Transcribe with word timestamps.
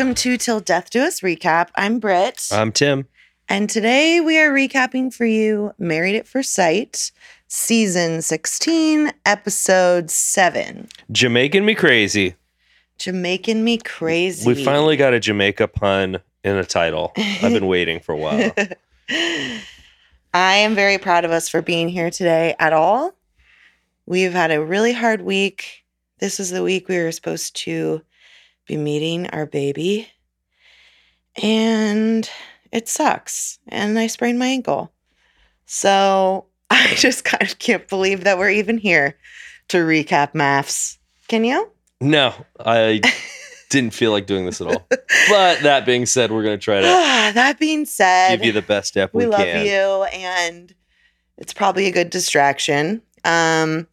Welcome 0.00 0.14
to 0.14 0.38
Till 0.38 0.60
Death 0.60 0.88
Do 0.88 1.02
Us 1.02 1.20
Recap. 1.20 1.68
I'm 1.74 1.98
Britt. 1.98 2.48
I'm 2.50 2.72
Tim. 2.72 3.06
and 3.50 3.68
today 3.68 4.18
we 4.18 4.38
are 4.38 4.50
recapping 4.50 5.12
for 5.12 5.26
you 5.26 5.74
Married 5.78 6.16
at 6.16 6.26
First 6.26 6.54
Sight, 6.54 7.12
season 7.48 8.22
16, 8.22 9.12
episode 9.26 10.10
7. 10.10 10.88
Jamaican 11.12 11.66
me 11.66 11.74
crazy. 11.74 12.34
Jamaican 12.96 13.62
Me 13.62 13.76
Crazy. 13.76 14.46
We 14.46 14.64
finally 14.64 14.96
got 14.96 15.12
a 15.12 15.20
Jamaica 15.20 15.68
pun 15.68 16.20
in 16.44 16.56
a 16.56 16.64
title. 16.64 17.12
I've 17.18 17.52
been 17.52 17.66
waiting 17.66 18.00
for 18.00 18.14
a 18.14 18.16
while. 18.16 18.52
I 20.32 20.54
am 20.54 20.74
very 20.74 20.96
proud 20.96 21.26
of 21.26 21.30
us 21.30 21.46
for 21.46 21.60
being 21.60 21.90
here 21.90 22.10
today 22.10 22.54
at 22.58 22.72
all. 22.72 23.12
We've 24.06 24.32
had 24.32 24.50
a 24.50 24.64
really 24.64 24.94
hard 24.94 25.20
week. 25.20 25.84
This 26.20 26.40
is 26.40 26.48
the 26.48 26.62
week 26.62 26.88
we 26.88 26.96
were 26.96 27.12
supposed 27.12 27.54
to 27.64 28.00
be 28.70 28.76
meeting 28.76 29.26
our 29.30 29.46
baby. 29.46 30.08
And 31.42 32.28
it 32.70 32.88
sucks. 32.88 33.58
And 33.68 33.98
I 33.98 34.06
sprained 34.06 34.38
my 34.38 34.46
ankle. 34.46 34.92
So 35.66 36.46
I 36.70 36.94
just 36.94 37.24
kind 37.24 37.42
of 37.42 37.58
can't 37.58 37.88
believe 37.88 38.24
that 38.24 38.38
we're 38.38 38.50
even 38.50 38.78
here 38.78 39.16
to 39.68 39.78
recap 39.78 40.34
MAFS. 40.34 40.98
Can 41.28 41.44
you? 41.44 41.68
No, 42.00 42.32
I 42.64 43.00
didn't 43.70 43.92
feel 43.92 44.12
like 44.12 44.26
doing 44.26 44.46
this 44.46 44.60
at 44.60 44.68
all. 44.68 44.86
But 45.28 45.60
that 45.62 45.84
being 45.84 46.06
said, 46.06 46.30
we're 46.30 46.42
going 46.42 46.58
to 46.58 46.64
try 46.64 46.80
to 46.80 46.86
that 47.34 47.58
being 47.58 47.84
said, 47.84 48.36
give 48.36 48.46
you 48.46 48.52
the 48.52 48.62
best 48.62 48.88
step 48.88 49.12
we, 49.12 49.24
we 49.24 49.30
love 49.30 49.40
can. 49.40 49.66
you 49.66 50.04
and 50.04 50.74
it's 51.36 51.52
probably 51.52 51.86
a 51.86 51.92
good 51.92 52.10
distraction 52.10 53.02
um 53.24 53.86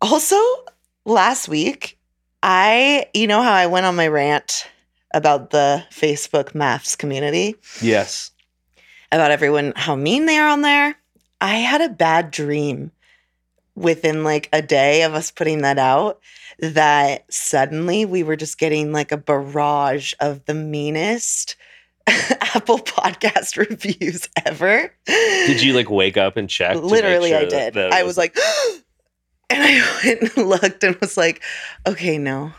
also 0.00 0.36
last 1.04 1.48
week 1.48 1.98
i 2.42 3.06
you 3.14 3.26
know 3.26 3.42
how 3.42 3.52
i 3.52 3.66
went 3.66 3.86
on 3.86 3.96
my 3.96 4.08
rant 4.08 4.66
about 5.14 5.50
the 5.50 5.84
facebook 5.90 6.52
MAFS 6.54 6.96
community 6.96 7.54
Yes. 7.80 8.30
about 9.10 9.30
everyone 9.30 9.72
how 9.76 9.94
mean 9.96 10.26
they 10.26 10.38
are 10.38 10.48
on 10.48 10.62
there 10.62 10.96
i 11.40 11.56
had 11.56 11.80
a 11.80 11.88
bad 11.88 12.30
dream 12.30 12.90
within 13.74 14.22
like 14.24 14.48
a 14.52 14.60
day 14.62 15.02
of 15.02 15.14
us 15.14 15.30
putting 15.30 15.62
that 15.62 15.78
out 15.78 16.20
that 16.58 17.24
suddenly 17.32 18.04
we 18.04 18.22
were 18.22 18.36
just 18.36 18.58
getting 18.58 18.92
like 18.92 19.12
a 19.12 19.16
barrage 19.16 20.12
of 20.20 20.44
the 20.44 20.54
meanest 20.54 21.56
apple 22.06 22.78
podcast 22.78 23.56
reviews 23.70 24.28
ever 24.44 24.92
Did 25.06 25.62
you 25.62 25.72
like 25.72 25.88
wake 25.88 26.16
up 26.16 26.36
and 26.36 26.50
check? 26.50 26.76
literally 26.76 27.34
i 27.34 27.44
did 27.44 27.76
i 27.78 28.02
was 28.02 28.18
like 28.18 28.36
and 29.52 29.62
i 29.62 30.00
went 30.04 30.36
and 30.36 30.48
looked 30.48 30.84
and 30.84 30.96
was 30.96 31.16
like 31.16 31.42
okay 31.86 32.18
no. 32.18 32.52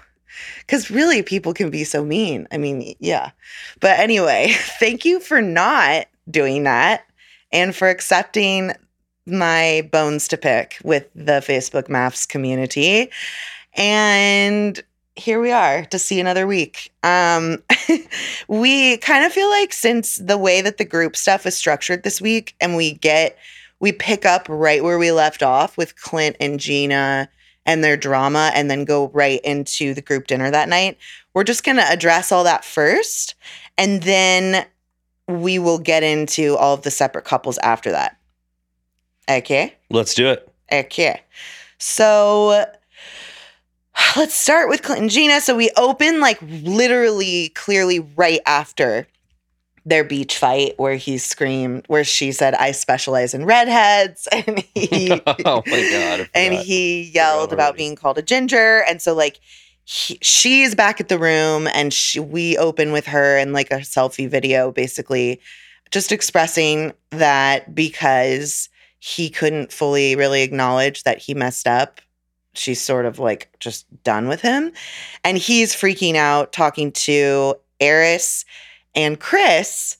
Because 0.59 0.89
really 0.89 1.21
people 1.21 1.53
can 1.53 1.69
be 1.69 1.83
so 1.83 2.03
mean. 2.03 2.47
I 2.51 2.57
mean 2.57 2.95
yeah. 2.99 3.31
But 3.79 3.99
anyway 3.99 4.53
thank 4.79 5.05
you 5.05 5.19
for 5.19 5.41
not 5.41 6.07
doing 6.29 6.63
that 6.63 7.05
and 7.51 7.75
for 7.75 7.89
accepting 7.89 8.71
my 9.25 9.87
bones 9.91 10.27
to 10.29 10.37
pick 10.37 10.77
with 10.83 11.07
the 11.15 11.41
facebook 11.41 11.87
MAFS 11.87 12.27
community. 12.27 13.09
And 13.75 14.81
here 15.15 15.39
we 15.39 15.51
are 15.51 15.85
to 15.85 15.99
see 15.99 16.19
another 16.19 16.47
week. 16.47 16.91
Um, 17.03 17.61
we 18.47 18.97
kind 18.97 19.25
of 19.25 19.31
feel 19.31 19.49
like 19.49 19.73
since 19.73 20.17
the 20.17 20.37
way 20.37 20.61
that 20.61 20.77
the 20.77 20.85
group 20.85 21.15
stuff 21.15 21.45
is 21.45 21.55
structured 21.55 22.03
this 22.03 22.21
week, 22.21 22.55
and 22.59 22.75
we 22.75 22.93
get 22.93 23.37
we 23.83 23.91
pick 23.91 24.25
up 24.25 24.47
right 24.47 24.81
where 24.81 24.97
we 24.97 25.11
left 25.11 25.43
off 25.43 25.75
with 25.75 25.97
Clint 25.97 26.37
and 26.39 26.57
Gina 26.57 27.27
and 27.65 27.83
their 27.83 27.97
drama, 27.97 28.49
and 28.55 28.71
then 28.71 28.85
go 28.85 29.09
right 29.09 29.41
into 29.43 29.93
the 29.93 30.01
group 30.01 30.27
dinner 30.27 30.49
that 30.49 30.69
night. 30.69 30.97
We're 31.33 31.43
just 31.43 31.65
gonna 31.65 31.85
address 31.89 32.31
all 32.31 32.45
that 32.45 32.63
first, 32.63 33.35
and 33.77 34.01
then 34.03 34.65
we 35.27 35.59
will 35.59 35.79
get 35.79 36.01
into 36.01 36.55
all 36.55 36.73
of 36.73 36.83
the 36.83 36.91
separate 36.91 37.25
couples 37.25 37.57
after 37.57 37.91
that. 37.91 38.15
Okay. 39.29 39.75
Let's 39.89 40.13
do 40.13 40.29
it. 40.29 40.49
Okay. 40.71 41.21
So 41.77 42.65
let's 44.15 44.33
start 44.33 44.69
with 44.69 44.81
Clint 44.81 45.01
and 45.01 45.09
Gina. 45.09 45.41
So 45.41 45.57
we 45.57 45.69
open 45.75 46.21
like 46.21 46.39
literally 46.41 47.49
clearly 47.49 47.99
right 47.99 48.39
after 48.45 49.07
their 49.85 50.03
beach 50.03 50.37
fight 50.37 50.73
where 50.77 50.95
he 50.95 51.17
screamed 51.17 51.83
where 51.87 52.03
she 52.03 52.31
said 52.31 52.53
I 52.55 52.71
specialize 52.71 53.33
in 53.33 53.45
redheads 53.45 54.27
and 54.31 54.59
he 54.75 55.11
oh 55.45 55.63
my 55.65 55.89
god. 55.91 56.29
And 56.33 56.53
he 56.53 57.03
yelled 57.03 57.53
about 57.53 57.75
being 57.75 57.95
called 57.95 58.17
a 58.17 58.21
ginger 58.21 58.83
and 58.87 59.01
so 59.01 59.13
like 59.13 59.39
he, 59.85 60.17
she's 60.21 60.75
back 60.75 61.01
at 61.01 61.09
the 61.09 61.19
room 61.19 61.67
and 61.67 61.93
she, 61.93 62.19
we 62.19 62.57
open 62.57 62.93
with 62.93 63.05
her 63.07 63.37
and 63.37 63.51
like 63.51 63.69
a 63.71 63.79
selfie 63.79 64.29
video 64.29 64.71
basically 64.71 65.41
just 65.91 66.11
expressing 66.11 66.93
that 67.11 67.75
because 67.75 68.69
he 68.99 69.29
couldn't 69.29 69.73
fully 69.73 70.15
really 70.15 70.41
acknowledge 70.41 71.03
that 71.03 71.17
he 71.17 71.33
messed 71.33 71.67
up 71.67 71.99
she's 72.53 72.81
sort 72.81 73.05
of 73.05 73.19
like 73.19 73.49
just 73.59 73.85
done 74.03 74.29
with 74.29 74.39
him 74.39 74.71
and 75.25 75.37
he's 75.37 75.75
freaking 75.75 76.15
out 76.15 76.53
talking 76.53 76.91
to 76.91 77.53
eris 77.81 78.45
and 78.95 79.19
chris 79.19 79.97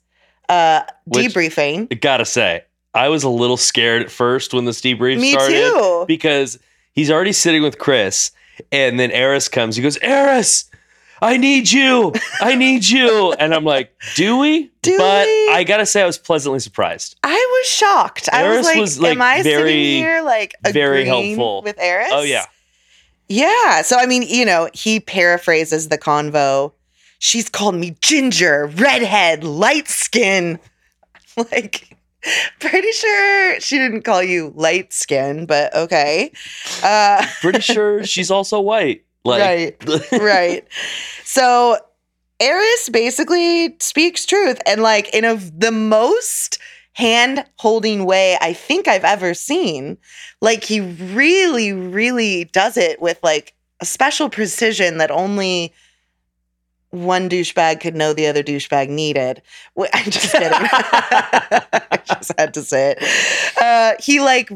uh 0.50 0.82
Which- 1.06 1.34
debriefing 1.34 2.00
gotta 2.02 2.26
say, 2.26 2.64
I 2.94 3.10
was 3.10 3.24
a 3.24 3.30
little 3.30 3.58
scared 3.58 4.02
at 4.04 4.12
first 4.12 4.54
when 4.54 4.66
this 4.66 4.80
debrief 4.82 5.20
me 5.20 5.32
started 5.32 5.56
too 5.56 6.06
because 6.08 6.60
he's 6.94 7.10
already 7.10 7.32
sitting 7.34 7.64
with 7.64 7.80
Chris, 7.80 8.30
and 8.72 9.00
then 9.00 9.10
Eris 9.10 9.48
comes. 9.50 9.76
He 9.76 9.82
goes, 9.82 9.98
Eris, 9.98 10.70
I 11.20 11.38
need 11.38 11.72
you. 11.72 12.14
I 12.40 12.54
need 12.56 12.88
you. 12.88 13.34
And 13.40 13.56
I'm 13.56 13.64
like, 13.64 13.96
do 14.16 14.38
we? 14.38 14.70
Do 14.84 14.96
but 14.98 15.26
we? 15.26 15.50
I 15.50 15.64
gotta 15.66 15.86
say, 15.88 16.04
I 16.04 16.06
was 16.06 16.20
pleasantly 16.20 16.60
surprised. 16.60 17.18
I 17.24 17.34
was 17.34 17.68
shocked. 17.68 18.30
I 18.32 18.44
was 18.44 18.54
Eris 18.58 18.66
like, 18.68 18.78
was, 18.78 19.00
like, 19.00 19.16
am 19.16 19.22
I 19.24 19.42
very- 19.42 19.70
sitting 19.72 20.04
here 20.04 20.22
like 20.22 20.54
very 20.72 21.06
helpful. 21.06 21.64
with 21.64 21.80
Eris? 21.80 22.10
Oh 22.12 22.22
yeah. 22.22 22.46
Yeah. 23.28 23.82
So 23.82 23.98
I 23.98 24.06
mean, 24.06 24.22
you 24.24 24.46
know, 24.46 24.70
he 24.74 25.00
paraphrases 25.00 25.88
the 25.90 25.98
convo. 25.98 26.74
She's 27.24 27.48
called 27.48 27.76
me 27.76 27.96
ginger, 28.02 28.70
redhead, 28.76 29.46
light 29.46 29.88
skin. 29.88 30.60
Like, 31.36 31.98
pretty 32.60 32.92
sure 32.92 33.60
she 33.60 33.80
didn't 33.80 34.04
call 34.04 34.22
you 34.22 34.54
light 34.56 34.94
skin, 34.94 35.48
but 35.48 35.74
okay. 35.76 36.32
Uh, 36.84 37.26
Pretty 37.42 37.62
sure 37.62 38.04
she's 38.04 38.30
also 38.30 38.60
white. 38.60 39.04
Like 39.26 39.42
right. 39.42 40.12
right. 40.22 40.68
So 41.24 41.78
Eris 42.40 42.90
basically 42.90 43.78
speaks 43.80 44.28
truth 44.28 44.62
and 44.68 44.84
like 44.84 45.12
in 45.12 45.26
a 45.26 45.38
the 45.38 45.72
most 45.72 46.60
hand 46.94 47.44
holding 47.58 48.06
way 48.06 48.38
I 48.42 48.54
think 48.54 48.88
I've 48.88 49.06
ever 49.06 49.34
seen. 49.34 49.98
Like 50.40 50.64
he 50.64 50.82
really, 50.82 51.74
really 51.74 52.44
does 52.44 52.78
it 52.78 53.02
with 53.02 53.18
like 53.24 53.56
a 53.80 53.86
special 53.86 54.30
precision 54.30 55.00
that 55.00 55.10
only 55.10 55.74
one 56.94 57.28
douchebag 57.28 57.82
could 57.82 57.96
know 57.96 58.14
the 58.14 58.28
other 58.28 58.44
douchebag 58.44 58.88
needed. 58.88 59.42
I'm 59.94 60.12
just 60.12 60.32
kidding. 60.32 60.50
I 60.54 62.00
just 62.06 62.32
had 62.38 62.54
to 62.54 62.62
say 62.62 62.96
it. 62.96 63.58
Uh, 63.62 63.94
he 64.00 64.20
like, 64.20 64.52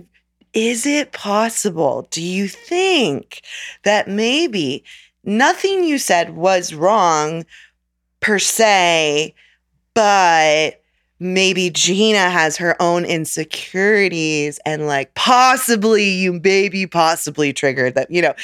is 0.53 0.85
it 0.85 1.11
possible? 1.11 2.07
Do 2.11 2.21
you 2.21 2.47
think 2.47 3.41
that 3.83 4.07
maybe 4.07 4.83
nothing 5.23 5.83
you 5.83 5.97
said 5.97 6.35
was 6.35 6.73
wrong 6.73 7.43
per 8.19 8.39
se, 8.39 9.33
but 9.93 10.81
maybe 11.19 11.71
Gina 11.71 12.29
has 12.29 12.57
her 12.57 12.79
own 12.79 13.03
insecurities 13.03 14.59
and 14.65 14.85
like 14.85 15.15
possibly 15.15 16.07
you 16.07 16.39
maybe 16.44 16.85
possibly 16.85 17.51
triggered 17.51 17.95
that, 17.95 18.12
you 18.12 18.21
know, 18.21 18.35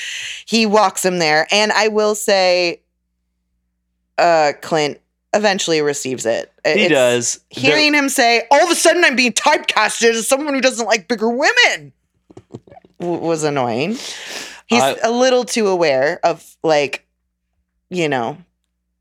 he 0.47 0.65
walks 0.65 1.06
him 1.06 1.19
there. 1.19 1.47
And 1.51 1.71
I 1.71 1.88
will 1.88 2.15
say, 2.15 2.82
uh, 4.18 4.54
Clint 4.62 5.00
eventually 5.33 5.81
receives 5.81 6.25
it. 6.25 6.51
he 6.63 6.71
It's- 6.86 6.89
does. 6.89 7.39
Hearing 7.50 7.94
him 7.94 8.10
say, 8.10 8.44
all 8.51 8.63
of 8.63 8.69
a 8.69 8.75
sudden 8.75 9.04
I'm 9.04 9.15
being 9.15 9.33
typecasted 9.33 10.12
as 10.12 10.27
someone 10.27 10.54
who 10.54 10.62
doesn't 10.62 10.86
like 10.86 11.07
bigger 11.07 11.30
women 11.30 11.92
w- 13.00 13.19
was 13.19 13.44
annoying. 13.44 13.92
He's 14.68 14.81
I- 14.81 14.98
a 15.04 15.12
little 15.12 15.44
too 15.44 15.68
aware 15.68 16.19
of 16.24 16.56
like, 16.63 17.06
you 17.89 18.07
know, 18.10 18.38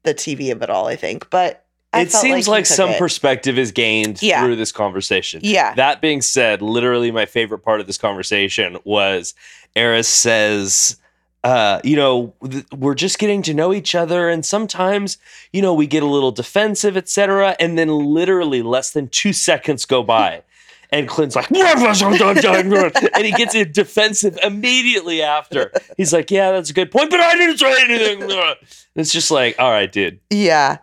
the 0.04 0.14
TV 0.14 0.50
of 0.52 0.62
it 0.62 0.70
all, 0.70 0.86
I 0.86 0.96
think. 0.96 1.28
But 1.30 1.64
I 1.92 2.00
it 2.02 2.12
seems 2.12 2.46
he 2.46 2.50
like, 2.50 2.64
some 2.66 2.90
it. 2.90 2.98
perspective 2.98 3.58
is 3.58 3.70
gained 3.70 4.22
Yeah. 4.22 4.42
through 4.42 4.56
this 4.56 4.72
conversation. 4.72 5.40
Yeah. 5.44 5.74
That 5.74 6.00
being 6.00 6.22
said, 6.22 6.62
literally 6.62 7.10
my 7.10 7.26
favorite 7.26 7.58
part 7.60 7.80
of 7.80 7.86
this 7.86 7.98
conversation 7.98 8.78
was 8.84 9.34
Eris 9.76 10.08
says, 10.08 10.96
uh, 11.44 11.80
you 11.82 11.96
know, 11.96 12.32
th- 12.48 12.64
we're 12.76 12.94
just 12.94 13.18
getting 13.18 13.42
to 13.42 13.54
know 13.54 13.72
each 13.72 13.94
other, 13.94 14.28
and 14.28 14.46
sometimes, 14.46 15.18
you 15.52 15.60
know, 15.60 15.74
we 15.74 15.86
get 15.86 16.02
a 16.02 16.06
little 16.06 16.30
defensive, 16.30 16.96
etc. 16.96 17.56
And 17.58 17.76
then 17.76 17.88
literally 17.88 18.62
less 18.62 18.92
than 18.92 19.08
two 19.08 19.32
seconds 19.32 19.84
go 19.84 20.02
by. 20.02 20.42
And 20.94 21.08
Clint's 21.08 21.34
like, 21.34 21.50
and 21.50 23.24
he 23.24 23.32
gets 23.32 23.54
it 23.54 23.72
defensive 23.72 24.38
immediately 24.42 25.22
after. 25.22 25.72
He's 25.96 26.12
like, 26.12 26.30
yeah, 26.30 26.52
that's 26.52 26.68
a 26.68 26.74
good 26.74 26.90
point, 26.90 27.08
but 27.08 27.18
I 27.18 27.34
didn't 27.34 27.56
say 27.56 27.74
anything. 27.82 28.30
And 28.30 28.56
it's 28.96 29.10
just 29.10 29.30
like, 29.30 29.58
all 29.58 29.70
right, 29.70 29.90
dude. 29.90 30.20
Yeah. 30.28 30.76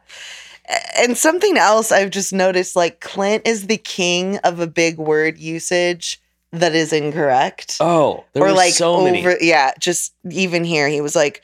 And 0.98 1.16
something 1.16 1.58
else 1.58 1.92
I've 1.92 2.10
just 2.10 2.34
noticed 2.34 2.76
like 2.76 3.02
Clint 3.02 3.48
is 3.48 3.68
the 3.68 3.78
king 3.78 4.38
of 4.38 4.60
a 4.60 4.66
big 4.66 4.98
word 4.98 5.38
usage 5.38 6.20
that 6.52 6.76
is 6.76 6.94
incorrect. 6.94 7.78
Oh, 7.80 8.26
there 8.34 8.44
or 8.44 8.48
were 8.48 8.54
like 8.54 8.74
so 8.74 8.96
over 8.96 9.12
many. 9.12 9.48
yeah, 9.48 9.72
just 9.80 10.14
even 10.32 10.64
here 10.64 10.88
he 10.90 11.02
was 11.02 11.16
like 11.16 11.44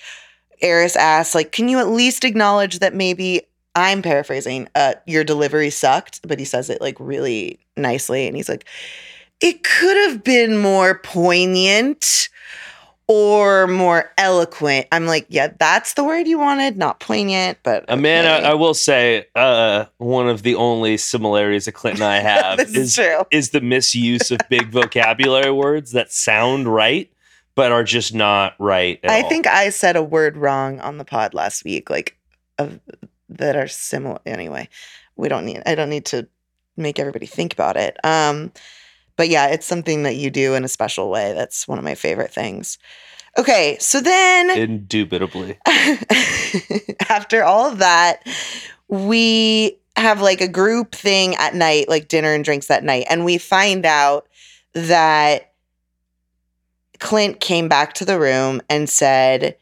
Eris 0.62 0.96
asked 0.96 1.36
like 1.36 1.52
can 1.52 1.70
you 1.70 1.80
at 1.80 1.90
least 1.90 2.24
acknowledge 2.24 2.80
that 2.80 2.94
maybe 2.94 3.42
I'm 3.76 4.02
paraphrasing 4.02 4.68
uh 4.76 4.94
your 5.06 5.24
delivery 5.24 5.70
sucked, 5.70 6.28
but 6.28 6.40
he 6.40 6.46
says 6.46 6.70
it 6.70 6.82
like 6.82 6.98
really 7.00 7.60
nicely 7.78 8.28
and 8.28 8.36
he's 8.36 8.50
like 8.50 8.66
it 9.42 9.64
could 9.64 9.98
have 10.10 10.24
been 10.24 10.58
more 10.58 11.00
poignant 11.00 12.30
or 13.08 13.68
more 13.68 14.12
eloquent. 14.18 14.88
I'm 14.92 15.06
like, 15.06 15.26
yeah, 15.30 15.54
that's 15.60 15.94
the 15.94 16.04
word 16.04 16.28
you 16.28 16.40
wanted, 16.40 16.78
not 16.78 17.00
poignant, 17.00 17.60
but 17.64 17.86
Amanda, 17.88 18.38
okay. 18.38 18.46
I, 18.48 18.52
I 18.52 18.54
will 18.56 18.74
say, 18.74 19.28
uh, 19.36 19.86
one 19.98 20.28
of 20.28 20.42
the 20.42 20.56
only 20.56 20.98
similarities 20.98 21.66
that 21.66 21.74
Clint 21.74 21.98
and 22.00 22.04
I 22.04 22.20
have 22.20 22.60
is 22.60 22.76
is 22.76 22.96
true. 22.96 23.24
is 23.32 23.52
the 23.52 23.62
misuse 23.62 24.32
of 24.32 24.40
big 24.50 24.68
vocabulary 24.72 25.52
words 25.52 25.92
that 25.92 26.12
sound 26.12 26.68
right 26.68 27.12
but 27.56 27.72
are 27.72 27.84
just 27.84 28.14
not 28.14 28.54
right. 28.60 29.00
At 29.04 29.10
I 29.10 29.22
all. 29.22 29.30
think 29.30 29.48
I 29.48 29.70
said 29.70 29.96
a 29.96 30.04
word 30.04 30.38
wrong 30.38 30.80
on 30.82 30.98
the 30.98 31.06
pod 31.06 31.34
last 31.34 31.64
week, 31.64 31.90
like 31.90 32.18
of 32.60 32.80
that 33.30 33.56
are 33.56 33.68
similar. 33.68 34.20
Anyway, 34.26 34.70
we 35.16 35.30
don't 35.30 35.46
need. 35.46 35.64
I 35.66 35.76
don't 35.76 35.90
need 35.90 36.06
to 36.08 36.28
make 36.78 37.00
everybody 37.00 37.26
think 37.26 37.54
about 37.54 37.78
it. 37.78 37.98
Um, 38.04 38.52
but 39.16 39.30
yeah, 39.30 39.48
it's 39.48 39.66
something 39.66 40.04
that 40.04 40.16
you 40.16 40.30
do 40.30 40.56
in 40.56 40.64
a 40.64 40.70
special 40.70 41.10
way. 41.10 41.34
That's 41.34 41.68
one 41.68 41.78
of 41.78 41.84
my 41.84 41.96
favorite 41.96 42.32
things. 42.32 42.78
Okay, 43.38 43.78
so 43.80 44.00
then 44.00 44.58
indubitably. 44.58 45.58
after 47.10 47.44
all 47.44 47.70
of 47.70 47.80
that, 47.80 48.26
we 48.88 49.78
have 49.98 50.22
like 50.22 50.42
a 50.42 50.48
group 50.48 50.96
thing 50.96 51.36
at 51.36 51.54
night, 51.54 51.90
like 51.90 52.08
dinner 52.08 52.34
and 52.34 52.46
drinks 52.46 52.68
that 52.68 52.84
night, 52.84 53.06
and 53.10 53.26
we 53.26 53.38
find 53.38 53.86
out 53.86 54.28
that 54.74 55.54
Clint 57.00 57.40
came 57.40 57.68
back 57.68 57.94
to 57.94 58.06
the 58.06 58.20
room 58.20 58.62
and 58.70 58.90
said, 58.90 59.58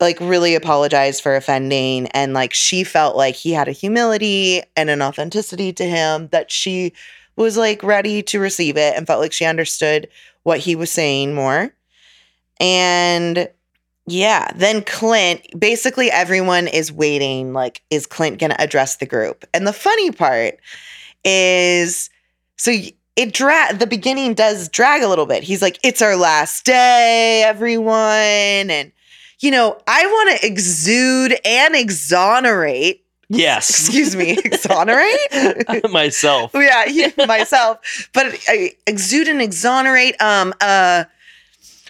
like, 0.00 0.18
really 0.20 0.54
apologized 0.54 1.22
for 1.22 1.36
offending. 1.36 2.08
And 2.08 2.34
like, 2.34 2.52
she 2.52 2.84
felt 2.84 3.16
like 3.16 3.34
he 3.34 3.52
had 3.52 3.68
a 3.68 3.72
humility 3.72 4.62
and 4.76 4.90
an 4.90 5.02
authenticity 5.02 5.72
to 5.74 5.84
him 5.84 6.28
that 6.28 6.50
she 6.50 6.92
was 7.36 7.56
like 7.56 7.82
ready 7.82 8.22
to 8.22 8.40
receive 8.40 8.76
it 8.76 8.96
and 8.96 9.06
felt 9.06 9.20
like 9.20 9.32
she 9.32 9.44
understood 9.44 10.08
what 10.42 10.60
he 10.60 10.76
was 10.76 10.90
saying 10.90 11.34
more. 11.34 11.74
And 12.60 13.48
yeah, 14.06 14.50
then 14.54 14.82
Clint, 14.82 15.42
basically 15.58 16.10
everyone 16.10 16.68
is 16.68 16.92
waiting 16.92 17.52
like 17.52 17.82
is 17.90 18.06
Clint 18.06 18.38
going 18.38 18.50
to 18.50 18.60
address 18.60 18.96
the 18.96 19.06
group? 19.06 19.44
And 19.54 19.66
the 19.66 19.72
funny 19.72 20.10
part 20.10 20.58
is 21.24 22.10
so 22.56 22.72
it 23.16 23.32
drag 23.32 23.78
the 23.78 23.86
beginning 23.86 24.34
does 24.34 24.68
drag 24.68 25.02
a 25.02 25.08
little 25.08 25.26
bit. 25.26 25.42
He's 25.42 25.62
like 25.62 25.78
it's 25.82 26.02
our 26.02 26.16
last 26.16 26.64
day 26.64 27.42
everyone 27.46 27.94
and 27.96 28.92
you 29.40 29.50
know, 29.50 29.78
I 29.86 30.06
want 30.06 30.40
to 30.40 30.46
exude 30.46 31.36
and 31.44 31.74
exonerate. 31.74 33.03
Yes. 33.28 33.70
Excuse 33.70 34.16
me, 34.16 34.38
exonerate? 34.44 35.90
Myself. 35.90 36.52
yeah, 36.54 36.84
yeah, 36.86 37.10
myself. 37.26 38.08
But 38.12 38.38
I 38.48 38.72
exude 38.86 39.28
and 39.28 39.40
exonerate. 39.40 40.20
Um, 40.20 40.54
uh, 40.60 41.04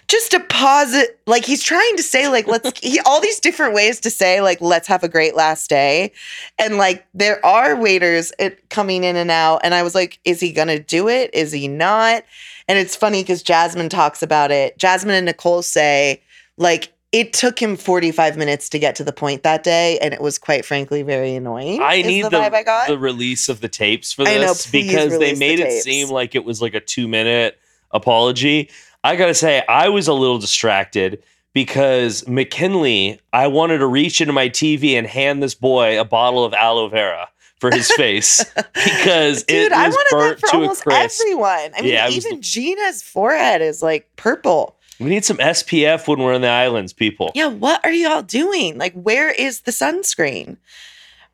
just 0.07 0.31
deposit. 0.31 1.19
Like 1.25 1.45
he's 1.45 1.63
trying 1.63 1.95
to 1.97 2.03
say, 2.03 2.27
like 2.27 2.47
let's 2.47 2.79
he, 2.79 2.99
all 3.01 3.19
these 3.19 3.39
different 3.39 3.73
ways 3.73 3.99
to 4.01 4.09
say, 4.09 4.41
like 4.41 4.61
let's 4.61 4.87
have 4.87 5.03
a 5.03 5.09
great 5.09 5.35
last 5.35 5.69
day, 5.69 6.11
and 6.59 6.77
like 6.77 7.05
there 7.13 7.43
are 7.45 7.75
waiters 7.75 8.31
it, 8.39 8.69
coming 8.69 9.03
in 9.03 9.15
and 9.15 9.31
out, 9.31 9.61
and 9.63 9.73
I 9.73 9.83
was 9.83 9.95
like, 9.95 10.19
is 10.23 10.39
he 10.39 10.51
gonna 10.51 10.79
do 10.79 11.07
it? 11.09 11.31
Is 11.33 11.51
he 11.51 11.67
not? 11.67 12.23
And 12.67 12.79
it's 12.79 12.95
funny 12.95 13.21
because 13.21 13.43
Jasmine 13.43 13.89
talks 13.89 14.23
about 14.23 14.51
it. 14.51 14.77
Jasmine 14.77 15.15
and 15.15 15.25
Nicole 15.25 15.61
say, 15.61 16.21
like. 16.57 16.91
It 17.11 17.31
took 17.31 17.59
him 17.59 17.77
45 17.77 18.35
minutes 18.35 18.67
to 18.69 18.79
get 18.79 18.95
to 18.95 19.03
the 19.03 19.13
point 19.13 19.43
that 19.43 19.63
day, 19.63 19.97
and 19.99 20.13
it 20.13 20.21
was 20.21 20.37
quite 20.37 20.65
frankly 20.65 21.01
very 21.01 21.35
annoying. 21.35 21.81
I 21.81 22.01
need 22.01 22.25
the 22.25 22.29
the, 22.29 22.39
I 22.39 22.87
the 22.87 22.97
release 22.97 23.47
of 23.47 23.61
the 23.61 23.69
tapes 23.69 24.11
for 24.11 24.23
I 24.23 24.35
know, 24.35 24.47
this 24.47 24.69
because 24.69 25.11
they 25.11 25.33
release 25.33 25.39
the 25.39 25.39
made 25.39 25.59
it 25.59 25.83
seem 25.83 26.09
like 26.09 26.35
it 26.35 26.43
was 26.43 26.61
like 26.61 26.73
a 26.73 26.81
two 26.81 27.07
minute 27.07 27.57
apology. 27.91 28.69
I 29.03 29.15
gotta 29.15 29.35
say, 29.35 29.63
I 29.69 29.89
was 29.89 30.07
a 30.07 30.13
little 30.13 30.39
distracted 30.39 31.23
because 31.53 32.27
McKinley, 32.27 33.19
I 33.31 33.47
wanted 33.47 33.77
to 33.77 33.87
reach 33.87 34.19
into 34.19 34.33
my 34.33 34.49
TV 34.49 34.97
and 34.97 35.07
hand 35.07 35.41
this 35.41 35.55
boy 35.55 35.99
a 35.99 36.03
bottle 36.03 36.43
of 36.43 36.53
aloe 36.53 36.89
vera 36.89 37.29
for 37.59 37.71
his 37.71 37.89
face 37.95 38.43
because 38.73 39.43
Dude, 39.43 39.67
it 39.67 39.71
I 39.71 39.87
was 39.87 39.95
wanted 39.95 40.09
burnt 40.11 40.41
that 40.41 40.47
for 40.47 40.51
to 40.51 40.57
almost 40.57 40.87
everyone. 40.87 41.71
I 41.77 41.81
mean, 41.81 41.93
Yeah, 41.93 42.07
it 42.07 42.15
was 42.15 42.25
even 42.25 42.41
Gina's 42.41 43.01
forehead 43.01 43.61
is 43.61 43.81
like 43.81 44.09
purple. 44.17 44.77
We 44.99 45.09
need 45.09 45.25
some 45.25 45.37
SPF 45.37 46.07
when 46.07 46.19
we're 46.19 46.33
in 46.33 46.41
the 46.41 46.47
islands, 46.47 46.93
people. 46.93 47.31
Yeah, 47.35 47.47
what 47.47 47.83
are 47.83 47.91
y'all 47.91 48.21
doing? 48.21 48.77
Like, 48.77 48.93
where 48.93 49.31
is 49.31 49.61
the 49.61 49.71
sunscreen? 49.71 50.57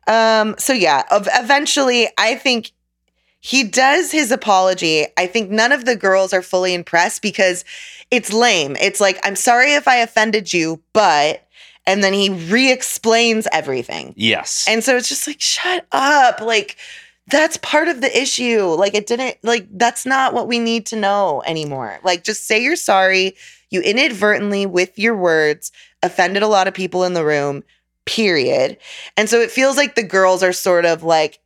Um, 0.06 0.56
so 0.58 0.72
yeah, 0.72 1.04
ev- 1.10 1.28
eventually 1.32 2.08
I 2.18 2.34
think 2.34 2.72
he 3.40 3.64
does 3.64 4.12
his 4.12 4.30
apology. 4.30 5.06
I 5.16 5.26
think 5.26 5.50
none 5.50 5.72
of 5.72 5.84
the 5.84 5.96
girls 5.96 6.32
are 6.32 6.42
fully 6.42 6.74
impressed 6.74 7.22
because 7.22 7.64
it's 8.10 8.32
lame. 8.32 8.76
It's 8.80 9.00
like, 9.00 9.18
I'm 9.24 9.36
sorry 9.36 9.74
if 9.74 9.88
I 9.88 9.96
offended 9.96 10.52
you, 10.52 10.80
but 10.92 11.46
and 11.84 12.04
then 12.04 12.12
he 12.12 12.30
re-explains 12.30 13.48
everything. 13.50 14.14
Yes. 14.16 14.64
And 14.68 14.84
so 14.84 14.96
it's 14.96 15.08
just 15.08 15.26
like, 15.26 15.40
shut 15.40 15.84
up. 15.90 16.40
Like, 16.40 16.76
that's 17.28 17.56
part 17.58 17.88
of 17.88 18.00
the 18.00 18.20
issue. 18.20 18.64
Like, 18.64 18.94
it 18.94 19.06
didn't, 19.06 19.36
like, 19.42 19.66
that's 19.70 20.04
not 20.04 20.34
what 20.34 20.48
we 20.48 20.58
need 20.58 20.86
to 20.86 20.96
know 20.96 21.42
anymore. 21.46 22.00
Like, 22.02 22.24
just 22.24 22.46
say 22.46 22.62
you're 22.62 22.76
sorry. 22.76 23.36
You 23.70 23.80
inadvertently, 23.80 24.66
with 24.66 24.98
your 24.98 25.16
words, 25.16 25.72
offended 26.02 26.42
a 26.42 26.48
lot 26.48 26.68
of 26.68 26.74
people 26.74 27.04
in 27.04 27.14
the 27.14 27.24
room, 27.24 27.62
period. 28.04 28.76
And 29.16 29.30
so 29.30 29.40
it 29.40 29.50
feels 29.50 29.76
like 29.76 29.94
the 29.94 30.02
girls 30.02 30.42
are 30.42 30.52
sort 30.52 30.84
of 30.84 31.04
like 31.04 31.38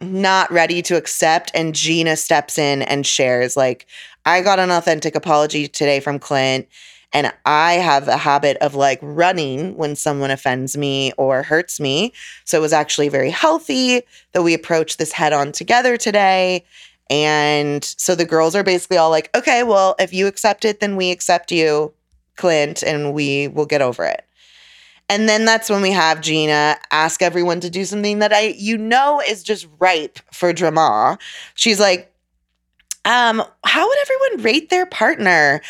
not 0.00 0.52
ready 0.52 0.82
to 0.82 0.96
accept. 0.96 1.50
And 1.54 1.74
Gina 1.74 2.16
steps 2.16 2.58
in 2.58 2.82
and 2.82 3.06
shares, 3.06 3.56
like, 3.56 3.86
I 4.26 4.42
got 4.42 4.58
an 4.58 4.70
authentic 4.70 5.14
apology 5.14 5.66
today 5.66 6.00
from 6.00 6.18
Clint. 6.18 6.68
And 7.16 7.32
I 7.46 7.74
have 7.76 8.08
a 8.08 8.18
habit 8.18 8.58
of 8.58 8.74
like 8.74 8.98
running 9.00 9.74
when 9.78 9.96
someone 9.96 10.30
offends 10.30 10.76
me 10.76 11.12
or 11.16 11.42
hurts 11.42 11.80
me. 11.80 12.12
So 12.44 12.58
it 12.58 12.60
was 12.60 12.74
actually 12.74 13.08
very 13.08 13.30
healthy 13.30 14.02
that 14.32 14.42
we 14.42 14.52
approached 14.52 14.98
this 14.98 15.12
head 15.12 15.32
on 15.32 15.50
together 15.50 15.96
today. 15.96 16.66
And 17.08 17.82
so 17.82 18.14
the 18.14 18.26
girls 18.26 18.54
are 18.54 18.62
basically 18.62 18.98
all 18.98 19.08
like, 19.08 19.34
okay, 19.34 19.62
well, 19.62 19.94
if 19.98 20.12
you 20.12 20.26
accept 20.26 20.66
it, 20.66 20.80
then 20.80 20.94
we 20.94 21.10
accept 21.10 21.50
you, 21.50 21.94
Clint, 22.36 22.82
and 22.82 23.14
we 23.14 23.48
will 23.48 23.64
get 23.64 23.80
over 23.80 24.04
it. 24.04 24.22
And 25.08 25.26
then 25.26 25.46
that's 25.46 25.70
when 25.70 25.80
we 25.80 25.92
have 25.92 26.20
Gina 26.20 26.76
ask 26.90 27.22
everyone 27.22 27.60
to 27.60 27.70
do 27.70 27.86
something 27.86 28.18
that 28.18 28.34
I, 28.34 28.48
you 28.58 28.76
know, 28.76 29.22
is 29.26 29.42
just 29.42 29.66
ripe 29.78 30.18
for 30.34 30.52
drama. 30.52 31.16
She's 31.54 31.80
like, 31.80 32.12
um, 33.06 33.42
how 33.64 33.88
would 33.88 33.98
everyone 34.02 34.44
rate 34.44 34.68
their 34.68 34.84
partner 34.84 35.62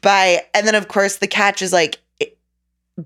by, 0.00 0.40
and 0.54 0.66
then 0.66 0.74
of 0.74 0.88
course 0.88 1.16
the 1.16 1.26
catch 1.26 1.60
is 1.60 1.72
like, 1.72 2.00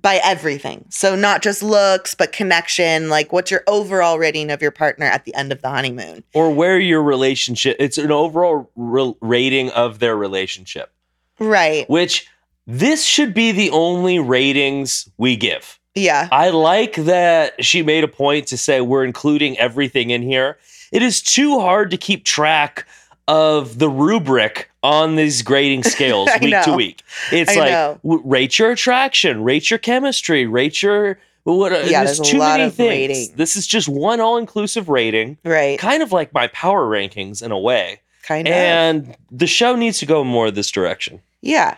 by 0.03 0.21
everything. 0.25 0.85
So 0.89 1.15
not 1.15 1.41
just 1.43 1.63
looks, 1.63 2.15
but 2.17 2.33
connection. 2.33 3.09
Like, 3.09 3.33
what's 3.33 3.51
your 3.51 3.63
overall 3.69 4.19
rating 4.19 4.51
of 4.51 4.61
your 4.61 4.73
partner 4.73 5.07
at 5.07 5.25
the 5.25 5.33
end 5.37 5.53
of 5.53 5.63
the 5.63 5.69
honeymoon? 5.69 6.25
or 6.35 6.53
where 6.53 6.81
your 6.81 7.01
relationship, 7.03 7.77
it's 7.79 7.97
an 7.97 8.11
overall 8.11 8.69
re- 8.75 9.15
rating 9.21 9.71
of 9.71 10.01
their 10.01 10.17
relationship, 10.17 10.91
Right. 11.39 11.89
which 11.89 12.27
this 12.67 13.05
should 13.05 13.35
be 13.35 13.53
the 13.53 13.71
only 13.71 14.19
ratings 14.19 15.09
we 15.17 15.37
give. 15.37 15.79
Yeah. 15.95 16.29
I 16.33 16.51
like 16.51 16.95
that 16.97 17.65
she 17.65 17.83
made 17.83 18.03
a 18.03 18.09
point 18.09 18.49
to 18.49 18.57
say 18.59 18.81
we're 18.81 19.05
including 19.05 19.57
everything 19.59 20.11
in 20.11 20.23
here. 20.23 20.59
It 20.91 21.03
is 21.03 21.23
too 21.23 21.61
hard 21.61 21.93
to 21.93 21.97
keep 21.97 22.25
track 22.25 22.85
of 23.29 23.79
the 23.79 23.89
rubric 23.89 24.71
on 24.83 25.17
these 25.17 25.43
grading 25.43 25.83
scales 25.85 26.29
week 26.41 26.55
to 26.65 26.73
week. 26.75 27.03
It's 27.33 27.53
I 27.57 27.61
like 27.61 27.71
know. 27.71 27.99
w- 28.05 28.23
rate 28.25 28.59
your 28.59 28.71
attraction, 28.71 29.43
rate 29.43 29.71
your 29.71 29.79
chemistry, 29.79 30.47
rate 30.47 30.83
your 30.83 31.19
what? 31.45 31.73
Uh, 31.73 31.77
yeah, 31.87 32.05
there's 32.05 32.19
there's 32.19 32.21
a 32.21 32.33
too 32.33 32.39
lot 32.39 32.53
many 32.59 32.65
of 32.65 32.75
things. 32.75 32.89
rating. 32.89 33.37
This 33.37 33.57
is 33.57 33.67
just 33.67 33.89
one 33.89 34.21
all-inclusive 34.21 34.89
rating, 34.89 35.37
Right. 35.45 35.79
kind 35.79 36.03
of 36.03 36.11
like 36.13 36.33
my 36.33 36.47
power 36.49 36.87
rankings 36.89 37.43
in 37.43 37.53
a 37.53 37.59
way. 37.59 38.01
Kind 38.23 38.49
of. 38.49 38.55
And 38.55 39.17
the 39.31 39.47
show 39.47 39.77
needs 39.77 39.99
to 39.99 40.07
go 40.07 40.25
more 40.25 40.51
this 40.51 40.71
direction. 40.71 41.21
Yeah. 41.43 41.77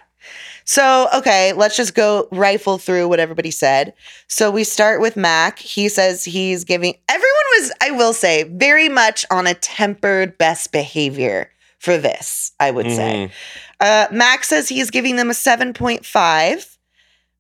So, 0.69 1.09
okay, 1.15 1.53
let's 1.53 1.77
just 1.77 1.95
go 1.95 2.27
rifle 2.33 2.77
through 2.77 3.07
what 3.09 3.21
everybody 3.21 3.53
said. 3.53 3.95
So, 4.27 4.51
we 4.51 4.65
start 4.65 5.01
with 5.01 5.17
Mac. 5.17 5.61
He 5.61 5.89
says 5.89 6.25
he's 6.25 6.65
giving 6.65 6.95
everyone 7.09 7.45
was, 7.59 7.73
I 7.81 7.93
will 7.93 8.13
say, 8.13 8.43
very 8.43 8.89
much 8.89 9.25
on 9.31 9.47
a 9.47 9.55
tempered 9.55 10.37
best 10.39 10.73
behavior 10.73 11.51
for 11.79 11.97
this, 11.97 12.51
I 12.59 12.73
would 12.73 12.91
say. 12.91 13.31
Mhm. 13.31 13.31
Uh, 13.79 14.07
Max 14.11 14.49
says 14.49 14.69
he's 14.69 14.91
giving 14.91 15.15
them 15.17 15.31
a 15.31 15.35
7.5. 15.35 16.77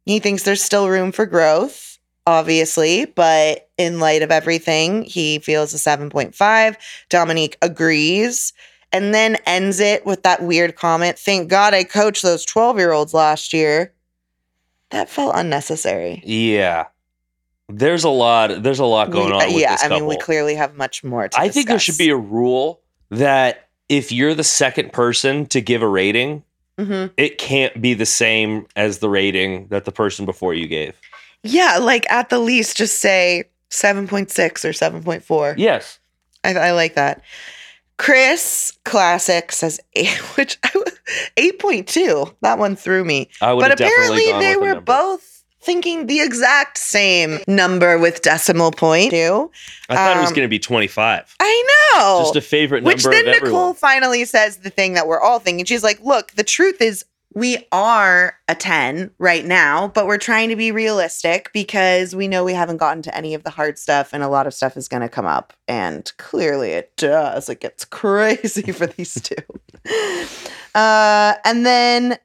He 0.04 0.20
thinks 0.20 0.44
there's 0.44 0.62
still 0.62 0.88
room 0.88 1.10
for 1.10 1.26
growth, 1.26 1.98
obviously, 2.28 3.06
but 3.06 3.68
in 3.76 3.98
light 3.98 4.22
of 4.22 4.30
everything, 4.30 5.02
he 5.02 5.40
feels 5.40 5.74
a 5.74 5.78
7.5. 5.78 6.76
Dominique 7.08 7.56
agrees 7.60 8.52
and 8.92 9.12
then 9.14 9.36
ends 9.46 9.80
it 9.80 10.06
with 10.06 10.22
that 10.22 10.42
weird 10.42 10.76
comment 10.76 11.18
Thank 11.18 11.48
God 11.48 11.74
I 11.74 11.84
coached 11.84 12.22
those 12.22 12.44
12 12.44 12.78
year 12.78 12.92
olds 12.92 13.12
last 13.14 13.52
year. 13.52 13.92
That 14.90 15.10
felt 15.10 15.32
unnecessary. 15.34 16.22
Yeah. 16.24 16.86
There's 17.68 18.04
a 18.04 18.08
lot. 18.08 18.62
There's 18.62 18.78
a 18.78 18.84
lot 18.84 19.10
going 19.10 19.26
We- 19.28 19.32
on. 19.32 19.42
uh, 19.42 19.46
yeah, 19.46 19.76
I 19.80 19.88
mean, 19.88 20.06
we 20.06 20.16
clearly 20.16 20.54
have 20.54 20.76
much 20.76 21.02
more 21.02 21.26
to 21.28 21.38
I 21.40 21.48
think 21.48 21.66
there 21.66 21.80
should 21.80 21.98
be 21.98 22.10
a 22.10 22.16
rule 22.16 22.80
that 23.10 23.68
if 23.88 24.12
you're 24.12 24.34
the 24.34 24.44
second 24.44 24.92
person 24.92 25.46
to 25.46 25.60
give 25.60 25.82
a 25.82 25.88
rating, 25.88 26.44
Mhm. 26.78 27.10
it 27.16 27.38
can't 27.38 27.80
be 27.82 27.94
the 27.94 28.06
same 28.06 28.66
as 28.76 28.98
the 28.98 29.08
rating 29.08 29.66
that 29.68 29.84
the 29.84 29.92
person 29.92 30.24
before 30.26 30.54
you 30.54 30.68
gave. 30.68 30.94
Yeah, 31.42 31.78
like 31.78 32.06
at 32.10 32.28
the 32.28 32.38
least, 32.38 32.76
just 32.76 32.98
say 33.00 33.44
7.6 33.70 34.64
or 34.64 34.72
7.4. 34.72 35.54
Yes. 35.56 35.98
I, 36.44 36.54
I 36.54 36.70
like 36.72 36.94
that. 36.94 37.22
Chris 37.98 38.72
Classic 38.84 39.50
says 39.52 39.80
eight, 39.94 40.08
which 40.36 40.58
I, 40.64 40.70
8.2. 41.36 42.34
That 42.42 42.58
one 42.58 42.76
threw 42.76 43.04
me. 43.04 43.28
But 43.40 43.72
apparently 43.72 44.32
they 44.32 44.56
were 44.56 44.80
both 44.80 45.44
thinking 45.60 46.06
the 46.06 46.20
exact 46.20 46.78
same 46.78 47.40
number 47.48 47.98
with 47.98 48.22
decimal 48.22 48.70
point. 48.70 49.10
too. 49.10 49.50
I 49.88 49.96
thought 49.96 50.16
it 50.16 50.20
was 50.20 50.30
um, 50.30 50.36
going 50.36 50.46
to 50.46 50.48
be 50.48 50.60
25. 50.60 51.34
I 51.40 51.92
know. 51.94 52.20
Just 52.22 52.36
a 52.36 52.40
favorite 52.40 52.84
number 52.84 52.94
Which 52.94 53.04
then 53.04 53.24
Nicole 53.24 53.34
everyone. 53.48 53.74
finally 53.74 54.24
says 54.24 54.58
the 54.58 54.70
thing 54.70 54.94
that 54.94 55.08
we're 55.08 55.20
all 55.20 55.40
thinking. 55.40 55.64
She's 55.64 55.82
like, 55.82 56.00
look, 56.02 56.32
the 56.32 56.44
truth 56.44 56.80
is 56.80 57.04
we 57.36 57.58
are 57.70 58.34
a 58.48 58.54
10 58.54 59.10
right 59.18 59.44
now, 59.44 59.88
but 59.88 60.06
we're 60.06 60.16
trying 60.16 60.48
to 60.48 60.56
be 60.56 60.72
realistic 60.72 61.50
because 61.52 62.16
we 62.16 62.26
know 62.26 62.42
we 62.42 62.54
haven't 62.54 62.78
gotten 62.78 63.02
to 63.02 63.14
any 63.14 63.34
of 63.34 63.42
the 63.44 63.50
hard 63.50 63.78
stuff 63.78 64.14
and 64.14 64.22
a 64.22 64.28
lot 64.28 64.46
of 64.46 64.54
stuff 64.54 64.74
is 64.74 64.88
going 64.88 65.02
to 65.02 65.08
come 65.10 65.26
up. 65.26 65.52
And 65.68 66.10
clearly 66.16 66.70
it 66.70 66.96
does. 66.96 67.50
It 67.50 67.60
gets 67.60 67.84
crazy 67.84 68.72
for 68.72 68.86
these 68.86 69.14
two. 69.14 69.36
Uh, 70.74 71.36
and 71.46 71.64
then, 71.64 72.18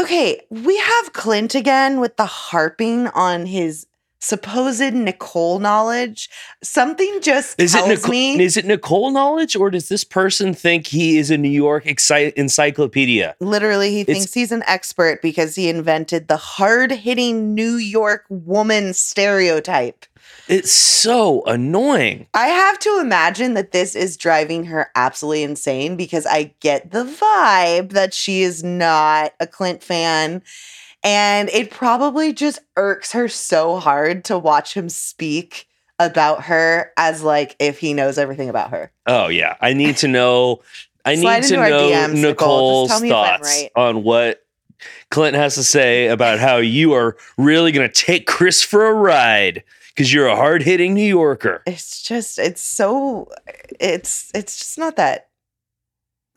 okay, 0.00 0.40
we 0.48 0.78
have 0.78 1.12
Clint 1.12 1.56
again 1.56 1.98
with 1.98 2.16
the 2.16 2.24
harping 2.24 3.08
on 3.08 3.46
his 3.46 3.88
supposed 4.18 4.94
Nicole 4.94 5.58
knowledge. 5.58 6.28
Something 6.62 7.20
just 7.20 7.60
Is 7.60 7.74
it, 7.74 7.86
Nicole, 7.86 8.10
me. 8.10 8.40
is 8.42 8.56
it 8.56 8.64
Nicole 8.64 9.10
knowledge 9.10 9.54
or 9.56 9.70
does 9.70 9.88
this 9.88 10.04
person 10.04 10.54
think 10.54 10.86
he 10.86 11.18
is 11.18 11.30
a 11.30 11.36
New 11.38 11.48
York 11.50 11.84
exci- 11.84 12.32
encyclopedia? 12.34 13.36
Literally, 13.40 13.90
he 13.90 14.00
It's- 14.00 14.16
thinks 14.16 14.34
he's 14.34 14.52
an 14.52 14.62
expert 14.66 15.22
because 15.22 15.54
he 15.54 15.68
invented 15.68 16.28
the 16.28 16.36
hard 16.36 16.90
hitting 16.92 17.54
New 17.54 17.76
York 17.76 18.24
woman 18.28 18.94
stereotype. 18.94 20.06
It's 20.48 20.70
so 20.72 21.42
annoying. 21.44 22.26
I 22.34 22.48
have 22.48 22.78
to 22.80 22.98
imagine 23.00 23.54
that 23.54 23.72
this 23.72 23.94
is 23.96 24.16
driving 24.16 24.64
her 24.66 24.90
absolutely 24.94 25.42
insane 25.42 25.96
because 25.96 26.24
I 26.26 26.54
get 26.60 26.92
the 26.92 27.04
vibe 27.04 27.90
that 27.92 28.14
she 28.14 28.42
is 28.42 28.62
not 28.62 29.34
a 29.40 29.46
Clint 29.46 29.82
fan. 29.82 30.42
And 31.06 31.48
it 31.50 31.70
probably 31.70 32.32
just 32.32 32.58
irks 32.76 33.12
her 33.12 33.28
so 33.28 33.78
hard 33.78 34.24
to 34.24 34.36
watch 34.36 34.74
him 34.74 34.88
speak 34.88 35.68
about 36.00 36.42
her 36.44 36.92
as 36.96 37.22
like 37.22 37.54
if 37.60 37.78
he 37.78 37.94
knows 37.94 38.18
everything 38.18 38.48
about 38.48 38.70
her. 38.70 38.90
Oh 39.06 39.28
yeah, 39.28 39.56
I 39.60 39.72
need 39.72 39.98
to 39.98 40.08
know. 40.08 40.62
I 41.04 41.14
need 41.14 41.44
to 41.44 41.56
know 41.56 41.90
DMs, 41.90 42.20
Nicole's 42.20 42.88
tell 42.88 43.00
me 43.00 43.08
if 43.10 43.14
I'm 43.14 43.38
thoughts 43.38 43.48
right. 43.48 43.70
on 43.76 44.02
what 44.02 44.44
Clint 45.10 45.36
has 45.36 45.54
to 45.54 45.62
say 45.62 46.08
about 46.08 46.40
how 46.40 46.56
you 46.56 46.92
are 46.94 47.16
really 47.38 47.70
going 47.70 47.88
to 47.88 47.94
take 47.94 48.26
Chris 48.26 48.62
for 48.62 48.86
a 48.86 48.92
ride 48.92 49.62
because 49.94 50.12
you're 50.12 50.26
a 50.26 50.34
hard 50.34 50.62
hitting 50.62 50.92
New 50.92 51.06
Yorker. 51.06 51.62
it's 51.66 52.02
just 52.02 52.38
it's 52.40 52.60
so 52.60 53.30
it's 53.78 54.32
it's 54.34 54.58
just 54.58 54.76
not 54.76 54.96
that 54.96 55.28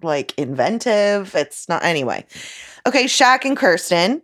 like 0.01 0.37
inventive 0.37 1.35
it's 1.35 1.67
not 1.67 1.83
anyway 1.83 2.23
okay 2.85 3.05
Shaq 3.05 3.43
and 3.43 3.57
kirsten 3.57 4.21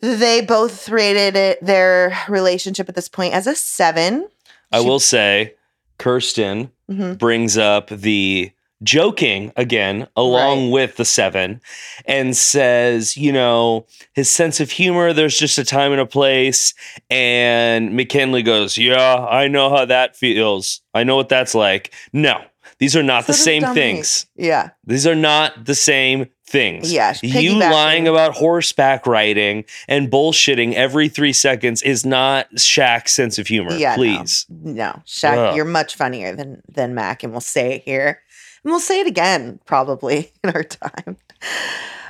they 0.00 0.40
both 0.40 0.88
rated 0.88 1.36
it 1.36 1.64
their 1.64 2.16
relationship 2.28 2.88
at 2.88 2.94
this 2.94 3.08
point 3.08 3.34
as 3.34 3.46
a 3.46 3.54
seven. 3.54 4.28
I 4.72 4.80
She- 4.80 4.86
will 4.86 5.00
say, 5.00 5.54
Kirsten 5.98 6.70
Mhm. 6.90 7.18
brings 7.18 7.58
up 7.58 7.88
the 7.90 8.52
joking 8.84 9.50
again 9.56 10.06
along 10.16 10.66
Right. 10.66 10.72
with 10.72 10.96
the 10.98 11.04
seven 11.04 11.60
and 12.06 12.36
says 12.36 13.16
you 13.16 13.32
know 13.32 13.86
his 14.12 14.30
sense 14.30 14.60
of 14.60 14.70
humor 14.70 15.12
there's 15.12 15.36
just 15.36 15.58
a 15.58 15.64
time 15.64 15.90
and 15.90 16.00
a 16.00 16.06
place. 16.06 16.74
And 17.10 17.90
mckinley 17.96 18.44
goes 18.44 18.78
yeah 18.78 19.26
i 19.28 19.48
know 19.48 19.68
how 19.70 19.84
that 19.84 20.16
feels. 20.16 20.80
I 20.94 21.02
know 21.02 21.16
what 21.16 21.28
that's 21.28 21.54
like. 21.56 21.92
No 22.12 22.40
these 22.78 22.94
are 22.96 23.02
not 23.02 23.24
So 23.24 23.32
the 23.32 23.38
same 23.38 23.62
things. 23.74 24.26
Yeah. 24.36 24.70
These 24.84 25.06
are 25.06 25.14
not 25.14 25.64
the 25.64 25.74
same 25.74 26.26
things. 26.46 26.92
Yeah 26.92 27.14
you 27.22 27.58
lying 27.58 28.08
about 28.08 28.34
horseback 28.34 29.06
riding 29.06 29.64
and 29.86 30.10
bullshitting 30.10 30.74
every 30.74 31.08
three 31.08 31.32
seconds 31.32 31.82
is 31.82 32.06
not 32.06 32.50
Shaq's 32.54 33.12
sense 33.12 33.38
of 33.38 33.46
humor. 33.46 33.72
Yeah, 33.72 33.90
no. 33.90 33.96
please. 33.96 34.46
no. 34.48 35.02
Shaq 35.06 35.50
Ugh. 35.50 35.56
you're 35.56 35.64
much 35.64 35.94
funnier 35.94 36.34
than 36.34 36.62
than 36.68 36.94
Mac 36.94 37.22
and 37.22 37.32
we'll 37.32 37.40
say 37.40 37.74
it 37.74 37.82
here. 37.84 38.22
And 38.64 38.70
we'll 38.70 38.80
say 38.80 39.00
it 39.00 39.06
again 39.06 39.60
probably 39.66 40.32
in 40.44 40.50
our 40.50 40.64
time. 40.64 41.16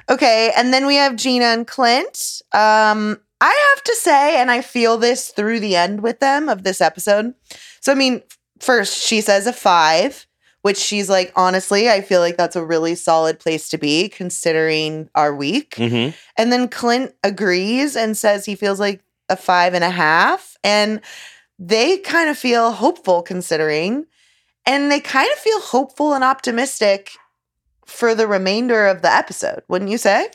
Okay 0.09 0.53
and 0.57 0.73
then 0.73 0.87
we 0.87 0.97
have 0.97 1.17
Gina 1.17 1.47
and 1.47 1.67
Clint. 1.67 2.43
Um 2.53 3.19
I 3.41 3.71
have 3.75 3.85
to 3.85 3.95
say 3.97 4.41
and 4.41 4.51
I 4.51 4.63
feel 4.63 4.99
this 4.99 5.31
through 5.31 5.61
the 5.61 5.77
end 5.77 6.03
with 6.03 6.21
them 6.21 6.49
of 6.49 6.63
this 6.63 6.81
episode. 6.81 7.35
So 7.81 7.91
I 7.91 7.97
mean 7.97 8.23
first 8.61 9.03
she 9.05 9.21
says 9.21 9.47
a 9.47 9.53
5 9.53 10.28
which 10.63 10.77
she's 10.77 11.09
like 11.09 11.33
honestly 11.37 11.89
I 11.89 12.01
feel 12.01 12.21
like 12.21 12.37
that's 12.37 12.57
a 12.57 12.65
really 12.65 12.95
solid 12.95 13.39
place 13.39 13.69
to 13.71 13.79
be 13.79 14.09
considering 14.09 15.09
our 15.15 15.35
week 15.35 15.75
hmm 15.77 16.09
and 16.37 16.53
then 16.53 16.69
Clint 16.69 17.15
agrees 17.25 17.97
and 17.97 18.17
says 18.17 18.45
he 18.45 18.55
feels 18.55 18.79
like 18.79 19.03
a 19.29 19.37
five 19.37 19.75
and 19.75 19.85
a 19.85 19.91
half. 19.91 20.57
And 20.65 21.01
they 21.59 21.99
kind 21.99 22.31
of 22.31 22.39
feel 22.39 22.73
hopeful 22.73 23.23
considering, 23.23 24.07
and 24.67 24.91
they 24.91 25.01
kind 25.01 25.29
of 25.33 25.39
feel 25.39 25.61
hopeful 25.61 26.15
and 26.15 26.25
optimistic 26.25 27.13
for 27.85 28.15
the 28.15 28.27
remainder 28.27 28.87
of 28.87 29.03
the 29.03 29.13
episode, 29.13 29.63
wouldn't 29.69 29.91
you 29.91 29.99
say? 29.99 30.29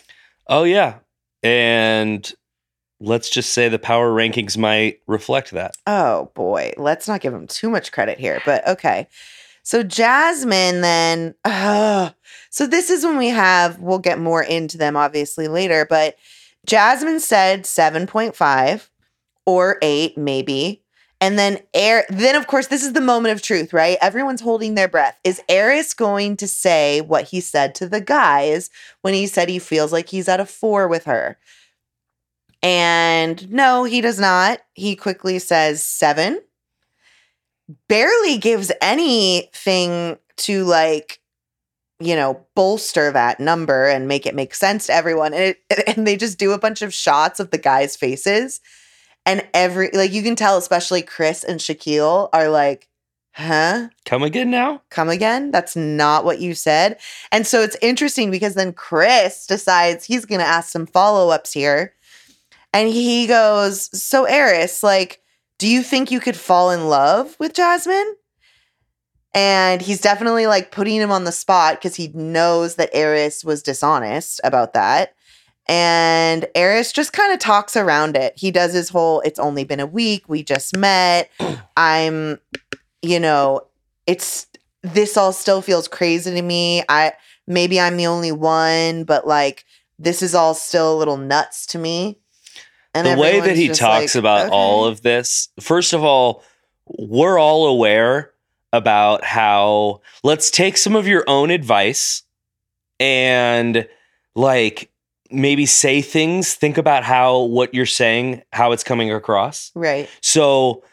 Oh 0.48 0.64
yeah, 0.64 0.96
and 1.42 2.30
let's 3.00 3.30
just 3.30 3.54
say 3.54 3.70
the 3.70 3.80
power 3.80 4.12
rankings 4.12 4.58
might 4.58 5.00
reflect 5.08 5.52
that. 5.52 5.76
Oh 5.88 6.32
boy, 6.34 6.74
let's 6.78 7.08
not 7.08 7.22
give 7.22 7.34
him 7.34 7.48
too 7.48 7.70
much 7.70 7.92
credit 7.92 8.20
here, 8.20 8.42
but 8.46 8.68
okay. 8.68 9.08
So 9.64 9.82
Jasmine 9.82 10.82
then 10.82 11.36
uh, 11.46 12.12
so 12.50 12.68
this 12.68 12.90
is 12.90 13.06
when 13.06 13.18
we 13.18 13.30
have 13.30 13.80
we'll 13.80 14.00
get 14.00 14.20
more 14.20 14.44
into 14.44 14.78
them 14.78 14.96
obviously 14.96 15.48
later, 15.48 15.86
but 15.90 16.16
Jasmine 16.66 17.20
said 17.20 17.64
7.5 17.64 18.90
or 19.46 19.78
8 19.82 20.18
maybe. 20.18 20.82
And 21.22 21.40
then 21.40 21.60
Air 21.74 22.06
then 22.10 22.36
of 22.36 22.48
course 22.48 22.68
this 22.68 22.84
is 22.84 22.92
the 22.92 23.02
moment 23.02 23.34
of 23.34 23.42
truth, 23.42 23.72
right? 23.72 23.98
Everyone's 24.02 24.42
holding 24.42 24.76
their 24.76 24.90
breath. 24.90 25.18
Is 25.24 25.42
Eris 25.48 25.94
going 25.94 26.36
to 26.38 26.48
say 26.48 27.00
what 27.00 27.26
he 27.26 27.40
said 27.40 27.74
to 27.76 27.88
the 27.88 28.02
guys 28.02 28.70
when 29.02 29.14
he 29.14 29.28
said 29.28 29.48
he 29.48 29.60
feels 29.60 29.94
like 29.94 30.10
he's 30.10 30.28
at 30.28 30.42
a 30.42 30.46
4 30.46 30.90
with 30.90 31.06
her? 31.06 31.38
And 32.62 33.52
no, 33.52 33.86
he 33.86 34.02
does 34.02 34.20
not. 34.20 34.60
He 34.74 34.96
quickly 34.96 35.40
says 35.40 35.82
7 35.84 36.42
barely 37.88 38.38
gives 38.38 38.72
anything 38.82 40.18
to 40.38 40.64
like 40.66 41.20
you 42.00 42.16
know 42.16 42.46
bolster 42.56 43.12
that 43.12 43.40
number 43.40 43.88
and 43.88 44.08
make 44.08 44.26
it 44.26 44.36
make 44.36 44.54
sense 44.56 44.88
to 44.88 44.94
everyone. 44.94 45.34
And 45.34 45.56
it, 45.70 45.84
and 45.98 46.08
they 46.08 46.18
just 46.18 46.38
do 46.38 46.52
a 46.52 46.60
bunch 46.60 46.82
of 46.82 46.94
shots 46.94 47.40
of 47.40 47.52
the 47.52 47.58
guys 47.58 47.96
faces. 47.96 48.62
And 49.26 49.48
every 49.54 49.90
like 49.94 50.12
you 50.12 50.24
can 50.24 50.36
tell 50.36 50.58
especially 50.58 51.02
Chris 51.02 51.44
and 51.44 51.60
Shaquille 51.60 52.30
are 52.34 52.50
like 52.50 52.90
huh? 53.34 53.90
Come 54.06 54.24
again 54.24 54.52
now? 54.52 54.82
come 54.90 55.10
again? 55.10 55.50
That's 55.52 55.76
not 55.76 56.24
what 56.24 56.40
you 56.40 56.54
said. 56.54 57.00
And 57.32 57.48
so 57.48 57.62
it's 57.62 57.78
interesting 57.82 58.30
because 58.32 58.54
then 58.54 58.74
Chris 58.74 59.48
decides 59.48 60.06
he's 60.06 60.26
going 60.26 60.40
to 60.40 60.46
ask 60.46 60.70
some 60.70 60.86
follow-ups 60.86 61.52
here. 61.52 61.96
And 62.74 62.90
he 62.90 63.26
goes 63.28 63.90
so 64.00 64.26
Eris 64.26 64.84
like 64.84 65.23
do 65.58 65.68
you 65.68 65.84
think 65.84 66.12
you 66.12 66.20
could 66.20 66.36
fall 66.36 66.72
in 66.72 66.88
love 66.88 67.36
with 67.40 67.54
Jasmine? 67.54 68.16
And 69.34 69.82
he's 69.82 70.02
definitely 70.02 70.46
like 70.46 70.72
putting 70.72 71.00
him 71.02 71.12
on 71.12 71.24
the 71.24 71.32
spot 71.32 71.76
because 71.76 71.96
he 71.96 72.10
knows 72.10 72.76
that 72.76 72.94
Eris 72.94 73.44
was 73.44 73.64
dishonest 73.64 74.40
about 74.44 74.74
that. 74.74 75.16
And 75.68 76.46
Eris 76.56 76.92
just 76.92 77.14
kind 77.14 77.34
of 77.34 77.40
talks 77.40 77.76
around 77.76 78.16
it. 78.16 78.34
He 78.36 78.52
does 78.52 78.74
his 78.74 78.90
whole, 78.90 79.22
it's 79.22 79.40
only 79.40 79.64
been 79.64 79.80
a 79.80 79.88
week. 79.88 80.28
We 80.28 80.44
just 80.44 80.78
met. 80.78 81.32
I'm, 81.78 82.40
you 83.02 83.20
know, 83.20 83.62
it's, 84.06 84.48
this 84.84 85.16
all 85.18 85.32
still 85.32 85.62
feels 85.62 85.88
crazy 85.88 86.34
to 86.34 86.42
me. 86.42 86.84
I 86.90 87.14
maybe 87.48 87.80
I'm 87.80 87.98
the 87.98 88.08
only 88.08 88.32
one, 88.32 89.06
but 89.06 89.26
like 89.26 89.66
this 89.98 90.22
is 90.22 90.36
all 90.36 90.54
still 90.54 90.94
a 90.94 91.00
little 91.00 91.18
nuts 91.18 91.66
to 91.68 91.80
me. 91.80 92.20
And 92.94 93.08
the 93.08 93.20
way 93.20 93.40
that 93.40 93.56
he 93.56 93.70
talks 93.70 94.16
like, 94.16 94.20
about 94.20 94.50
all 94.52 94.86
of 94.86 95.02
this, 95.02 95.50
first 95.60 95.94
of 95.94 96.04
all, 96.04 96.44
we're 96.86 97.40
all 97.40 97.68
aware 97.68 98.32
about 98.72 99.24
how 99.24 100.02
let's 100.24 100.52
take 100.52 100.78
some 100.78 100.96
of 100.96 101.08
your 101.08 101.24
own 101.28 101.52
advice 101.52 102.24
and 103.00 103.88
like 104.36 104.92
maybe 105.32 105.66
say 105.66 106.02
things, 106.02 106.54
think 106.54 106.78
about 106.78 107.04
how 107.04 107.42
what 107.42 107.74
you're 107.74 107.86
saying, 107.86 108.44
how 108.52 108.72
it's 108.72 108.84
coming 108.84 109.12
across. 109.12 109.72
right. 109.76 110.10
So 110.22 110.84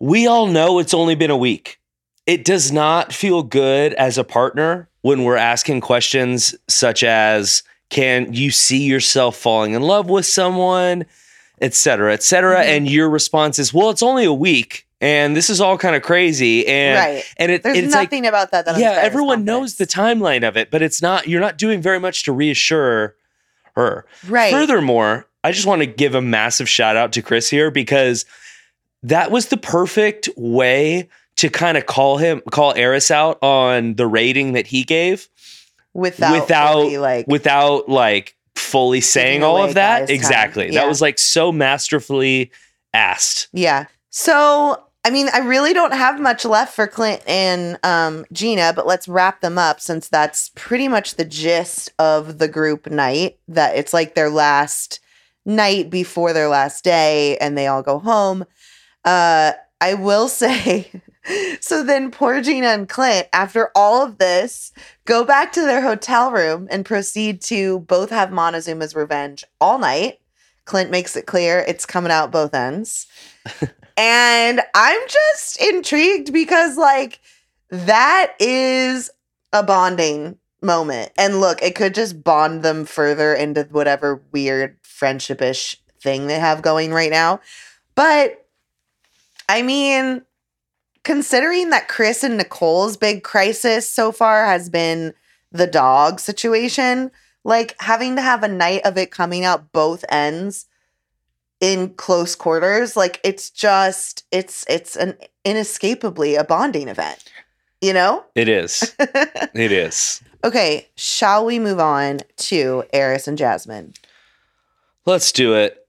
we 0.00 0.26
all 0.26 0.46
know 0.46 0.78
it's 0.78 0.94
only 0.94 1.14
been 1.14 1.30
a 1.30 1.36
week. 1.36 1.78
It 2.26 2.44
does 2.44 2.72
not 2.72 3.12
feel 3.12 3.42
good 3.42 3.94
as 3.94 4.18
a 4.18 4.24
partner 4.24 4.88
when 5.02 5.24
we're 5.24 5.36
asking 5.36 5.80
questions 5.80 6.54
such 6.68 7.02
as 7.02 7.62
can 7.92 8.32
you 8.32 8.50
see 8.50 8.84
yourself 8.84 9.36
falling 9.36 9.74
in 9.74 9.82
love 9.82 10.08
with 10.08 10.24
someone, 10.24 11.04
et 11.60 11.74
cetera, 11.74 12.14
et 12.14 12.22
cetera. 12.22 12.56
Mhm. 12.56 12.64
And 12.66 12.90
your 12.90 13.08
response 13.10 13.58
is, 13.58 13.72
well, 13.72 13.90
it's 13.90 14.02
only 14.02 14.24
a 14.24 14.32
week 14.32 14.86
and 15.02 15.36
this 15.36 15.50
is 15.50 15.60
all 15.60 15.76
kind 15.76 15.94
of 15.94 16.02
crazy. 16.02 16.66
And, 16.66 16.96
right. 16.96 17.24
and 17.36 17.52
it, 17.52 17.62
There's 17.62 17.76
it's 17.76 17.94
like, 17.94 18.10
nothing 18.10 18.26
about 18.26 18.50
that 18.52 18.64
that 18.64 18.78
yeah, 18.78 18.92
everyone 18.92 19.44
knows 19.44 19.74
the 19.74 19.86
timeline 19.86 20.46
of 20.46 20.56
it, 20.56 20.70
but 20.70 20.80
it's 20.80 21.02
not, 21.02 21.28
you're 21.28 21.40
not 21.40 21.58
doing 21.58 21.82
very 21.82 22.00
much 22.00 22.24
to 22.24 22.32
reassure 22.32 23.14
her. 23.76 24.06
Right. 24.26 24.52
Furthermore, 24.52 25.26
I 25.44 25.52
just 25.52 25.66
want 25.66 25.82
to 25.82 25.86
give 25.86 26.14
a 26.14 26.22
massive 26.22 26.68
shout 26.68 26.96
out 26.96 27.12
to 27.12 27.22
Chris 27.22 27.50
here 27.50 27.70
because 27.70 28.24
that 29.02 29.30
was 29.30 29.48
the 29.48 29.56
perfect 29.58 30.30
way 30.36 31.08
to 31.36 31.50
kind 31.50 31.76
of 31.76 31.86
call 31.86 32.16
him 32.16 32.40
call 32.50 32.72
Eris 32.74 33.10
out 33.10 33.42
on 33.42 33.94
the 33.94 34.06
rating 34.06 34.52
that 34.52 34.66
he 34.66 34.84
gave 34.84 35.28
without 35.94 36.40
without- 36.40 36.72
fully, 36.74 36.98
like 36.98 37.26
without 37.26 37.88
like 37.88 38.36
fully 38.54 39.00
saying 39.00 39.42
all 39.42 39.62
of 39.62 39.74
that. 39.74 40.10
Exactly. 40.10 40.66
Yeah. 40.66 40.80
That 40.80 40.88
was 40.88 41.00
like 41.00 41.18
so 41.18 41.52
masterfully 41.52 42.50
asked. 42.94 43.48
Yeah. 43.52 43.86
So, 44.10 44.82
I 45.04 45.10
mean, 45.10 45.28
I 45.32 45.38
really 45.38 45.72
don't 45.72 45.94
have 45.94 46.20
much 46.20 46.44
left 46.44 46.74
for 46.74 46.86
Clint 46.86 47.22
and 47.26 47.78
um, 47.82 48.26
Gina, 48.32 48.72
but 48.76 48.86
let's 48.86 49.08
wrap 49.08 49.40
them 49.40 49.56
up 49.58 49.80
since 49.80 50.08
that's 50.08 50.50
pretty 50.54 50.86
much 50.86 51.14
the 51.14 51.24
gist 51.24 51.90
of 51.98 52.38
the 52.38 52.48
group 52.48 52.90
night. 52.90 53.38
That 53.48 53.76
it's 53.76 53.92
like 53.94 54.14
their 54.14 54.30
last 54.30 55.00
night 55.44 55.90
before 55.90 56.32
their 56.32 56.48
last 56.48 56.84
day 56.84 57.36
and 57.38 57.56
they 57.56 57.66
all 57.66 57.82
go 57.82 57.98
home. 57.98 58.44
Uh, 59.04 59.52
I 59.80 59.94
will 59.94 60.28
say, 60.28 60.90
so 61.60 61.82
then 61.82 62.10
poor 62.10 62.40
Gina 62.40 62.68
and 62.68 62.88
Clint, 62.88 63.28
after 63.32 63.70
all 63.74 64.04
of 64.04 64.18
this, 64.18 64.72
go 65.04 65.24
back 65.24 65.52
to 65.52 65.62
their 65.62 65.82
hotel 65.82 66.32
room 66.32 66.68
and 66.70 66.84
proceed 66.84 67.40
to 67.42 67.80
both 67.80 68.10
have 68.10 68.30
Montezuma's 68.30 68.94
revenge 68.94 69.44
all 69.60 69.78
night. 69.78 70.20
Clint 70.64 70.90
makes 70.90 71.16
it 71.16 71.26
clear 71.26 71.58
it's 71.66 71.86
coming 71.86 72.12
out 72.12 72.32
both 72.32 72.54
ends. 72.54 73.06
and 73.96 74.60
I'm 74.74 75.00
just 75.08 75.60
intrigued 75.60 76.32
because, 76.32 76.76
like, 76.76 77.20
that 77.70 78.34
is 78.38 79.10
a 79.52 79.62
bonding 79.62 80.38
moment. 80.62 81.10
And 81.18 81.40
look, 81.40 81.62
it 81.62 81.74
could 81.74 81.94
just 81.94 82.22
bond 82.22 82.62
them 82.62 82.84
further 82.84 83.34
into 83.34 83.64
whatever 83.70 84.22
weird 84.32 84.80
friendshipish 84.82 85.76
thing 86.00 86.26
they 86.26 86.38
have 86.38 86.62
going 86.62 86.92
right 86.92 87.10
now. 87.10 87.40
But 87.94 88.46
I 89.48 89.62
mean, 89.62 90.22
considering 91.04 91.70
that 91.70 91.88
Chris 91.88 92.22
and 92.22 92.36
Nicole's 92.36 92.96
big 92.96 93.22
crisis 93.22 93.88
so 93.88 94.12
far 94.12 94.46
has 94.46 94.68
been 94.70 95.14
the 95.50 95.66
dog 95.66 96.20
situation, 96.20 97.10
like 97.44 97.74
having 97.80 98.16
to 98.16 98.22
have 98.22 98.42
a 98.42 98.48
night 98.48 98.82
of 98.84 98.96
it 98.96 99.10
coming 99.10 99.44
out 99.44 99.72
both 99.72 100.04
ends 100.08 100.66
in 101.60 101.90
close 101.94 102.34
quarters, 102.34 102.96
like 102.96 103.20
it's 103.24 103.50
just 103.50 104.24
it's 104.32 104.64
it's 104.68 104.96
an 104.96 105.16
inescapably 105.44 106.34
a 106.34 106.44
bonding 106.44 106.88
event. 106.88 107.24
You 107.80 107.92
know? 107.92 108.24
It 108.34 108.48
is. 108.48 108.94
it 108.98 109.72
is. 109.72 110.22
Okay, 110.44 110.88
shall 110.96 111.44
we 111.44 111.58
move 111.58 111.78
on 111.80 112.20
to 112.36 112.84
Eris 112.92 113.28
and 113.28 113.36
Jasmine? 113.38 113.94
Let's 115.04 115.32
do 115.32 115.54
it. 115.54 115.86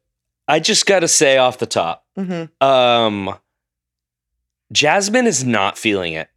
I 0.47 0.59
just 0.59 0.85
got 0.85 0.99
to 1.01 1.07
say 1.07 1.37
off 1.37 1.57
the 1.59 1.65
top, 1.65 2.03
Mm-hmm. 2.17 2.65
um, 2.65 3.35
Jasmine 4.73 5.27
is 5.27 5.43
not 5.43 5.77
feeling 5.77 6.13
it 6.13 6.29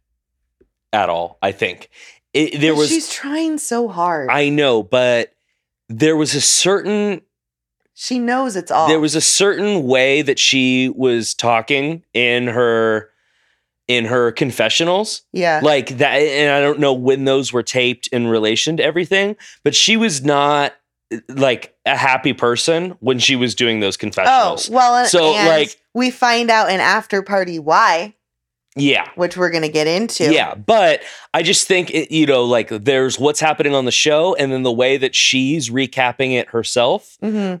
at 0.93 1.09
all. 1.09 1.37
I 1.41 1.51
think 1.51 1.89
it, 2.33 2.59
there 2.59 2.75
was. 2.75 2.89
she's 2.89 3.11
trying 3.11 3.57
so 3.57 3.87
hard. 3.87 4.29
I 4.29 4.49
know, 4.49 4.83
but 4.83 5.33
there 5.89 6.15
was 6.15 6.35
a 6.35 6.41
certain 6.41 7.21
she 7.93 8.19
knows 8.19 8.55
it's 8.55 8.71
all. 8.71 8.87
there 8.87 8.99
was 8.99 9.15
a 9.15 9.21
certain 9.21 9.83
way 9.83 10.21
that 10.21 10.37
she 10.37 10.89
was 10.95 11.33
talking 11.33 12.03
in 12.13 12.47
her 12.47 13.09
in 13.87 14.03
her 14.05 14.33
confessionals 14.33 15.21
yeah. 15.31 15.61
like 15.63 15.97
that 15.97 16.17
and 16.17 16.51
i 16.51 16.59
don't 16.59 16.77
know 16.77 16.91
when 16.91 17.23
those 17.23 17.53
were 17.53 17.63
taped 17.63 18.07
in 18.07 18.27
relation 18.27 18.75
to 18.75 18.83
everything 18.83 19.33
but 19.63 19.73
she 19.73 19.95
was 19.95 20.25
not 20.25 20.73
like 21.29 21.75
a 21.85 21.95
happy 21.95 22.33
person 22.33 22.91
when 22.99 23.19
she 23.19 23.35
was 23.35 23.55
doing 23.55 23.79
those 23.79 23.97
confessionals. 23.97 24.69
Oh 24.69 24.73
confessionals 24.73 24.75
well, 24.75 25.05
So, 25.05 25.33
and 25.33 25.47
like- 25.47 25.81
we 25.93 26.11
find 26.11 26.51
out 26.51 26.69
in 26.69 26.79
after 26.79 27.21
party 27.21 27.59
why, 27.59 28.13
yeah 28.77 29.09
which 29.15 29.35
we're 29.35 29.49
gonna 29.49 29.67
get 29.69 29.87
into. 29.87 30.31
Yeah, 30.31 30.55
but 30.55 31.01
I 31.33 31.43
just 31.43 31.67
think 31.67 31.89
it, 31.91 32.11
you 32.13 32.25
know, 32.25 32.43
like 32.43 32.69
there's 32.69 33.19
what's 33.19 33.39
happening 33.39 33.73
on 33.75 33.85
the 33.85 33.91
show, 33.91 34.35
and 34.35 34.51
then 34.51 34.63
the 34.63 34.71
way 34.71 34.97
that 34.97 35.15
she's 35.15 35.69
recapping 35.69 36.33
it 36.33 36.49
herself 36.49 37.17
hmm 37.21 37.55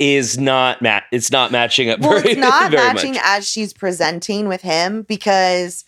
is 0.00 0.36
not 0.38 0.82
mat. 0.82 1.04
It's 1.12 1.30
not 1.30 1.52
matching 1.52 1.88
up. 1.88 2.00
Well, 2.00 2.18
very, 2.20 2.32
it's 2.32 2.40
not 2.40 2.72
matching 2.72 3.12
much. 3.12 3.22
as 3.24 3.48
she's 3.48 3.72
presenting 3.72 4.48
with 4.48 4.60
him 4.60 5.02
because 5.02 5.84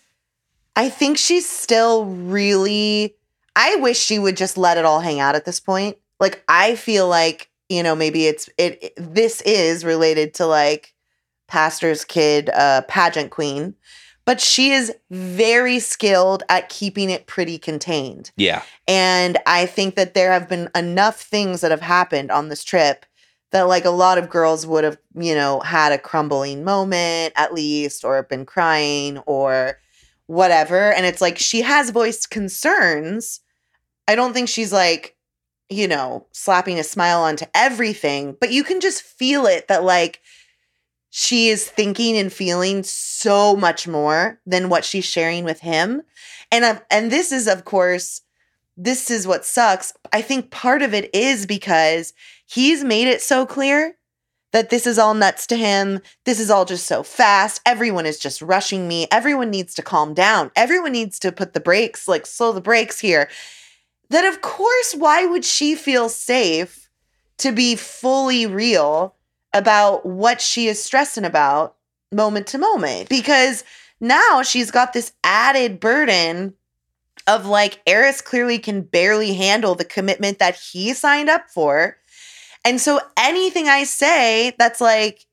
I 0.77 0.89
think 0.89 1.17
she's 1.17 1.47
still 1.47 2.05
really. 2.05 3.15
I 3.55 3.75
wish 3.77 3.99
she 3.99 4.19
would 4.19 4.37
just 4.37 4.57
let 4.57 4.77
it 4.77 4.85
all 4.85 5.01
hang 5.01 5.19
out 5.19 5.35
at 5.35 5.43
this 5.45 5.59
point. 5.59 5.97
Like 6.19 6.43
I 6.47 6.75
feel 6.75 7.07
like 7.07 7.49
you 7.69 7.83
know 7.83 7.95
maybe 7.95 8.27
it's 8.27 8.47
it. 8.57 8.77
it- 8.81 8.93
this 8.97 9.41
is 9.41 9.83
related 9.83 10.33
to 10.35 10.45
like 10.45 10.93
pastor's 11.47 12.05
kid, 12.05 12.49
uh, 12.49 12.81
pageant 12.87 13.31
queen, 13.31 13.73
but 14.27 14.41
she 14.41 14.71
is 14.71 14.93
very 15.09 15.79
skilled 15.79 16.43
at 16.49 16.67
keeping 16.67 17.09
it 17.09 17.27
pretty 17.27 17.57
contained. 17.57 18.29
Yeah, 18.35 18.61
And 18.85 19.37
I 19.47 19.65
think 19.65 19.95
that 19.95 20.13
there 20.13 20.33
have 20.33 20.49
been 20.49 20.69
enough 20.75 21.21
things 21.21 21.61
that 21.61 21.71
have 21.71 21.79
happened 21.79 22.29
on 22.29 22.49
this 22.49 22.65
trip 22.65 23.05
that 23.51 23.69
like 23.69 23.85
a 23.85 23.89
lot 23.89 24.17
of 24.17 24.29
girls 24.29 24.67
would 24.67 24.83
have, 24.83 24.97
you 25.15 25.33
know, 25.33 25.61
had 25.61 25.93
a 25.93 25.97
crumbling 25.97 26.65
moment 26.65 27.31
at 27.37 27.53
least 27.53 28.03
or 28.03 28.21
been 28.23 28.45
crying 28.45 29.19
or 29.19 29.79
whatever. 30.25 30.91
And 30.91 31.05
it's 31.05 31.21
like 31.21 31.37
she 31.37 31.61
has 31.61 31.91
voiced 31.91 32.29
concerns. 32.29 33.39
I 34.09 34.15
don't 34.15 34.33
think 34.33 34.49
she's 34.49 34.73
like, 34.73 35.15
you 35.69 35.87
know, 35.87 36.27
slapping 36.33 36.79
a 36.79 36.83
smile 36.83 37.21
onto 37.21 37.45
everything, 37.55 38.35
but 38.41 38.51
you 38.51 38.65
can 38.65 38.81
just 38.81 39.03
feel 39.03 39.45
it 39.45 39.69
that 39.69 39.85
like 39.85 40.19
she 41.09 41.49
is 41.49 41.67
thinking 41.69 42.17
and 42.17 42.31
feeling 42.31 42.83
so 42.83 43.55
much 43.55 43.87
more 43.87 44.39
than 44.45 44.69
what 44.69 44.85
she's 44.85 45.05
sharing 45.05 45.43
with 45.43 45.61
him. 45.61 46.01
And 46.51 46.65
um, 46.65 46.79
and 46.89 47.11
this 47.11 47.31
is 47.31 47.47
of 47.47 47.65
course 47.65 48.21
this 48.77 49.09
is 49.09 49.25
what 49.25 49.43
sucks. 49.43 49.93
I 50.13 50.21
think 50.21 50.51
part 50.51 50.83
of 50.83 50.93
it 50.93 51.09
is 51.13 51.47
because 51.47 52.13
he's 52.45 52.83
made 52.83 53.07
it 53.07 53.21
so 53.21 53.45
clear 53.45 53.97
that 54.53 54.69
this 54.69 54.87
is 54.87 54.99
all 54.99 55.13
nuts 55.13 55.47
to 55.47 55.57
him. 55.57 55.99
This 56.25 56.39
is 56.39 56.49
all 56.49 56.63
just 56.63 56.85
so 56.85 57.03
fast. 57.03 57.59
Everyone 57.65 58.05
is 58.05 58.19
just 58.19 58.41
rushing 58.41 58.87
me. 58.87 59.07
Everyone 59.11 59.49
needs 59.49 59.73
to 59.75 59.81
calm 59.81 60.13
down. 60.13 60.51
Everyone 60.55 60.91
needs 60.91 61.19
to 61.19 61.31
put 61.31 61.53
the 61.53 61.59
brakes, 61.59 62.07
like 62.07 62.25
slow 62.25 62.51
the 62.51 62.61
brakes 62.61 62.99
here. 62.99 63.29
That, 64.09 64.25
of 64.25 64.41
course, 64.41 64.95
why 64.95 65.25
would 65.25 65.43
she 65.43 65.75
feel 65.75 66.07
safe 66.07 66.89
to 67.39 67.51
be 67.51 67.75
fully 67.75 68.45
real 68.45 69.16
about 69.57 70.05
what 70.05 70.39
she 70.41 70.67
is 70.67 70.81
stressing 70.83 71.25
about 71.25 71.75
moment 72.11 72.47
to 72.47 72.57
moment? 72.57 73.09
Because 73.09 73.63
now 73.99 74.41
she's 74.43 74.71
got 74.71 74.93
this 74.93 75.11
added 75.23 75.79
burden 75.79 76.53
of 77.25 77.45
like 77.45 77.81
Eris 77.85 78.21
clearly 78.21 78.59
can 78.59 78.81
barely 78.81 79.33
handle 79.33 79.75
the 79.75 79.83
commitment 79.83 80.39
that 80.39 80.55
he 80.55 80.93
signed 80.93 81.29
up 81.29 81.49
for. 81.49 81.97
And 82.63 82.79
so 82.79 82.99
anything 83.17 83.67
I 83.67 83.83
say 83.83 84.53
that's 84.57 84.79
like 84.79 85.25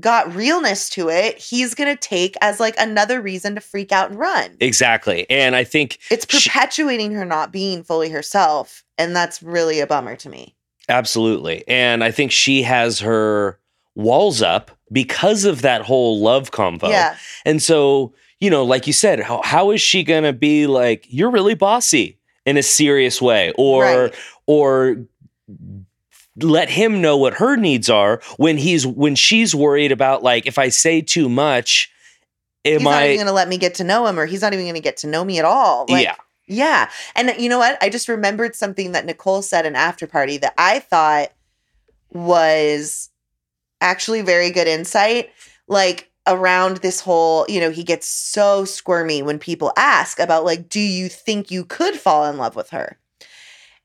got 0.00 0.34
realness 0.34 0.88
to 0.90 1.10
it, 1.10 1.36
he's 1.38 1.74
going 1.74 1.94
to 1.94 2.00
take 2.00 2.34
as 2.40 2.58
like 2.58 2.74
another 2.78 3.20
reason 3.20 3.54
to 3.56 3.60
freak 3.60 3.92
out 3.92 4.10
and 4.10 4.18
run. 4.18 4.56
exactly. 4.60 5.28
And 5.28 5.54
I 5.54 5.64
think 5.64 5.98
It's 6.10 6.26
she- 6.30 6.48
perpetuating 6.48 7.12
her 7.12 7.26
not 7.26 7.52
being 7.52 7.82
fully 7.84 8.08
herself. 8.08 8.84
And 8.96 9.14
that's 9.14 9.42
really 9.42 9.80
a 9.80 9.86
bummer 9.86 10.16
to 10.16 10.28
me. 10.30 10.54
Absolutely, 10.88 11.64
and 11.66 12.02
I 12.02 12.10
think 12.10 12.32
she 12.32 12.62
has 12.62 13.00
her 13.00 13.58
walls 13.94 14.40
up 14.42 14.70
because 14.90 15.44
of 15.44 15.62
that 15.62 15.82
whole 15.82 16.20
love 16.20 16.50
convo. 16.50 16.88
Yeah. 16.88 17.16
And 17.44 17.62
so, 17.62 18.14
you 18.40 18.50
know, 18.50 18.64
like 18.64 18.86
you 18.86 18.92
said, 18.92 19.20
how, 19.20 19.40
how 19.42 19.70
is 19.70 19.80
she 19.80 20.02
going 20.02 20.24
to 20.24 20.32
be 20.32 20.66
like, 20.66 21.06
you're 21.08 21.30
really 21.30 21.54
bossy 21.54 22.18
in 22.44 22.56
a 22.56 22.62
serious 22.62 23.20
way 23.20 23.52
or, 23.56 23.82
Right. 23.82 24.14
or 24.46 25.04
let 26.36 26.70
him 26.70 27.00
know 27.00 27.16
what 27.16 27.34
her 27.34 27.56
needs 27.56 27.90
are 27.90 28.20
when 28.36 28.56
he's, 28.56 28.86
when 28.86 29.14
she's 29.14 29.54
worried 29.54 29.92
about 29.92 30.22
like, 30.22 30.46
if 30.46 30.58
I 30.58 30.70
say 30.70 31.00
too 31.00 31.28
much, 31.28 31.90
am 32.64 32.72
he's 32.72 32.82
not 32.82 32.94
I, 32.94 33.04
even 33.06 33.16
going 33.18 33.26
to 33.26 33.32
let 33.32 33.48
me 33.48 33.58
get 33.58 33.74
to 33.76 33.84
know 33.84 34.06
him, 34.06 34.18
or 34.18 34.26
he's 34.26 34.40
not 34.40 34.52
even 34.52 34.64
going 34.64 34.74
to 34.74 34.80
get 34.80 34.98
to 34.98 35.06
know 35.06 35.24
me 35.24 35.38
at 35.38 35.44
all. 35.44 35.86
Like, 35.88 36.04
yeah, 36.04 36.16
Yeah. 36.52 36.90
And 37.14 37.32
you 37.38 37.48
know 37.48 37.58
what? 37.58 37.78
I 37.82 37.88
just 37.88 38.08
remembered 38.08 38.54
something 38.54 38.92
that 38.92 39.06
Nicole 39.06 39.42
said 39.42 39.64
in 39.64 39.74
After 39.74 40.06
Party 40.06 40.36
that 40.38 40.54
I 40.58 40.80
thought 40.80 41.32
was 42.10 43.08
actually 43.80 44.22
very 44.22 44.50
good 44.50 44.68
insight. 44.68 45.30
Like 45.66 46.10
around 46.26 46.78
this 46.78 47.00
whole, 47.00 47.46
you 47.48 47.58
know, 47.58 47.70
he 47.70 47.82
gets 47.82 48.06
so 48.06 48.64
squirmy 48.64 49.22
when 49.22 49.38
people 49.38 49.72
ask 49.76 50.18
about, 50.18 50.44
like, 50.44 50.68
do 50.68 50.80
you 50.80 51.08
think 51.08 51.50
you 51.50 51.64
could 51.64 51.94
fall 51.94 52.26
in 52.26 52.36
love 52.36 52.54
with 52.54 52.70
her? 52.70 52.98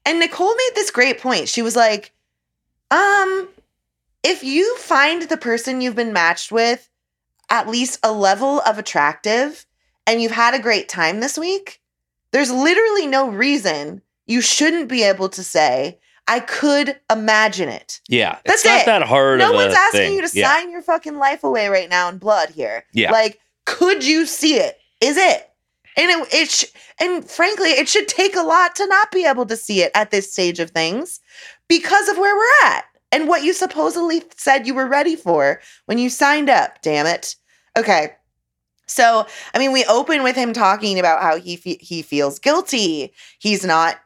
And 0.06 0.20
Nicole 0.20 0.56
made 0.56 0.72
this 0.76 0.92
great 0.92 1.20
point. 1.20 1.48
She 1.48 1.62
was 1.62 1.76
like, 1.76 2.14
um, 2.92 3.50
if 4.24 4.44
you 4.44 4.78
find 4.78 5.24
the 5.24 5.38
person 5.38 5.82
you've 5.82 5.96
been 5.96 6.14
matched 6.14 6.52
with 6.52 6.90
at 7.50 7.68
least 7.68 8.00
a 8.04 8.12
level 8.12 8.60
of 8.62 8.78
attractive 8.78 9.66
and 10.06 10.22
you've 10.22 10.32
had 10.32 10.54
a 10.54 10.62
great 10.62 10.90
time 10.90 11.20
this 11.20 11.38
week, 11.38 11.82
there's 12.38 12.52
literally 12.52 13.08
no 13.08 13.30
reason 13.30 14.00
you 14.28 14.42
shouldn't 14.42 14.88
be 14.88 15.02
able 15.02 15.28
to 15.30 15.44
say, 15.44 15.98
I 16.28 16.40
could 16.40 17.00
imagine 17.12 17.68
it. 17.68 18.00
yeah. 18.10 18.38
That's 18.46 18.62
it's 18.64 18.66
not 18.66 18.82
it. 18.82 18.86
that 18.86 19.02
hard 19.02 19.40
No 19.40 19.54
one's 19.54 19.74
asking 19.74 20.00
thing. 20.02 20.14
you 20.14 20.28
to 20.28 20.38
yeah. 20.40 20.54
sign 20.54 20.70
your 20.70 20.84
fucking 20.84 21.18
life 21.18 21.44
away 21.44 21.68
right 21.70 21.90
now 21.90 22.10
in 22.10 22.20
blood 22.20 22.50
here. 22.50 22.84
Yeah. 22.94 23.12
Like, 23.12 23.40
could 23.66 24.06
you 24.06 24.28
see 24.28 24.56
it? 24.56 24.78
Is 25.02 25.18
it? 25.18 25.50
And 25.98 26.12
it, 26.12 26.34
it 26.34 26.52
sh- 26.52 26.66
and 27.00 27.28
frankly, 27.28 27.70
it 27.70 27.90
should 27.90 28.08
take 28.08 28.36
a 28.36 28.44
lot 28.44 28.76
to 28.76 28.86
not 28.86 29.10
be 29.12 29.26
able 29.26 29.48
to 29.48 29.58
see 29.58 29.82
it 29.82 29.92
at 29.96 30.12
this 30.12 30.32
stage 30.32 30.60
of 30.60 30.70
things 30.70 31.20
because 31.68 32.08
of 32.08 32.20
where 32.20 32.36
we're 32.36 32.68
at 32.70 32.86
and 33.12 33.28
what 33.28 33.42
you 33.44 33.52
supposedly 33.52 34.22
said 34.36 34.68
you 34.68 34.76
were 34.76 34.86
ready 34.88 35.16
for 35.16 35.60
when 35.88 35.98
you 35.98 36.10
signed 36.12 36.52
up. 36.52 36.84
Damn 36.84 37.08
it. 37.08 37.36
Okay. 37.76 38.12
So, 38.88 39.28
I 39.54 39.60
mean, 39.60 39.72
we 39.72 39.86
open 39.86 40.24
with 40.24 40.36
him 40.36 40.54
talking 40.54 40.98
about 40.98 41.22
how 41.22 41.38
he 41.38 41.58
fe- 41.58 41.80
he 41.82 42.02
feels 42.02 42.40
guilty. 42.40 43.14
He's 43.40 43.66
not 43.66 43.98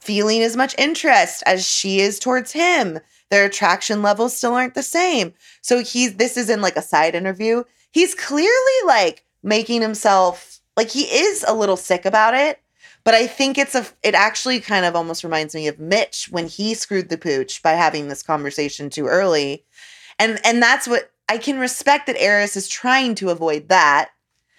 feeling 0.00 0.42
as 0.42 0.56
much 0.56 0.74
interest 0.76 1.42
as 1.46 1.66
she 1.66 2.00
is 2.00 2.18
towards 2.18 2.52
him. 2.52 2.98
Their 3.30 3.46
attraction 3.46 4.02
levels 4.02 4.36
still 4.36 4.54
aren't 4.54 4.74
the 4.74 4.82
same. 4.82 5.32
So 5.62 5.82
he's 5.82 6.14
this 6.16 6.36
is 6.36 6.50
in 6.50 6.60
like 6.60 6.76
a 6.76 6.82
side 6.82 7.14
interview. 7.14 7.64
He's 7.90 8.14
clearly 8.14 8.86
like 8.86 9.24
making 9.42 9.82
himself 9.82 10.60
like 10.76 10.90
he 10.90 11.02
is 11.02 11.44
a 11.46 11.54
little 11.54 11.76
sick 11.76 12.04
about 12.04 12.34
it. 12.34 12.60
But 13.04 13.14
I 13.14 13.26
think 13.26 13.58
it's 13.58 13.74
a 13.74 13.86
it 14.02 14.14
actually 14.14 14.60
kind 14.60 14.84
of 14.84 14.96
almost 14.96 15.24
reminds 15.24 15.54
me 15.54 15.68
of 15.68 15.78
Mitch 15.78 16.28
when 16.30 16.46
he 16.48 16.74
screwed 16.74 17.08
the 17.08 17.18
pooch 17.18 17.62
by 17.62 17.72
having 17.72 18.08
this 18.08 18.22
conversation 18.22 18.90
too 18.90 19.06
early. 19.06 19.64
And 20.18 20.40
and 20.44 20.62
that's 20.62 20.88
what 20.88 21.10
I 21.28 21.38
can 21.38 21.58
respect 21.58 22.06
that 22.06 22.20
Eris 22.20 22.56
is 22.56 22.68
trying 22.68 23.14
to 23.16 23.30
avoid 23.30 23.68
that. 23.68 24.10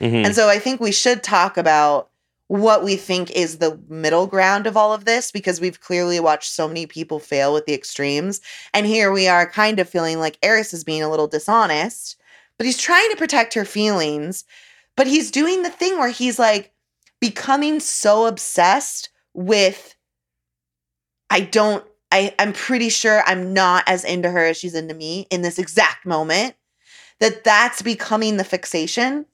Mhm. 0.02 0.26
And 0.26 0.36
so 0.36 0.50
I 0.50 0.60
think 0.60 0.80
we 0.80 0.92
should 0.92 1.24
talk 1.24 1.58
about 1.58 2.10
what 2.48 2.84
we 2.84 2.96
think 2.96 3.32
is 3.32 3.58
the 3.58 3.80
middle 3.90 4.28
ground 4.28 4.68
of 4.68 4.78
all 4.78 4.94
of 4.94 5.06
this 5.06 5.32
because 5.32 5.60
we've 5.60 5.82
clearly 5.82 6.20
watched 6.20 6.52
so 6.52 6.68
many 6.68 6.86
people 6.86 7.20
fail 7.20 7.54
with 7.54 7.66
the 7.66 7.74
extremes. 7.74 8.40
And 8.74 8.86
here 8.86 9.12
we 9.12 9.28
are 9.28 9.50
kind 9.50 9.80
of 9.80 9.90
feeling 9.90 10.20
like 10.20 10.38
Eris 10.44 10.74
is 10.74 10.84
being 10.84 11.02
a 11.02 11.10
little 11.10 11.28
dishonest, 11.28 12.18
but 12.58 12.66
he's 12.66 12.78
trying 12.78 13.10
to 13.10 13.18
protect 13.18 13.56
her 13.56 13.66
feelings. 13.66 14.44
But 14.96 15.08
he's 15.08 15.32
doing 15.32 15.64
the 15.64 15.70
thing 15.72 15.98
where 15.98 16.10
he's 16.10 16.38
like 16.38 16.72
becoming 17.20 17.80
so 17.80 18.28
obsessed 18.28 19.10
with, 19.34 19.96
I 21.30 21.42
don't, 21.42 21.84
I, 22.12 22.34
I'm 22.38 22.54
pretty 22.54 22.90
sure 22.90 23.24
I'm 23.26 23.54
not 23.54 23.84
as 23.88 24.04
into 24.04 24.30
her 24.30 24.46
as 24.46 24.58
she's 24.58 24.76
into 24.76 24.94
me 24.94 25.28
in 25.32 25.42
this 25.42 25.58
exact 25.58 26.06
moment, 26.06 26.56
that 27.20 27.44
that's 27.44 27.82
becoming 27.82 28.38
the 28.38 28.44
fixation 28.44 29.26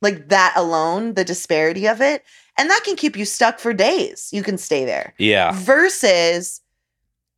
like 0.00 0.28
that 0.28 0.54
alone, 0.56 1.14
the 1.14 1.24
disparity 1.24 1.86
of 1.86 2.00
it. 2.00 2.24
And 2.58 2.68
that 2.68 2.82
can 2.84 2.96
keep 2.96 3.16
you 3.16 3.24
stuck 3.24 3.58
for 3.58 3.72
days. 3.72 4.28
You 4.32 4.42
can 4.42 4.58
stay 4.58 4.84
there. 4.84 5.14
yeah. 5.18 5.52
Versus, 5.54 6.60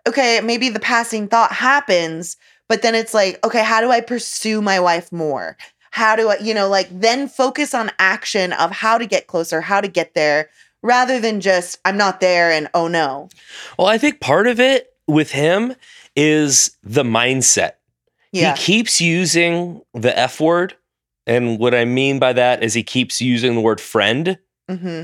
okay, 0.06 0.40
maybe 0.42 0.68
the 0.68 0.80
passing 0.80 1.28
thought 1.28 1.52
happens, 1.52 2.36
but 2.68 2.82
then 2.82 2.94
it's 2.94 3.14
like, 3.14 3.44
okay, 3.44 3.62
how 3.62 3.80
do 3.80 3.90
I 3.90 4.00
pursue 4.00 4.62
my 4.62 4.80
wife 4.80 5.12
more? 5.12 5.56
How 5.90 6.16
do 6.16 6.30
I, 6.30 6.38
you 6.38 6.54
know, 6.54 6.68
like 6.68 6.88
then 6.90 7.28
focus 7.28 7.74
on 7.74 7.90
action 7.98 8.52
of 8.54 8.70
how 8.70 8.98
to 8.98 9.06
get 9.06 9.26
closer, 9.26 9.60
how 9.60 9.80
to 9.80 9.88
get 9.88 10.14
there, 10.14 10.48
rather 10.82 11.20
than 11.20 11.40
just, 11.40 11.78
I'm 11.84 11.96
not 11.96 12.20
there 12.20 12.50
and 12.50 12.68
oh 12.74 12.88
no. 12.88 13.28
Well, 13.78 13.86
I 13.88 13.98
think 13.98 14.18
part 14.20 14.46
of 14.46 14.58
it 14.58 14.94
with 15.06 15.30
him 15.32 15.76
is 16.16 16.76
the 16.82 17.04
mindset. 17.04 17.74
Yeah. 18.32 18.56
He 18.56 18.62
keeps 18.62 19.00
using 19.00 19.82
the 19.94 20.18
F 20.18 20.40
word. 20.40 20.74
And 21.26 21.58
what 21.58 21.74
I 21.74 21.84
mean 21.84 22.18
by 22.18 22.32
that 22.32 22.62
is 22.62 22.74
he 22.74 22.82
keeps 22.82 23.20
using 23.20 23.54
the 23.54 23.60
word 23.60 23.80
friend. 23.80 24.38
hmm 24.68 25.02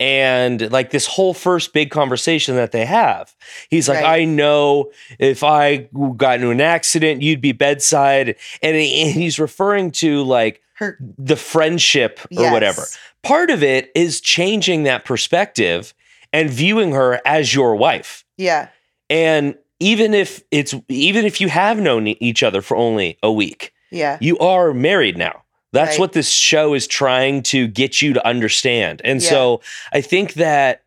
And 0.00 0.70
like 0.72 0.90
this 0.90 1.06
whole 1.06 1.34
first 1.34 1.72
big 1.72 1.90
conversation 1.90 2.56
that 2.56 2.72
they 2.72 2.86
have, 2.86 3.34
he's 3.68 3.88
like, 3.88 4.02
Right. 4.02 4.20
I 4.20 4.24
know 4.24 4.90
if 5.18 5.44
I 5.44 5.88
got 6.16 6.36
into 6.36 6.50
an 6.50 6.60
accident, 6.60 7.22
you'd 7.22 7.40
be 7.42 7.52
bedside. 7.52 8.36
And, 8.62 8.76
he- 8.76 9.02
and 9.02 9.12
he's 9.12 9.38
referring 9.38 9.90
to 9.92 10.22
like 10.22 10.62
Her, 10.74 10.98
the 11.18 11.36
friendship 11.36 12.18
or 12.36 12.42
yes. 12.44 12.52
whatever. 12.52 12.82
Part 13.22 13.50
of 13.50 13.62
it 13.62 13.90
is 13.94 14.20
changing 14.22 14.84
that 14.84 15.04
perspective 15.04 15.92
and 16.32 16.48
viewing 16.48 16.92
her 16.92 17.20
as 17.26 17.54
your 17.54 17.76
wife. 17.76 18.24
Yeah. 18.38 18.68
And 19.10 19.54
even 19.80 20.14
if 20.14 20.42
it's 20.50 20.74
even 20.88 21.26
if 21.26 21.40
you 21.40 21.48
have 21.48 21.78
known 21.78 22.06
each 22.06 22.42
other 22.42 22.62
for 22.62 22.76
only 22.76 23.18
a 23.22 23.30
week, 23.30 23.72
Yeah. 23.90 24.16
you 24.20 24.38
are 24.38 24.72
married 24.72 25.18
now. 25.18 25.42
That's 25.72 25.92
Right. 25.92 26.00
what 26.00 26.12
this 26.12 26.28
show 26.30 26.74
is 26.74 26.86
trying 26.86 27.42
to 27.44 27.68
get 27.68 28.02
you 28.02 28.12
to 28.14 28.26
understand. 28.26 29.00
And 29.04 29.22
so 29.22 29.60
I 29.92 30.00
think 30.00 30.34
that 30.34 30.82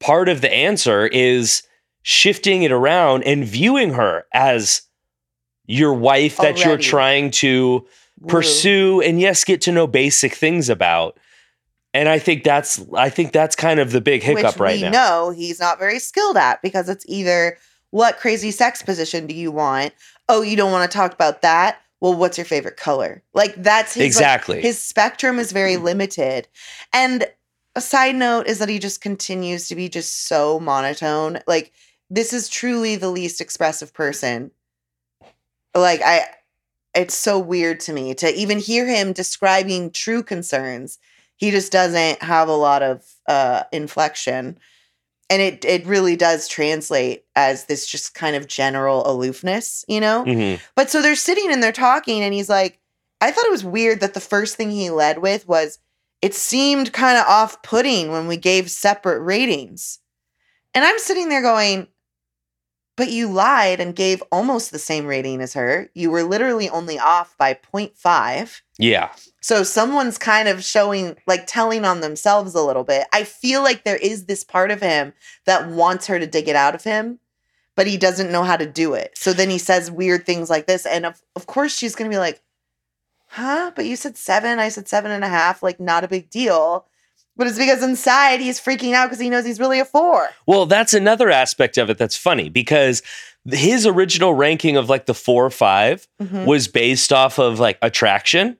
part 0.00 0.28
of 0.28 0.40
the 0.42 0.52
answer 0.52 1.06
is 1.06 1.62
shifting 2.02 2.62
it 2.62 2.70
around 2.70 3.24
and 3.24 3.44
viewing 3.44 3.94
her 3.94 4.26
as 4.32 4.82
your 5.66 5.94
wife 5.94 6.36
that 6.36 6.64
you're 6.64 6.76
trying 6.78 7.30
to 7.30 7.84
Woo. 8.20 8.28
pursue 8.28 9.00
and 9.00 9.20
yes 9.20 9.42
get 9.44 9.60
to 9.62 9.72
know 9.72 9.86
basic 9.86 10.34
things 10.34 10.68
about. 10.68 11.18
And 11.94 12.08
I 12.08 12.18
think 12.18 12.44
that's 12.44 12.80
I 12.94 13.08
think 13.08 13.32
that's 13.32 13.56
kind 13.56 13.80
of 13.80 13.90
the 13.90 14.02
big 14.02 14.22
hiccup 14.22 14.54
which 14.54 14.60
right 14.60 14.76
we 14.76 14.82
now. 14.82 14.90
know 14.90 15.30
he's 15.30 15.58
not 15.58 15.78
very 15.78 15.98
skilled 15.98 16.36
at 16.36 16.60
because 16.62 16.90
it's 16.90 17.06
either 17.08 17.56
what 17.90 18.18
crazy 18.18 18.50
sex 18.50 18.82
position 18.82 19.26
do 19.26 19.34
you 19.34 19.50
want? 19.50 19.94
Oh, 20.28 20.42
you 20.42 20.56
don't 20.56 20.72
want 20.72 20.90
to 20.90 20.94
talk 20.94 21.14
about 21.14 21.40
that. 21.42 21.78
Well, 22.00 22.14
what's 22.14 22.38
your 22.38 22.44
favorite 22.44 22.76
color? 22.76 23.22
Like 23.32 23.54
that's 23.56 23.94
his 23.94 24.00
like, 24.02 24.06
Exactly. 24.06 24.60
his 24.60 24.78
spectrum 24.78 25.38
is 25.38 25.52
very 25.52 25.76
limited. 25.76 26.48
And 26.92 27.26
a 27.74 27.80
side 27.80 28.16
note 28.16 28.46
is 28.46 28.58
that 28.58 28.68
he 28.68 28.78
just 28.78 29.00
continues 29.00 29.68
to 29.68 29.74
be 29.74 29.88
just 29.88 30.26
so 30.26 30.60
monotone. 30.60 31.40
Like 31.46 31.72
this 32.10 32.32
is 32.32 32.48
truly 32.48 32.96
the 32.96 33.10
least 33.10 33.40
expressive 33.40 33.92
person. 33.94 34.50
Like 35.74 36.00
I 36.02 36.26
it's 36.94 37.14
so 37.14 37.38
weird 37.38 37.80
to 37.80 37.92
me 37.92 38.14
to 38.14 38.34
even 38.34 38.58
hear 38.58 38.86
him 38.86 39.12
describing 39.12 39.90
true 39.90 40.22
concerns. 40.22 40.98
He 41.36 41.50
just 41.50 41.70
doesn't 41.70 42.22
have 42.22 42.48
a 42.48 42.56
lot 42.56 42.82
of 42.82 43.04
uh 43.26 43.64
inflection. 43.72 44.58
And 45.28 45.42
it 45.42 45.64
it 45.64 45.84
really 45.86 46.14
does 46.16 46.46
translate 46.46 47.24
as 47.34 47.64
this 47.64 47.86
just 47.86 48.14
kind 48.14 48.36
of 48.36 48.46
general 48.46 49.04
aloofness, 49.10 49.84
you 49.88 50.00
know? 50.00 50.24
Mhm. 50.24 50.60
But 50.76 50.88
so 50.90 51.02
they're 51.02 51.16
sitting 51.16 51.50
and 51.50 51.62
they're 51.62 51.72
talking, 51.72 52.22
and 52.22 52.32
he's 52.32 52.48
like, 52.48 52.78
I 53.20 53.30
thought 53.32 53.46
it 53.46 53.50
was 53.50 53.64
weird 53.64 54.00
that 54.00 54.14
the 54.14 54.20
first 54.20 54.56
thing 54.56 54.70
he 54.70 54.90
led 54.90 55.18
with 55.18 55.48
was 55.48 55.78
it 56.22 56.34
seemed 56.34 56.92
kind 56.92 57.18
of 57.18 57.26
off 57.26 57.62
putting 57.62 58.10
when 58.12 58.26
we 58.28 58.36
gave 58.36 58.70
separate 58.70 59.20
ratings. 59.20 59.98
And 60.74 60.84
I'm 60.84 60.98
sitting 60.98 61.28
there 61.28 61.42
going, 61.42 61.88
but 62.96 63.10
you 63.10 63.30
lied 63.30 63.78
and 63.78 63.94
gave 63.94 64.22
almost 64.32 64.72
the 64.72 64.78
same 64.78 65.06
rating 65.06 65.42
as 65.42 65.52
her. 65.52 65.90
You 65.94 66.10
were 66.10 66.22
literally 66.22 66.68
only 66.70 66.98
off 66.98 67.36
by 67.36 67.54
0.5. 67.54 68.62
Yeah. 68.78 69.12
So 69.42 69.62
someone's 69.62 70.16
kind 70.16 70.48
of 70.48 70.64
showing, 70.64 71.16
like 71.26 71.46
telling 71.46 71.84
on 71.84 72.00
themselves 72.00 72.54
a 72.54 72.62
little 72.62 72.84
bit. 72.84 73.06
I 73.12 73.24
feel 73.24 73.62
like 73.62 73.84
there 73.84 73.96
is 73.96 74.24
this 74.24 74.42
part 74.42 74.70
of 74.70 74.80
him 74.80 75.12
that 75.44 75.68
wants 75.68 76.06
her 76.06 76.18
to 76.18 76.26
dig 76.26 76.48
it 76.48 76.56
out 76.56 76.74
of 76.74 76.84
him, 76.84 77.20
but 77.74 77.86
he 77.86 77.98
doesn't 77.98 78.32
know 78.32 78.42
how 78.42 78.56
to 78.56 78.66
do 78.66 78.94
it. 78.94 79.12
So 79.14 79.34
then 79.34 79.50
he 79.50 79.58
says 79.58 79.90
weird 79.90 80.24
things 80.24 80.48
like 80.48 80.66
this. 80.66 80.86
And 80.86 81.04
of, 81.04 81.20
of 81.36 81.46
course, 81.46 81.76
she's 81.76 81.94
going 81.94 82.10
to 82.10 82.14
be 82.14 82.18
like, 82.18 82.40
huh? 83.28 83.72
But 83.76 83.84
you 83.84 83.96
said 83.96 84.16
seven. 84.16 84.58
I 84.58 84.70
said 84.70 84.88
seven 84.88 85.10
and 85.10 85.22
a 85.22 85.28
half. 85.28 85.62
Like, 85.62 85.78
not 85.78 86.02
a 86.02 86.08
big 86.08 86.30
deal. 86.30 86.86
But 87.36 87.46
it's 87.46 87.58
because 87.58 87.82
inside 87.82 88.40
he's 88.40 88.60
freaking 88.60 88.94
out 88.94 89.06
because 89.06 89.20
he 89.20 89.28
knows 89.30 89.44
he's 89.44 89.60
really 89.60 89.78
a 89.80 89.84
four. 89.84 90.28
Well, 90.46 90.66
that's 90.66 90.94
another 90.94 91.30
aspect 91.30 91.76
of 91.78 91.90
it 91.90 91.98
that's 91.98 92.16
funny 92.16 92.48
because 92.48 93.02
his 93.50 93.86
original 93.86 94.34
ranking 94.34 94.76
of 94.76 94.88
like 94.88 95.06
the 95.06 95.14
four 95.14 95.44
or 95.46 95.50
5 95.50 96.08
Mhm. 96.20 96.46
was 96.46 96.66
based 96.66 97.12
off 97.12 97.38
of 97.38 97.60
like 97.60 97.78
attraction. 97.82 98.56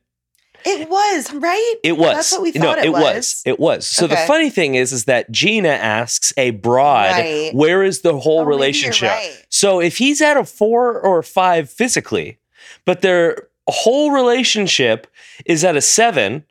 It 0.68 0.88
was, 0.90 1.32
right? 1.32 1.74
It 1.84 1.96
was. 1.96 2.14
That's 2.16 2.32
what 2.32 2.42
we 2.42 2.50
no, 2.52 2.60
thought 2.60 2.78
it 2.84 2.90
was. 2.90 3.02
was. 3.02 3.42
It 3.46 3.60
was. 3.60 3.86
So 3.86 4.06
the 4.08 4.16
funny 4.16 4.50
thing 4.50 4.74
is, 4.74 4.92
is 4.92 5.04
that 5.04 5.30
Gina 5.30 5.68
asks 5.68 6.32
a 6.36 6.50
broad, 6.50 7.12
Right. 7.12 7.54
where 7.54 7.84
is 7.84 8.00
the 8.00 8.18
whole 8.18 8.40
Oh, 8.40 8.44
relationship? 8.44 9.10
right. 9.10 9.32
So 9.48 9.80
if 9.80 9.98
he's 9.98 10.20
at 10.20 10.36
a 10.36 10.44
four 10.44 10.98
or 11.00 11.22
five 11.22 11.70
physically, 11.70 12.38
but 12.84 13.00
their 13.00 13.46
whole 13.68 14.10
relationship 14.10 15.06
is 15.44 15.62
at 15.64 15.76
a 15.76 15.80
seven, 15.80 16.44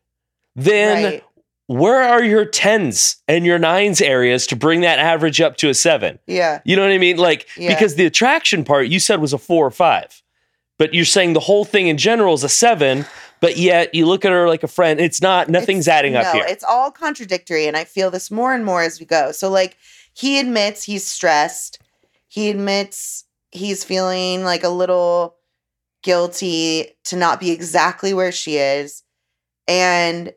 then 0.56 1.04
Right. 1.04 1.24
Where 1.68 2.04
are 2.04 2.24
your 2.24 2.46
tens 2.46 3.18
and 3.28 3.46
your 3.46 3.58
nines 3.58 4.02
areas 4.02 4.46
to 4.48 4.56
bring 4.56 4.82
that 4.82 5.00
average 5.00 5.42
up 5.42 5.58
to 5.58 5.70
a 5.70 5.74
seven? 5.74 6.20
Yeah. 6.28 6.62
You 6.64 6.76
know 6.76 6.84
what 6.84 6.92
I 6.92 6.98
mean? 6.98 7.18
Like, 7.18 7.48
Yeah. 7.58 7.70
because 7.74 7.96
the 7.96 8.06
attraction 8.06 8.64
part 8.64 8.88
you 8.88 9.00
said 9.00 9.20
was 9.20 9.34
a 9.34 9.38
four 9.38 9.66
or 9.66 9.72
five, 9.72 10.22
but 10.78 10.94
you're 10.94 11.06
saying 11.06 11.34
the 11.34 11.40
whole 11.40 11.66
thing 11.66 11.88
in 11.88 11.98
general 11.98 12.34
is 12.36 12.44
a 12.44 12.50
seven, 12.50 13.06
but 13.42 13.58
yet 13.58 13.96
you 13.96 14.06
look 14.06 14.26
at 14.26 14.32
her 14.32 14.48
like 14.48 14.62
a 14.64 14.68
friend. 14.68 15.00
It's 15.00 15.22
not, 15.22 15.50
nothing's 15.50 15.88
It's- 15.88 15.98
adding 15.98 16.16
up 16.16 16.26
no, 16.26 16.32
here. 16.34 16.46
It's 16.48 16.64
all 16.64 16.92
contradictory, 16.92 17.68
and 17.68 17.76
I 17.76 17.84
feel 17.84 18.12
this 18.12 18.30
more 18.30 18.54
and 18.54 18.64
more 18.64 18.84
as 18.84 19.00
we 19.00 19.06
go. 19.08 19.32
So, 19.32 19.50
like, 19.50 19.78
he 20.14 20.40
admits 20.40 20.84
he's 20.84 21.04
stressed. 21.06 21.80
He 22.28 22.50
admits 22.50 23.24
he's 23.52 23.84
feeling 23.84 24.44
like 24.44 24.64
a 24.64 24.70
little 24.70 25.36
guilty 26.04 26.90
to 27.06 27.16
not 27.16 27.40
be 27.40 27.52
exactly 27.52 28.14
where 28.14 28.32
she 28.32 28.58
is. 28.58 29.04
And 29.68 30.34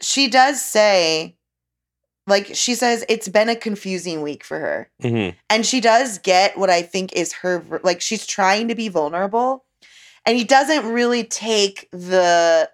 she 0.00 0.28
does 0.28 0.62
say, 0.62 1.36
like, 2.26 2.54
she 2.54 2.74
says 2.74 3.04
it's 3.08 3.28
been 3.28 3.48
a 3.48 3.56
confusing 3.56 4.22
week 4.22 4.44
for 4.44 4.58
her. 4.58 4.90
Mhm. 5.02 5.34
And 5.48 5.64
she 5.64 5.80
does 5.80 6.18
get 6.18 6.58
what 6.58 6.70
I 6.70 6.82
think 6.82 7.12
is 7.12 7.32
her, 7.34 7.62
like, 7.82 8.00
she's 8.00 8.26
trying 8.26 8.68
to 8.68 8.74
be 8.74 8.88
vulnerable. 8.88 9.64
And 10.24 10.36
he 10.36 10.44
doesn't 10.44 10.86
really 10.92 11.24
take 11.24 11.88
the 11.92 12.68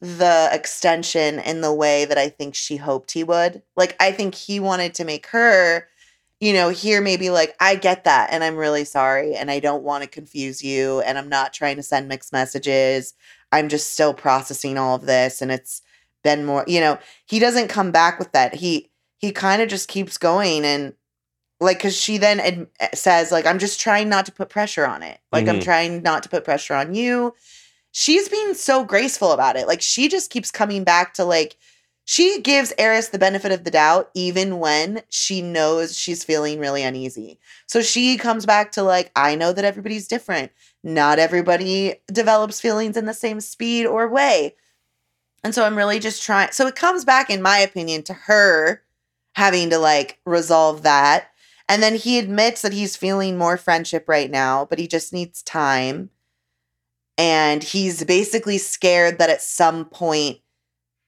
the 0.00 0.48
extension 0.52 1.38
in 1.40 1.62
the 1.62 1.72
way 1.72 2.04
that 2.04 2.18
I 2.18 2.28
think 2.28 2.54
she 2.54 2.76
hoped 2.76 3.12
he 3.12 3.24
would. 3.24 3.62
Like 3.76 3.96
I 3.98 4.12
think 4.12 4.34
he 4.34 4.60
wanted 4.60 4.94
to 4.94 5.04
make 5.04 5.26
her, 5.28 5.88
you 6.38 6.52
know, 6.52 6.68
hear 6.68 7.00
maybe 7.00 7.30
like 7.30 7.56
I 7.60 7.76
get 7.76 8.04
that 8.04 8.28
and 8.30 8.44
I'm 8.44 8.56
really 8.56 8.84
sorry 8.84 9.34
and 9.34 9.50
I 9.50 9.58
don't 9.58 9.82
want 9.82 10.04
to 10.04 10.08
confuse 10.08 10.62
you 10.62 11.00
and 11.00 11.16
I'm 11.16 11.30
not 11.30 11.54
trying 11.54 11.76
to 11.76 11.82
send 11.82 12.08
mixed 12.08 12.32
messages. 12.32 13.14
I'm 13.52 13.68
just 13.68 13.94
still 13.94 14.12
processing 14.12 14.76
all 14.76 14.94
of 14.96 15.06
this 15.06 15.40
and 15.40 15.50
it's 15.50 15.80
been 16.26 16.44
more, 16.44 16.64
you 16.66 16.80
know, 16.80 16.98
he 17.26 17.38
doesn't 17.38 17.68
come 17.68 17.90
back 17.92 18.18
with 18.18 18.32
that. 18.32 18.54
He 18.56 18.90
he 19.18 19.32
kind 19.32 19.62
of 19.62 19.68
just 19.68 19.88
keeps 19.88 20.18
going 20.18 20.64
and 20.64 20.94
like 21.60 21.80
cuz 21.80 21.96
she 21.96 22.18
then 22.18 22.40
ad- 22.40 22.68
says 22.94 23.32
like 23.32 23.46
I'm 23.46 23.58
just 23.58 23.80
trying 23.80 24.08
not 24.10 24.26
to 24.26 24.32
put 24.32 24.50
pressure 24.50 24.86
on 24.86 25.02
it. 25.02 25.18
Like 25.32 25.48
I'm 25.48 25.58
Mhm. 25.60 25.64
trying 25.64 26.02
not 26.02 26.22
to 26.24 26.28
put 26.28 26.44
pressure 26.44 26.74
on 26.74 26.94
you 26.94 27.34
she's 27.92 28.28
being 28.28 28.54
so 28.54 28.84
graceful 28.84 29.32
about 29.32 29.56
it. 29.56 29.66
Like 29.66 29.82
she 29.82 30.08
just 30.08 30.30
keeps 30.30 30.50
coming 30.50 30.84
back 30.84 31.14
to 31.14 31.24
like 31.24 31.56
she 32.04 32.40
gives 32.42 32.72
Eris 32.78 33.08
the 33.08 33.18
benefit 33.18 33.50
of 33.52 33.64
the 33.64 33.70
doubt 33.70 34.10
even 34.14 34.58
when 34.60 35.02
she 35.10 35.42
knows 35.42 35.98
she's 35.98 36.22
feeling 36.24 36.60
really 36.60 36.82
uneasy. 36.84 37.38
So 37.66 37.82
she 37.82 38.16
comes 38.16 38.46
back 38.46 38.72
to 38.72 38.82
like 38.82 39.10
I 39.16 39.34
know 39.34 39.52
that 39.52 39.64
everybody's 39.64 40.08
different. 40.08 40.52
Not 40.84 41.18
everybody 41.18 41.96
develops 42.12 42.60
feelings 42.60 42.96
in 42.96 43.06
the 43.06 43.14
same 43.14 43.40
speed 43.40 43.86
or 43.86 44.08
way. 44.08 44.54
And 45.46 45.54
so 45.54 45.64
I'm 45.64 45.76
really 45.76 46.00
just 46.00 46.24
trying 46.24 46.50
so 46.50 46.66
it 46.66 46.74
comes 46.74 47.04
back 47.04 47.30
in 47.30 47.40
my 47.40 47.58
opinion 47.58 48.02
to 48.02 48.12
her 48.12 48.82
having 49.36 49.70
to 49.70 49.78
like 49.78 50.18
resolve 50.26 50.82
that. 50.82 51.28
And 51.68 51.80
then 51.80 51.94
he 51.94 52.18
admits 52.18 52.62
that 52.62 52.72
he's 52.72 52.96
feeling 52.96 53.38
more 53.38 53.56
friendship 53.56 54.08
right 54.08 54.28
now, 54.28 54.64
but 54.64 54.80
he 54.80 54.88
just 54.88 55.12
needs 55.12 55.44
time. 55.44 56.10
And 57.16 57.62
he's 57.62 58.02
basically 58.02 58.58
scared 58.58 59.20
that 59.20 59.30
at 59.30 59.40
some 59.40 59.84
point 59.84 60.40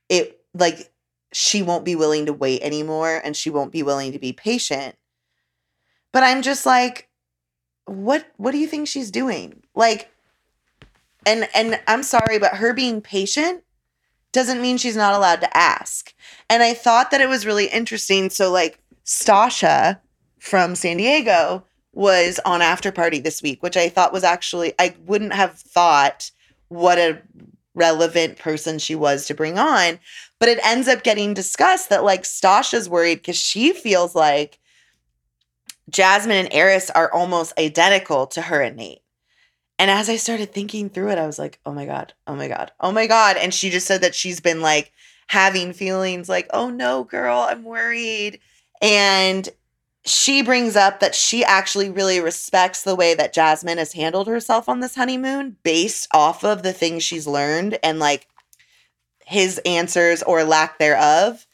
it 0.08 0.40
like 0.54 0.92
she 1.32 1.60
won't 1.60 1.84
be 1.84 1.96
willing 1.96 2.26
to 2.26 2.32
wait 2.32 2.62
anymore 2.62 3.20
and 3.24 3.36
she 3.36 3.50
won't 3.50 3.72
be 3.72 3.82
willing 3.82 4.12
to 4.12 4.20
be 4.20 4.32
patient. 4.32 4.94
But 6.12 6.22
i'm 6.22 6.42
just 6.42 6.64
like 6.64 7.08
what 7.86 8.24
what 8.36 8.52
do 8.52 8.58
you 8.58 8.68
think 8.68 8.86
she's 8.86 9.10
doing? 9.10 9.64
Like 9.74 10.12
and 11.26 11.48
and 11.56 11.80
i'm 11.88 12.04
sorry 12.04 12.38
but 12.38 12.54
her 12.54 12.72
being 12.72 13.00
patient 13.00 13.64
doesn't 14.32 14.62
mean 14.62 14.76
she's 14.76 14.96
not 14.96 15.14
allowed 15.14 15.40
to 15.40 15.56
ask. 15.56 16.12
And 16.50 16.62
i 16.62 16.74
thought 16.74 17.10
that 17.10 17.20
it 17.20 17.28
was 17.28 17.46
really 17.46 17.66
interesting. 17.66 18.30
So 18.30 18.50
like 18.50 18.80
Stacia 19.04 20.00
from 20.38 20.74
san 20.74 20.98
diego 20.98 21.64
was 21.92 22.38
on 22.44 22.62
after 22.62 22.92
party 22.92 23.18
this 23.18 23.42
week, 23.42 23.62
which 23.62 23.76
I 23.76 23.88
thought 23.88 24.12
was 24.12 24.24
actually 24.24 24.72
I 24.78 24.94
wouldn't 25.06 25.32
have 25.32 25.58
thought 25.58 26.30
what 26.68 26.98
a 26.98 27.20
relevant 27.74 28.38
person 28.38 28.78
she 28.78 28.94
was 28.94 29.26
to 29.26 29.34
bring 29.34 29.58
on, 29.58 29.98
but 30.38 30.48
it 30.48 30.64
ends 30.64 30.88
up 30.88 31.02
getting 31.02 31.34
discussed 31.34 31.88
that 31.90 32.04
like 32.04 32.24
Stacia's 32.24 32.88
worried 32.88 33.18
because 33.18 33.36
she 33.36 33.72
feels 33.72 34.14
like 34.14 34.58
Jasmine 35.90 36.36
and 36.36 36.52
Eris 36.52 36.90
are 36.90 37.12
almost 37.12 37.58
identical 37.58 38.26
to 38.28 38.42
her 38.42 38.60
and 38.60 38.76
Nate. 38.76 39.00
And 39.78 39.90
as 39.90 40.08
I 40.08 40.16
started 40.16 40.52
thinking 40.52 40.90
through 40.90 41.10
it, 41.10 41.18
I 41.18 41.26
was 41.26 41.38
like, 41.38 41.60
oh 41.64 41.72
my 41.72 41.86
God, 41.86 42.12
oh 42.26 42.34
my 42.34 42.48
God, 42.48 42.72
oh 42.80 42.90
my 42.90 43.06
God. 43.06 43.36
And 43.36 43.54
she 43.54 43.70
just 43.70 43.86
said 43.86 44.00
that 44.00 44.14
she's 44.14 44.40
been 44.40 44.60
like 44.60 44.92
having 45.28 45.72
feelings 45.72 46.28
like, 46.28 46.48
oh 46.52 46.70
no, 46.70 47.04
girl, 47.04 47.46
I'm 47.48 47.62
worried. 47.62 48.40
And 48.82 49.48
she 50.04 50.42
brings 50.42 50.74
up 50.74 51.00
that 51.00 51.14
she 51.14 51.44
actually 51.44 51.90
really 51.90 52.20
respects 52.20 52.82
the 52.82 52.96
way 52.96 53.14
that 53.14 53.32
Jasmine 53.32 53.78
has 53.78 53.92
handled 53.92 54.26
herself 54.26 54.68
on 54.68 54.80
this 54.80 54.94
honeymoon 54.94 55.56
based 55.62 56.08
off 56.12 56.44
of 56.44 56.62
the 56.62 56.72
things 56.72 57.02
she's 57.02 57.26
learned 57.26 57.78
and 57.82 57.98
like 57.98 58.26
his 59.26 59.60
answers 59.66 60.22
or 60.22 60.44
lack 60.44 60.78
thereof. 60.78 61.46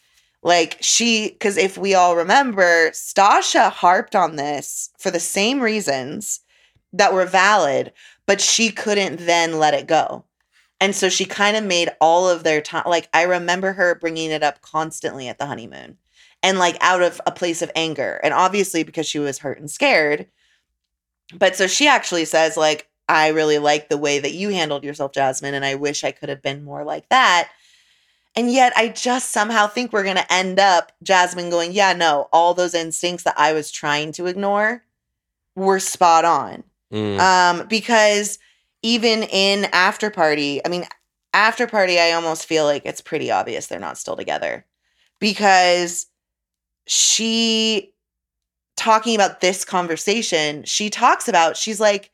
Like 0.42 0.76
she, 0.80 1.30
because 1.30 1.56
if 1.56 1.76
we 1.76 1.94
all 1.94 2.16
remember, 2.16 2.90
Stacia 2.92 3.70
harped 3.70 4.14
on 4.14 4.36
this 4.36 4.90
for 4.98 5.10
the 5.10 5.20
same 5.20 5.60
reasons 5.60 6.40
that 6.92 7.12
were 7.12 7.26
valid, 7.26 7.92
but 8.26 8.40
she 8.40 8.70
couldn't 8.70 9.20
then 9.26 9.58
let 9.58 9.74
it 9.74 9.86
go. 9.86 10.24
And 10.80 10.94
so 10.94 11.08
she 11.08 11.24
kind 11.24 11.56
of 11.56 11.64
made 11.64 11.90
all 12.00 12.28
of 12.28 12.44
their 12.44 12.60
time. 12.60 12.84
Like 12.86 13.08
I 13.12 13.22
remember 13.22 13.72
her 13.72 13.94
bringing 13.94 14.30
it 14.30 14.42
up 14.42 14.60
constantly 14.60 15.28
at 15.28 15.38
the 15.38 15.46
honeymoon 15.46 15.98
and 16.44 16.58
like 16.58 16.76
out 16.82 17.02
of 17.02 17.20
a 17.26 17.32
place 17.32 17.62
of 17.62 17.72
anger 17.74 18.20
and 18.22 18.34
obviously 18.34 18.84
because 18.84 19.08
she 19.08 19.18
was 19.18 19.38
hurt 19.38 19.58
and 19.58 19.70
scared 19.70 20.26
but 21.36 21.56
so 21.56 21.66
she 21.66 21.88
actually 21.88 22.26
says 22.26 22.56
like 22.56 22.88
i 23.08 23.28
really 23.28 23.58
like 23.58 23.88
the 23.88 23.96
way 23.96 24.20
that 24.20 24.34
you 24.34 24.50
handled 24.50 24.84
yourself 24.84 25.10
jasmine 25.10 25.54
and 25.54 25.64
i 25.64 25.74
wish 25.74 26.04
i 26.04 26.12
could 26.12 26.28
have 26.28 26.42
been 26.42 26.62
more 26.62 26.84
like 26.84 27.08
that 27.08 27.48
and 28.36 28.52
yet 28.52 28.72
i 28.76 28.88
just 28.88 29.32
somehow 29.32 29.66
think 29.66 29.92
we're 29.92 30.04
going 30.04 30.16
to 30.16 30.32
end 30.32 30.60
up 30.60 30.92
jasmine 31.02 31.50
going 31.50 31.72
yeah 31.72 31.94
no 31.94 32.28
all 32.30 32.52
those 32.52 32.74
instincts 32.74 33.24
that 33.24 33.34
i 33.38 33.52
was 33.52 33.70
trying 33.70 34.12
to 34.12 34.26
ignore 34.26 34.84
were 35.56 35.80
spot 35.80 36.26
on 36.26 36.62
Mm. 36.94 37.18
um 37.18 37.66
because 37.66 38.38
even 38.82 39.24
in 39.24 39.64
after 39.72 40.10
party 40.10 40.64
i 40.64 40.68
mean 40.68 40.86
after 41.32 41.66
party 41.66 41.98
i 41.98 42.12
almost 42.12 42.46
feel 42.46 42.64
like 42.64 42.86
it's 42.86 43.00
pretty 43.00 43.30
obvious 43.32 43.66
they're 43.66 43.80
not 43.80 43.98
still 43.98 44.16
together. 44.16 44.64
Because 45.20 46.06
she 46.86 47.92
talking 48.76 49.14
about 49.14 49.40
this 49.40 49.64
conversation 49.64 50.62
she 50.64 50.90
talks 50.90 51.28
about 51.28 51.56
she's 51.56 51.80
like 51.80 52.10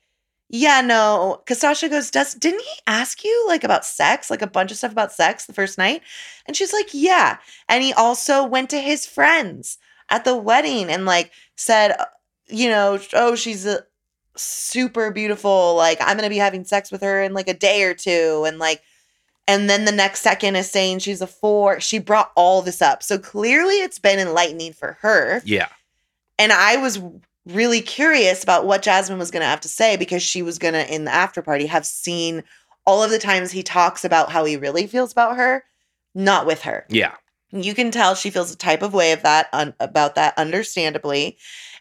yeah 0.49 0.81
no 0.81 1.41
because 1.45 1.59
sasha 1.59 1.89
goes 1.89 2.11
does 2.11 2.35
didn't 2.35 2.61
he 2.61 2.81
ask 2.87 3.25
you 3.25 3.45
like 3.49 3.65
about 3.65 3.85
sex 3.85 4.31
like 4.31 4.43
a 4.43 4.47
bunch 4.47 4.71
of 4.71 4.77
stuff 4.77 4.93
about 4.93 5.13
sex 5.13 5.47
the 5.47 5.53
first 5.53 5.79
night? 5.79 6.03
And 6.47 6.57
she's 6.57 6.73
like 6.73 6.89
yeah. 6.93 7.39
And 7.69 7.83
he 7.83 7.93
also 7.93 8.45
went 8.45 8.71
to 8.71 8.81
his 8.81 9.07
friends 9.07 9.79
at 10.11 10.25
the 10.25 10.37
wedding 10.37 10.89
and 10.89 11.05
like 11.07 11.31
said 11.57 11.93
uh, 11.99 12.07
you 12.49 12.69
know 12.69 12.99
oh 13.15 13.35
she's 13.35 13.67
a 13.67 13.85
super 14.37 15.11
beautiful 15.11 15.75
like 15.77 15.99
i'm 16.01 16.17
gonna 16.17 16.29
be 16.29 16.37
having 16.37 16.65
sex 16.65 16.91
with 16.91 17.03
her 17.03 17.23
in 17.23 17.35
like 17.35 17.49
a 17.49 17.55
day 17.55 17.83
or 17.85 17.95
two 17.95 18.45
and 18.47 18.59
like 18.59 18.81
and 19.49 19.69
then 19.69 19.85
the 19.85 19.93
next 19.93 20.23
second 20.23 20.55
is 20.55 20.71
saying 20.71 20.99
she's 20.99 21.21
a 21.21 21.27
four 21.27 21.81
she 21.81 21.99
brought 21.99 22.31
all 22.37 22.63
this 22.63 22.81
up 22.81 23.03
so 23.03 23.19
clearly 23.19 23.75
it's 23.75 23.99
been 23.99 24.19
enlightening 24.19 24.73
for 24.73 24.97
her 25.01 25.43
yeah. 25.45 25.69
and 26.39 26.53
i 26.53 26.77
was 26.77 27.01
really 27.47 27.81
curious 27.81 28.43
about 28.43 28.67
what 28.67 28.83
jasmine 28.83 29.19
was 29.19 29.31
gonna 29.33 29.45
have 29.45 29.61
to 29.61 29.69
say 29.69 29.97
because 29.97 30.23
she 30.23 30.43
was 30.43 30.59
gonna 30.59 30.87
in 30.89 31.05
the 31.05 31.11
after 31.13 31.43
party 31.43 31.67
have 31.67 31.85
seen 31.85 32.45
all 32.87 33.03
of 33.03 33.11
the 33.11 33.19
times 33.19 33.51
he 33.51 33.63
talks 33.63 34.05
about 34.05 34.31
how 34.31 34.45
he 34.45 34.57
really 34.57 34.87
feels 34.87 35.13
about 35.13 35.37
her 35.37 35.65
not 36.15 36.47
with 36.47 36.63
her 36.63 36.87
Yeah. 36.89 37.15
you 37.51 37.75
can 37.75 37.91
tell 37.91 38.15
she 38.15 38.31
feels 38.31 38.53
a 38.53 38.57
type 38.57 38.83
of 38.83 38.95
way 38.95 39.11
of 39.13 39.23
that 39.23 39.49
un- 39.53 39.75
about 39.81 40.15
that 40.15 40.39
understandably 40.39 41.37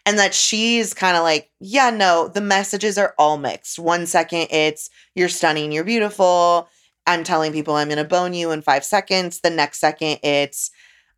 and 0.06 0.18
that 0.18 0.34
she's 0.34 0.94
kind 0.94 1.16
of 1.16 1.22
like 1.22 1.50
yeah 1.60 1.90
no 1.90 2.28
the 2.28 2.40
messages 2.40 2.98
are 2.98 3.14
all 3.18 3.38
mixed. 3.38 3.78
One 3.78 4.06
second 4.06 4.48
it's 4.50 4.90
you're 5.14 5.28
stunning 5.28 5.72
you're 5.72 5.84
beautiful. 5.84 6.68
I'm 7.06 7.24
telling 7.24 7.52
people 7.52 7.74
i'm 7.74 7.88
going 7.88 7.98
to 7.98 8.04
bone 8.04 8.34
you 8.34 8.50
in 8.50 8.62
5 8.62 8.84
seconds. 8.84 9.40
The 9.40 9.50
next 9.50 9.78
second 9.80 10.18
it's 10.22 10.70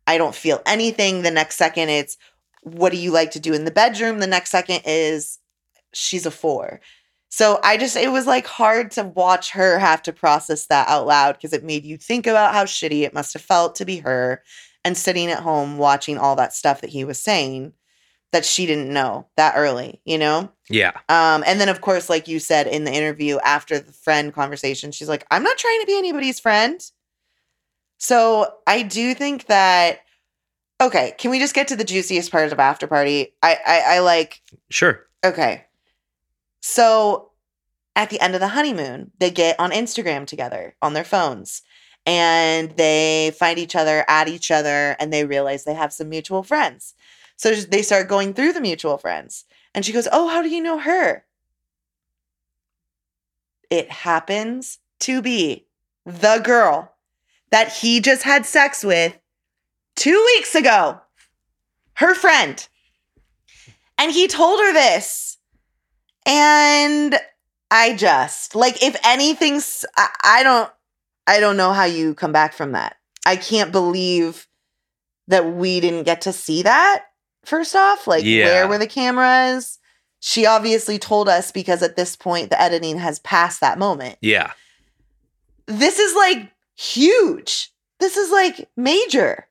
i 0.07 0.17
don't 0.17 0.35
feel 0.35 0.61
anything. 0.65 1.21
The 1.21 1.31
next 1.31 1.57
second 1.57 1.89
it's 1.89 2.17
what 2.63 2.91
do 2.91 2.97
you 2.97 3.11
like 3.11 3.31
to 3.31 3.39
do 3.39 3.53
in 3.53 3.65
the 3.65 3.71
bedroom? 3.71 4.19
The 4.19 4.27
next 4.27 4.49
second 4.49 4.81
is 4.85 5.39
she's 5.93 6.25
a 6.25 6.31
4 6.31 6.79
So 7.29 7.59
I 7.63 7.77
just, 7.77 7.95
it 7.95 8.11
was 8.11 8.25
like 8.25 8.47
hard 8.47 8.91
to 8.91 9.03
watch 9.03 9.51
her 9.51 9.79
have 9.79 10.01
to 10.03 10.13
process 10.13 10.65
that 10.67 10.87
out 10.87 11.05
loud 11.05 11.33
because 11.35 11.53
it 11.53 11.63
made 11.63 11.85
you 11.85 11.97
think 11.97 12.25
about 12.25 12.53
how 12.53 12.65
shitty 12.65 13.01
it 13.01 13.13
must 13.13 13.33
have 13.33 13.41
felt 13.41 13.75
to 13.75 13.85
be 13.85 13.97
her 13.97 14.43
and 14.85 14.97
sitting 14.97 15.29
at 15.29 15.43
home 15.43 15.77
watching 15.77 16.17
all 16.17 16.35
that 16.35 16.53
stuff 16.53 16.81
that 16.81 16.89
he 16.89 17.03
was 17.05 17.19
saying 17.19 17.73
that 18.33 18.43
she 18.43 18.65
didn't 18.65 18.91
know 18.91 19.27
that 19.37 19.53
early, 19.55 20.01
you 20.03 20.17
know? 20.17 20.51
Yeah. 20.69 20.91
Um, 21.07 21.43
and 21.47 21.61
then 21.61 21.69
of 21.69 21.79
course, 21.79 22.09
like 22.09 22.27
you 22.27 22.39
said 22.39 22.67
in 22.67 22.83
the 22.83 22.91
interview 22.91 23.37
after 23.45 23.79
the 23.79 23.93
friend 23.93 24.33
conversation, 24.33 24.91
she's 24.91 25.07
like, 25.07 25.25
I'm 25.31 25.43
not 25.43 25.57
trying 25.57 25.79
to 25.79 25.87
be 25.87 25.97
anybody's 25.97 26.39
friend. 26.39 26.81
So 27.97 28.55
I 28.67 28.81
do 28.81 29.13
think 29.13 29.45
that 29.45 30.01
okay, 30.81 31.13
can 31.17 31.31
we 31.31 31.39
just 31.39 31.55
get 31.55 31.69
to 31.69 31.77
the 31.77 31.85
juiciest 31.85 32.29
part 32.31 32.51
of 32.51 32.59
after 32.59 32.87
party? 32.87 33.33
I 33.41 33.57
I, 33.65 33.81
I 33.95 33.99
like 33.99 34.41
Sure. 34.69 35.05
okay. 35.23 35.65
So 36.59 37.31
at 37.95 38.09
the 38.09 38.19
end 38.19 38.33
of 38.33 38.41
the 38.41 38.49
honeymoon, 38.49 39.11
they 39.19 39.29
get 39.31 39.59
on 39.59 39.71
Instagram 39.71 40.25
together 40.25 40.75
on 40.81 40.93
their 40.93 41.03
phones 41.03 41.61
and 42.05 42.71
they 42.71 43.31
find 43.37 43.59
each 43.59 43.75
other 43.75 44.03
at 44.09 44.27
each 44.27 44.51
other 44.51 44.95
and 44.99 45.13
they 45.13 45.25
realize 45.25 45.63
they 45.63 45.73
have 45.73 45.93
some 45.93 46.09
mutual 46.09 46.43
friends. 46.43 46.95
So 47.43 47.53
they 47.53 47.81
start 47.81 48.07
going 48.07 48.33
through 48.33 48.53
the 48.53 48.61
mutual 48.61 48.97
friends. 48.97 49.43
And 49.75 49.83
she 49.83 49.91
goes, 49.91 50.07
Oh, 50.13 50.29
how 50.29 50.41
do 50.41 50.47
you 50.47 50.63
know 50.63 50.77
her? 50.77 51.25
It 53.69 53.91
happens 53.91 54.79
to 55.01 55.21
be 55.21 55.65
the 56.05 56.39
girl 56.41 56.93
that 57.51 57.73
he 57.73 57.99
just 57.99 58.23
had 58.23 58.45
sex 58.45 58.81
with 58.81 59.19
two 59.97 60.23
weeks 60.37 60.55
ago, 60.55 61.01
her 61.95 62.15
friend. 62.15 62.65
And 63.97 64.13
he 64.13 64.29
told 64.29 64.61
her 64.61 64.71
this. 64.71 65.37
And 66.25 67.19
I 67.69 67.93
just, 67.93 68.55
like, 68.55 68.81
if 68.81 68.95
anything's, 69.03 69.83
I, 69.97 70.07
I 70.23 70.43
don't, 70.43 70.71
I 71.27 71.41
don't 71.41 71.57
know 71.57 71.73
how 71.73 71.83
you 71.83 72.15
come 72.15 72.31
back 72.31 72.53
from 72.53 72.71
that. 72.71 72.95
I 73.25 73.35
can't 73.35 73.73
believe 73.73 74.47
that 75.27 75.45
we 75.45 75.81
didn't 75.81 76.03
get 76.03 76.21
to 76.21 76.31
see 76.31 76.61
that 76.61 77.07
first 77.45 77.75
off 77.75 78.07
like 78.07 78.23
Yeah. 78.23 78.45
where 78.45 78.67
were 78.67 78.77
the 78.77 78.87
cameras? 78.87 79.79
She 80.19 80.45
obviously 80.45 80.97
told 80.97 81.27
us 81.27 81.51
because 81.51 81.83
at 81.83 81.95
this 81.95 82.15
point 82.15 82.49
the 82.49 82.61
editing 82.61 82.97
has 82.97 83.19
passed 83.19 83.61
that 83.61 83.77
moment. 83.77 84.17
Yeah. 84.21 84.51
this 85.67 85.99
is 85.99 86.15
like 86.15 86.51
huge. 86.75 87.71
This 87.99 88.17
is 88.17 88.31
like 88.31 88.69
major. 88.75 89.47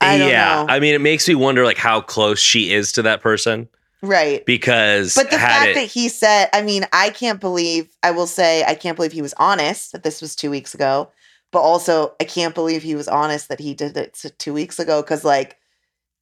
I 0.00 0.18
don't 0.18 0.28
yeah. 0.28 0.62
know. 0.62 0.66
I 0.68 0.78
mean, 0.78 0.94
it 0.94 1.00
makes 1.00 1.26
me 1.26 1.34
wonder 1.34 1.64
like 1.64 1.76
how 1.76 2.00
close 2.00 2.38
she 2.38 2.72
is 2.72 2.92
to 2.92 3.02
that 3.02 3.20
person. 3.20 3.68
Right. 4.00 4.46
Because 4.46 5.14
but 5.16 5.30
the 5.30 5.38
fact 5.38 5.70
it, 5.70 5.74
that 5.74 5.88
he 5.90 6.08
said 6.08 6.48
i 6.52 6.62
mean 6.62 6.86
i 6.92 7.10
can't 7.10 7.40
believe 7.40 7.88
i 8.04 8.12
will 8.12 8.28
say 8.28 8.62
i 8.64 8.74
can't 8.74 8.94
believe 8.94 9.10
he 9.10 9.22
was 9.22 9.34
honest 9.38 9.90
that 9.90 10.04
this 10.04 10.22
was 10.22 10.36
two 10.36 10.50
weeks 10.50 10.72
ago 10.72 11.10
but 11.50 11.58
also 11.58 12.14
i 12.20 12.24
can't 12.24 12.54
believe 12.54 12.84
he 12.84 12.94
was 12.94 13.08
honest 13.08 13.48
that 13.48 13.58
he 13.58 13.74
did 13.74 13.96
it 13.96 14.24
two 14.38 14.54
weeks 14.54 14.78
ago 14.78 15.02
because 15.02 15.24
like 15.24 15.58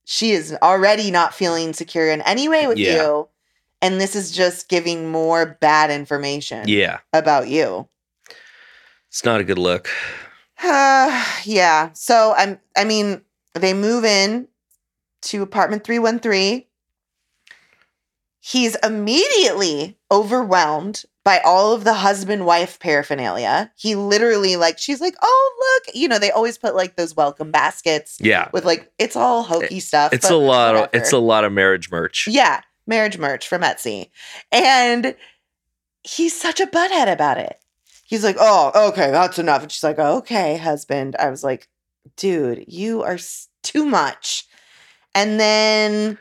she 0.09 0.31
is 0.31 0.57
already 0.63 1.11
not 1.11 1.35
feeling 1.35 1.73
secure 1.73 2.09
in 2.09 2.23
any 2.23 2.49
way 2.49 2.69
with 2.69 2.79
Yeah. 2.79 2.95
you. 2.95 3.29
And 3.83 4.01
this 4.01 4.15
is 4.15 4.31
just 4.31 4.69
giving 4.69 5.11
more 5.11 5.59
bad 5.61 5.91
information 5.91 6.69
yeah, 6.69 7.01
about 7.13 7.49
you. 7.49 7.89
It's 9.09 9.25
not 9.25 9.41
a 9.41 9.45
good 9.45 9.59
look. 9.59 9.89
yeah. 10.63 11.91
So 11.93 12.35
i'm 12.37 12.59
i 12.77 12.85
mean 12.85 13.21
they 13.55 13.75
move 13.75 14.05
in 14.05 14.49
to 15.23 15.43
apartment 15.43 15.83
313 15.85 16.65
he's 18.41 18.77
immediately 18.77 19.99
overwhelmed 20.11 21.05
by 21.27 21.41
all 21.41 21.73
of 21.75 21.83
the 21.83 21.93
husband 21.93 22.47
wife 22.47 22.79
paraphernalia. 22.79 23.73
He 23.75 23.97
literally 23.97 24.55
like 24.55 24.79
she's 24.79 25.01
like 25.01 25.17
oh 25.21 25.81
look 25.85 25.93
you 25.97 26.07
know 26.07 26.21
they 26.21 26.31
always 26.31 26.57
put 26.57 26.77
like 26.77 26.95
those 26.95 27.17
welcome 27.17 27.51
baskets 27.51 28.17
Yeah. 28.21 28.49
with 28.53 28.65
like 28.65 28.93
it's 28.97 29.17
all 29.17 29.43
hokey 29.43 29.81
stuff 29.81 30.13
It's 30.13 30.31
a 30.31 30.37
lot 30.37 30.77
of 30.77 30.89
it's 30.93 31.11
a 31.13 31.19
lot 31.19 31.43
of 31.43 31.53
marriage 31.53 31.91
merch. 31.91 32.29
yeah 32.31 32.61
marriage 32.87 33.19
merch 33.19 33.49
from 33.49 33.63
etsy. 33.63 34.11
And 34.53 35.17
he's 36.05 36.41
such 36.41 36.61
a 36.61 36.67
butthead 36.69 37.13
about 37.13 37.39
it. 37.39 37.59
He's 38.05 38.23
like 38.23 38.37
oh 38.39 38.91
okay 38.91 39.11
that's 39.11 39.41
enough. 39.41 39.63
And 39.63 39.73
she's 39.73 39.83
like 39.83 39.99
okay 39.99 40.57
husband. 40.57 41.17
I 41.19 41.29
was 41.29 41.43
like 41.43 41.67
dude 42.17 42.67
you 42.69 43.03
are 43.03 43.19
too 43.65 43.85
much. 43.85 44.47
And 45.13 45.41
then 45.41 46.19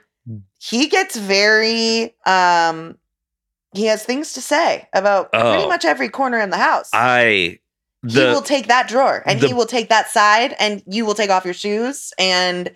he 0.60 0.88
gets 0.88 1.16
very 1.16 2.16
um 2.26 2.98
he 3.76 3.86
has 3.86 4.04
things 4.04 4.34
to 4.34 4.42
say 4.42 4.88
about 4.94 5.32
pretty 5.32 5.48
Oh. 5.64 5.68
much 5.70 5.86
every 5.86 6.10
corner 6.10 6.40
in 6.40 6.50
the 6.50 6.58
house. 6.58 6.90
I 6.94 7.60
he 8.08 8.20
will 8.20 8.42
take 8.44 8.68
that 8.68 8.88
drawer 8.88 9.24
and 9.26 9.42
he 9.42 9.54
will 9.54 9.66
take 9.66 9.90
that 9.90 10.10
side 10.10 10.56
and 10.60 10.84
you 10.86 11.06
will 11.06 11.16
take 11.16 11.30
off 11.32 11.44
your 11.46 11.56
shoes 11.56 12.14
and 12.20 12.72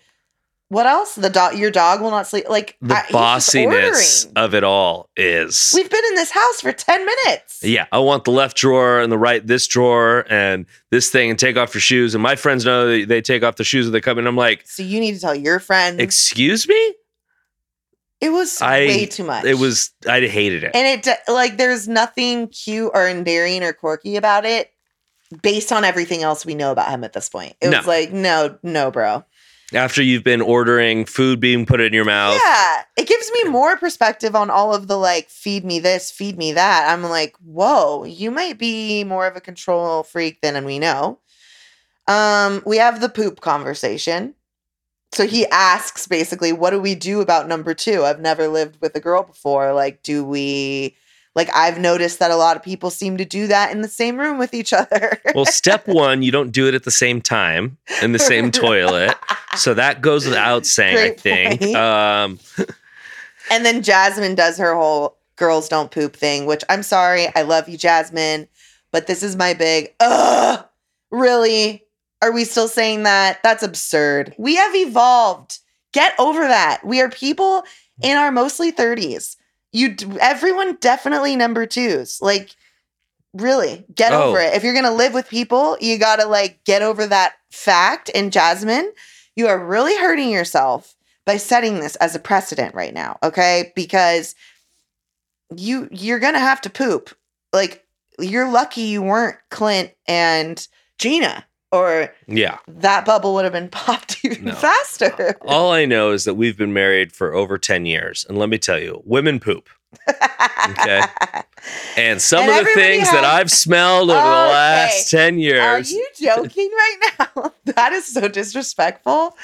what 0.69 0.85
else? 0.85 1.15
The 1.15 1.29
dog 1.31 1.55
your 1.57 1.71
dog 1.71 1.99
will 2.01 2.11
not 2.11 2.27
sleep 2.27 2.47
like 2.49 2.77
the 2.81 2.95
I- 2.95 3.05
bossiness 3.11 4.31
of 4.35 4.53
it 4.53 4.63
all 4.63 5.09
is 5.17 5.71
we've 5.75 5.89
been 5.89 6.05
in 6.09 6.15
this 6.15 6.31
house 6.31 6.61
for 6.61 6.71
10 6.71 7.05
minutes. 7.05 7.59
Yeah 7.63 7.85
i 7.91 7.97
want 7.99 8.23
the 8.23 8.31
left 8.31 8.55
drawer 8.57 8.99
and 8.99 9.11
the 9.11 9.17
right 9.17 9.45
this 9.45 9.65
drawer 9.67 10.25
and 10.29 10.65
this 10.91 11.09
thing 11.09 11.29
and 11.31 11.39
take 11.39 11.57
off 11.57 11.73
your 11.73 11.81
shoes 11.81 12.13
and 12.15 12.21
my 12.21 12.35
friends 12.35 12.65
know 12.65 13.03
they 13.05 13.21
take 13.21 13.43
off 13.43 13.55
their 13.55 13.63
shoes 13.65 13.85
when 13.85 13.93
they 13.93 14.01
come 14.01 14.19
in. 14.19 14.27
I'm 14.27 14.35
like 14.35 14.67
so 14.67 14.83
you 14.83 14.99
need 14.99 15.13
to 15.15 15.19
tell 15.19 15.35
your 15.35 15.59
friends. 15.59 15.99
Excuse 15.99 16.67
me 16.67 16.93
it 18.21 18.29
was 18.31 18.61
I- 18.61 18.79
way 18.87 19.05
too 19.05 19.23
much 19.23 19.45
it 19.45 19.55
was 19.57 19.91
i 20.07 20.19
hated 20.21 20.63
it 20.63 20.71
and 20.75 21.05
it 21.07 21.17
like 21.27 21.57
there's 21.57 21.87
nothing 21.87 22.47
cute 22.49 22.91
or 22.93 23.07
endearing 23.07 23.63
or 23.63 23.73
quirky 23.73 24.15
about 24.15 24.45
it 24.45 24.71
based 25.41 25.71
on 25.71 25.83
everything 25.83 26.23
else 26.23 26.45
we 26.45 26.55
know 26.55 26.71
about 26.71 26.89
him 26.89 27.03
at 27.03 27.13
this 27.13 27.29
point 27.29 27.55
it 27.61 27.69
No. 27.69 27.77
was 27.77 27.87
like 27.87 28.11
no 28.11 28.57
no 28.63 28.91
bro 28.91 29.23
after 29.71 30.01
you've 30.01 30.23
been 30.23 30.41
ordering 30.41 31.05
food 31.05 31.39
being 31.39 31.63
put 31.67 31.79
in 31.79 31.93
your 31.93 32.03
mouth 32.03 32.39
Yeah, 32.43 32.81
it 32.97 33.07
gives 33.07 33.29
me 33.31 33.51
more 33.51 33.77
perspective 33.77 34.35
on 34.35 34.49
all 34.49 34.73
of 34.73 34.87
the 34.87 34.97
like 34.97 35.29
feed 35.29 35.63
me 35.63 35.77
this, 35.79 36.09
feed 36.09 36.39
me 36.39 36.53
that. 36.53 36.89
I'm 36.91 37.03
like, 37.03 37.35
whoa, 37.37 38.03
you 38.03 38.31
might 38.31 38.57
be 38.57 39.03
more 39.03 39.27
of 39.27 39.35
a 39.35 39.39
control 39.41 40.01
freak 40.01 40.41
than 40.41 40.65
we 40.65 40.79
know. 40.79 41.19
Um, 42.07 42.63
we 42.65 42.77
have 42.77 42.99
the 42.99 43.09
poop 43.09 43.41
conversation. 43.41 44.33
So 45.11 45.25
he 45.25 45.47
asks 45.47 46.07
basically, 46.07 46.53
what 46.53 46.69
do 46.69 46.79
we 46.79 46.95
do 46.95 47.21
about 47.21 47.47
number 47.47 47.73
two? 47.73 48.05
I've 48.05 48.19
never 48.19 48.47
lived 48.47 48.79
with 48.79 48.95
a 48.95 48.99
girl 48.99 49.23
before. 49.23 49.73
Like, 49.73 50.03
do 50.03 50.23
we 50.23 50.95
like 51.35 51.49
I've 51.55 51.79
noticed 51.79 52.19
that 52.19 52.31
a 52.31 52.35
lot 52.35 52.57
of 52.57 52.63
people 52.63 52.89
seem 52.89 53.17
to 53.17 53.25
do 53.25 53.47
that 53.47 53.71
in 53.71 53.81
the 53.81 53.87
same 53.87 54.19
room 54.19 54.37
with 54.37 54.53
each 54.53 54.73
other. 54.73 55.21
well 55.33 55.45
step 55.45 55.87
one 55.87 56.21
you 56.21 56.31
don't 56.31 56.51
do 56.51 56.67
it 56.67 56.73
at 56.73 56.83
the 56.83 56.91
same 56.91 57.21
time 57.21 57.77
in 58.01 58.11
the 58.11 58.19
same 58.19 58.51
toilet 58.51 59.15
so 59.55 59.73
that 59.75 60.01
goes 60.01 60.25
without 60.25 60.65
saying 60.65 60.97
i 60.97 61.15
think 61.15 61.75
um 61.75 62.39
And 63.49 63.65
then 63.65 63.81
Jasmine 63.81 64.35
does 64.35 64.57
her 64.57 64.75
whole 64.75 65.17
girls 65.35 65.69
don't 65.69 65.91
poop 65.91 66.15
thing, 66.15 66.45
which 66.45 66.63
I'm 66.69 66.83
sorry. 66.83 67.27
I 67.35 67.41
love 67.41 67.67
you, 67.67 67.77
Jasmine. 67.77 68.47
But 68.91 69.07
this 69.07 69.23
is 69.23 69.35
my 69.35 69.53
big, 69.53 69.93
ugh, 69.99 70.65
really? 71.11 71.83
Are 72.21 72.31
we 72.31 72.43
still 72.43 72.67
saying 72.67 73.03
that? 73.03 73.41
That's 73.43 73.63
absurd. 73.63 74.35
We 74.37 74.55
have 74.55 74.75
evolved. 74.75 75.59
Get 75.93 76.13
over 76.19 76.41
that. 76.41 76.81
We 76.85 77.01
are 77.01 77.09
people 77.09 77.63
in 78.01 78.17
our 78.17 78.31
mostly 78.31 78.71
30s. 78.71 79.35
You, 79.71 79.95
everyone 80.19 80.75
definitely 80.81 81.35
number 81.35 81.65
twos. 81.65 82.21
Like, 82.21 82.55
really, 83.33 83.85
get 83.93 84.11
Oh. 84.11 84.23
over 84.29 84.39
it. 84.39 84.53
If 84.53 84.63
you're 84.63 84.73
gonna 84.73 84.91
live 84.91 85.13
with 85.13 85.29
people, 85.29 85.77
you 85.79 85.97
gotta 85.97 86.25
like 86.25 86.63
get 86.65 86.81
over 86.81 87.05
that 87.07 87.33
fact. 87.51 88.09
And 88.13 88.31
Jasmine, 88.31 88.91
you 89.35 89.47
are 89.47 89.63
really 89.63 89.95
hurting 89.97 90.29
yourself 90.31 90.95
by 91.25 91.37
setting 91.37 91.79
this 91.79 91.95
as 91.97 92.15
a 92.15 92.19
precedent 92.19 92.73
right 92.75 92.93
now, 92.93 93.17
okay? 93.23 93.71
Because 93.75 94.33
you 95.55 95.87
you're 95.91 96.19
gonna 96.19 96.39
have 96.39 96.61
to 96.61 96.69
poop. 96.69 97.15
Like 97.53 97.85
you're 98.19 98.49
lucky 98.49 98.81
you 98.81 99.01
weren't 99.01 99.37
Clint 99.49 99.91
and 100.07 100.67
Gina, 100.97 101.45
or 101.71 102.13
yeah 102.27 102.57
that 102.67 103.05
bubble 103.05 103.33
would 103.33 103.43
have 103.43 103.53
been 103.53 103.69
popped 103.71 104.23
even 104.23 104.45
No. 104.45 104.55
faster. 104.55 105.35
all 105.41 105.71
i 105.71 105.85
know 105.85 106.11
is 106.11 106.23
that 106.25 106.33
we've 106.35 106.57
been 106.57 106.73
married 106.73 107.11
for 107.13 107.33
over 107.33 107.57
10 107.57 107.85
years 107.85 108.25
and 108.27 108.37
let 108.37 108.49
me 108.49 108.57
tell 108.57 108.79
you 108.79 109.01
women 109.05 109.39
poop 109.39 109.69
Okay. 110.69 111.01
and 111.97 112.21
some 112.21 112.41
And 112.41 112.59
of 112.59 112.65
the 112.65 112.71
things 112.73 113.09
that 113.11 113.23
i've 113.23 113.49
smelled 113.51 114.09
over 114.11 114.21
the 114.21 114.27
last 114.29 115.09
10 115.09 115.39
years 115.39 115.59
Are 115.61 115.79
you 115.95 116.07
joking 116.15 116.69
right 116.71 117.11
now? 117.35 117.53
that 117.65 117.91
is 117.93 118.05
so 118.05 118.27
disrespectful. 118.27 119.35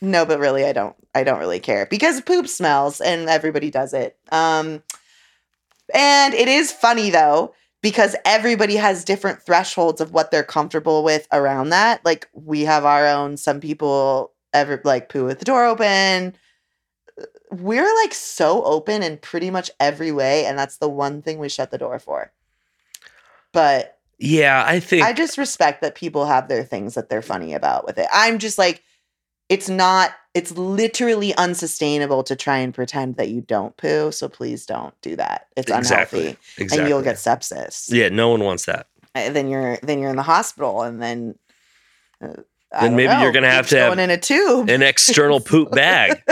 No, 0.00 0.24
but 0.26 0.40
really, 0.40 0.64
I 0.64 0.72
don't. 0.72 0.96
I 1.14 1.22
don't 1.22 1.38
really 1.38 1.60
care 1.60 1.86
because 1.86 2.20
poop 2.20 2.48
smells, 2.48 3.00
and 3.00 3.28
everybody 3.28 3.70
does 3.70 3.94
it. 3.94 4.16
Um, 4.32 4.82
and 5.94 6.34
it 6.34 6.48
is 6.48 6.72
funny 6.72 7.10
though 7.10 7.54
because 7.82 8.16
everybody 8.24 8.76
has 8.76 9.04
different 9.04 9.42
thresholds 9.42 10.00
of 10.00 10.12
what 10.12 10.30
they're 10.30 10.44
comfortable 10.44 11.02
with 11.04 11.26
around 11.32 11.70
that. 11.70 12.04
Like 12.04 12.28
we 12.32 12.62
have 12.62 12.84
our 12.84 13.06
own. 13.06 13.36
Some 13.36 13.60
people 13.60 14.32
ever 14.54 14.80
like 14.84 15.08
poo 15.08 15.24
with 15.24 15.40
the 15.40 15.44
door 15.44 15.64
open. 15.64 16.34
we're 17.50 17.94
like 18.02 18.14
so 18.14 18.64
open 18.64 19.02
in 19.02 19.18
pretty 19.18 19.50
much 19.50 19.70
every 19.78 20.12
way, 20.12 20.46
and 20.46 20.58
that's 20.58 20.78
the 20.78 20.88
one 20.88 21.22
thing 21.22 21.38
we 21.38 21.48
shut 21.48 21.70
the 21.70 21.78
door 21.78 21.98
for. 21.98 22.32
But 23.52 23.98
Yeah, 24.18 24.64
I 24.66 24.80
think 24.80 25.04
I 25.04 25.12
just 25.12 25.36
respect 25.36 25.82
that 25.82 25.94
people 25.94 26.24
have 26.26 26.48
their 26.48 26.64
things 26.64 26.94
that 26.94 27.08
they're 27.08 27.22
funny 27.22 27.52
about 27.52 27.84
with 27.84 27.98
it. 27.98 28.06
I'm 28.12 28.38
just 28.38 28.58
like, 28.58 28.82
it's 29.48 29.68
not, 29.68 30.12
it's 30.34 30.52
literally 30.52 31.34
unsustainable 31.34 32.22
to 32.24 32.34
try 32.34 32.58
and 32.58 32.72
pretend 32.72 33.16
that 33.16 33.28
you 33.28 33.42
don't 33.42 33.76
poo. 33.76 34.10
So 34.12 34.28
please 34.28 34.64
don't 34.64 34.98
do 35.02 35.16
that. 35.16 35.48
It's 35.56 35.70
exactly. 35.70 36.20
unhealthy. 36.20 36.38
Exactly. 36.56 36.78
And 36.78 36.88
you'll 36.88 37.02
get 37.02 37.16
sepsis. 37.16 37.92
Yeah, 37.92 38.08
no 38.08 38.30
one 38.30 38.42
wants 38.42 38.64
that. 38.66 38.86
And 39.14 39.36
then 39.36 39.48
you're 39.48 39.78
then 39.82 39.98
you're 39.98 40.10
in 40.10 40.16
the 40.16 40.22
hospital 40.22 40.82
and 40.82 41.02
then 41.02 41.34
uh, 42.22 42.42
Then 42.80 42.96
maybe 42.96 43.12
you're 43.20 43.32
gonna 43.32 43.50
have 43.50 43.68
to 43.68 43.78
have 43.78 43.98
in 43.98 44.10
a 44.10 44.16
tube. 44.16 44.70
An 44.70 44.82
external 44.82 45.40
poop 45.40 45.70
bag. 45.72 46.22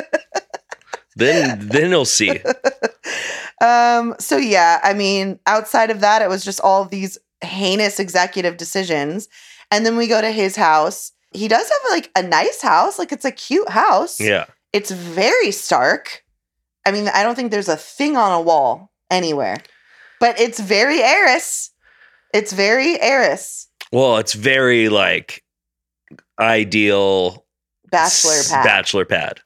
then 1.17 1.69
then 1.69 1.91
you'll 1.91 2.07
see. 2.07 2.41
um 3.61 4.15
so 4.19 4.39
yeah 4.39 4.81
i 4.83 4.95
mean 4.95 5.39
outside 5.47 5.91
of 5.91 6.01
that 6.01 6.23
it 6.23 6.31
was 6.31 6.43
just 6.43 6.61
all 6.63 6.87
these 6.87 7.19
heinous 7.43 8.01
executive 8.01 8.57
decisions 8.57 9.29
and 9.71 9.85
then 9.85 9.97
we 9.97 10.07
go 10.07 10.21
to 10.21 10.31
his 10.31 10.57
house 10.57 11.13
he 11.33 11.49
does 11.49 11.69
have 11.69 11.81
like 11.91 12.11
a 12.17 12.23
nice 12.23 12.61
house 12.63 12.99
like 12.99 13.13
it's 13.13 13.25
a 13.25 13.33
cute 13.33 13.69
house. 13.69 14.21
Yeah. 14.21 14.47
it's 14.73 14.91
very 14.91 15.51
stark. 15.51 16.25
I 16.87 16.93
mean 16.93 17.09
i 17.09 17.23
don't 17.23 17.35
think 17.35 17.51
there's 17.51 17.69
a 17.69 17.77
thing 17.77 18.17
on 18.17 18.33
a 18.33 18.41
wall 18.41 18.91
anywhere 19.11 19.59
but 20.19 20.41
it's 20.41 20.59
very 20.59 21.01
heiress 21.03 21.71
it's 22.33 22.53
very 22.53 23.01
heiress 23.01 23.69
Well, 23.93 24.19
it's 24.19 24.33
very 24.35 24.89
like 24.89 25.45
ideal 26.39 27.45
bachelor 27.91 28.33
s- 28.33 28.51
pad. 28.51 28.65
Bachelor 28.65 29.05
pad. 29.05 29.41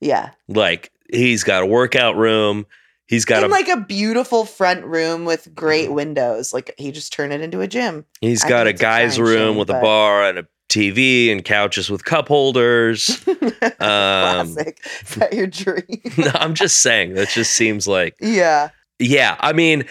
yeah. 0.00 0.30
Like 0.48 0.92
he's 1.10 1.44
got 1.44 1.62
a 1.62 1.66
workout 1.66 2.16
room. 2.16 2.66
He's 3.06 3.24
got 3.24 3.42
in 3.42 3.50
a 3.50 3.52
like 3.52 3.68
a 3.68 3.80
beautiful 3.80 4.44
front 4.44 4.84
room 4.84 5.24
with 5.24 5.54
great 5.54 5.86
mm-hmm. 5.86 5.94
windows. 5.94 6.52
Like 6.52 6.74
he 6.78 6.92
just 6.92 7.12
turned 7.12 7.32
it 7.32 7.40
into 7.40 7.60
a 7.60 7.66
gym. 7.66 8.04
He's 8.20 8.44
I 8.44 8.48
got 8.48 8.66
a 8.66 8.70
think 8.70 8.74
it's 8.74 8.82
a 8.82 8.84
guy's 8.84 9.20
room 9.20 9.56
with 9.56 9.70
a 9.70 9.80
bar 9.80 10.24
and 10.24 10.38
a 10.38 10.46
TV 10.68 11.32
and 11.32 11.44
couches 11.44 11.90
with 11.90 12.04
cup 12.04 12.28
holders. 12.28 13.24
Um, 13.80 14.54
Classic. 14.54 14.80
Is 15.02 15.14
that 15.16 15.32
your 15.32 15.46
dream? 15.46 16.00
no, 16.18 16.30
I'm 16.34 16.54
just 16.54 16.80
saying 16.82 17.14
that 17.14 17.28
just 17.28 17.52
seems 17.52 17.86
like 17.86 18.14
yeah. 18.20 18.70
Yeah, 18.98 19.36
I 19.38 19.52
mean, 19.52 19.84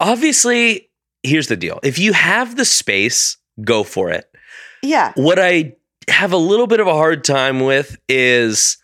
obviously, 0.00 0.90
here's 1.22 1.46
the 1.46 1.56
deal. 1.56 1.78
If 1.82 1.98
you 1.98 2.12
have 2.12 2.56
the 2.56 2.64
space, 2.64 3.36
go 3.62 3.84
for 3.84 4.10
it. 4.10 4.26
Yeah. 4.82 5.12
What 5.14 5.38
I 5.38 5.74
have 6.08 6.32
a 6.32 6.36
little 6.36 6.66
bit 6.66 6.80
of 6.80 6.86
a 6.86 6.94
hard 6.94 7.24
time 7.24 7.60
with 7.60 7.96
is 8.08 8.78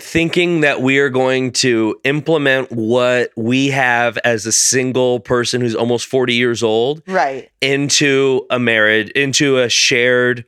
thinking 0.00 0.60
that 0.60 0.80
we 0.80 0.98
are 0.98 1.08
going 1.08 1.50
to 1.50 1.98
implement 2.04 2.70
what 2.70 3.30
we 3.36 3.68
have 3.68 4.16
as 4.18 4.46
a 4.46 4.52
single 4.52 5.18
person 5.20 5.60
who's 5.60 5.74
almost 5.74 6.06
40 6.06 6.34
years 6.34 6.62
old 6.62 7.02
Right. 7.06 7.50
into 7.60 8.46
a 8.50 8.58
marriage, 8.60 9.10
into 9.10 9.58
a 9.58 9.68
shared 9.68 10.44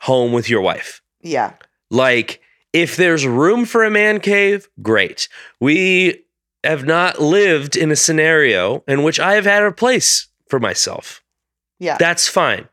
home 0.00 0.32
with 0.32 0.48
your 0.48 0.62
wife. 0.62 1.02
Yeah. 1.20 1.52
Like, 1.90 2.40
if 2.72 2.96
there's 2.96 3.26
room 3.26 3.64
for 3.66 3.84
a 3.84 3.90
man 3.90 4.18
cave, 4.20 4.68
great. 4.82 5.28
We 5.60 6.24
have 6.64 6.84
not 6.84 7.20
lived 7.20 7.76
in 7.76 7.90
a 7.90 7.96
scenario 7.96 8.82
in 8.88 9.02
which 9.02 9.20
I 9.20 9.34
have 9.34 9.44
had 9.44 9.62
a 9.62 9.72
place 9.72 10.28
for 10.48 10.58
myself. 10.58 11.22
Yeah. 11.78 11.96
That's 11.98 12.28
fine. 12.28 12.68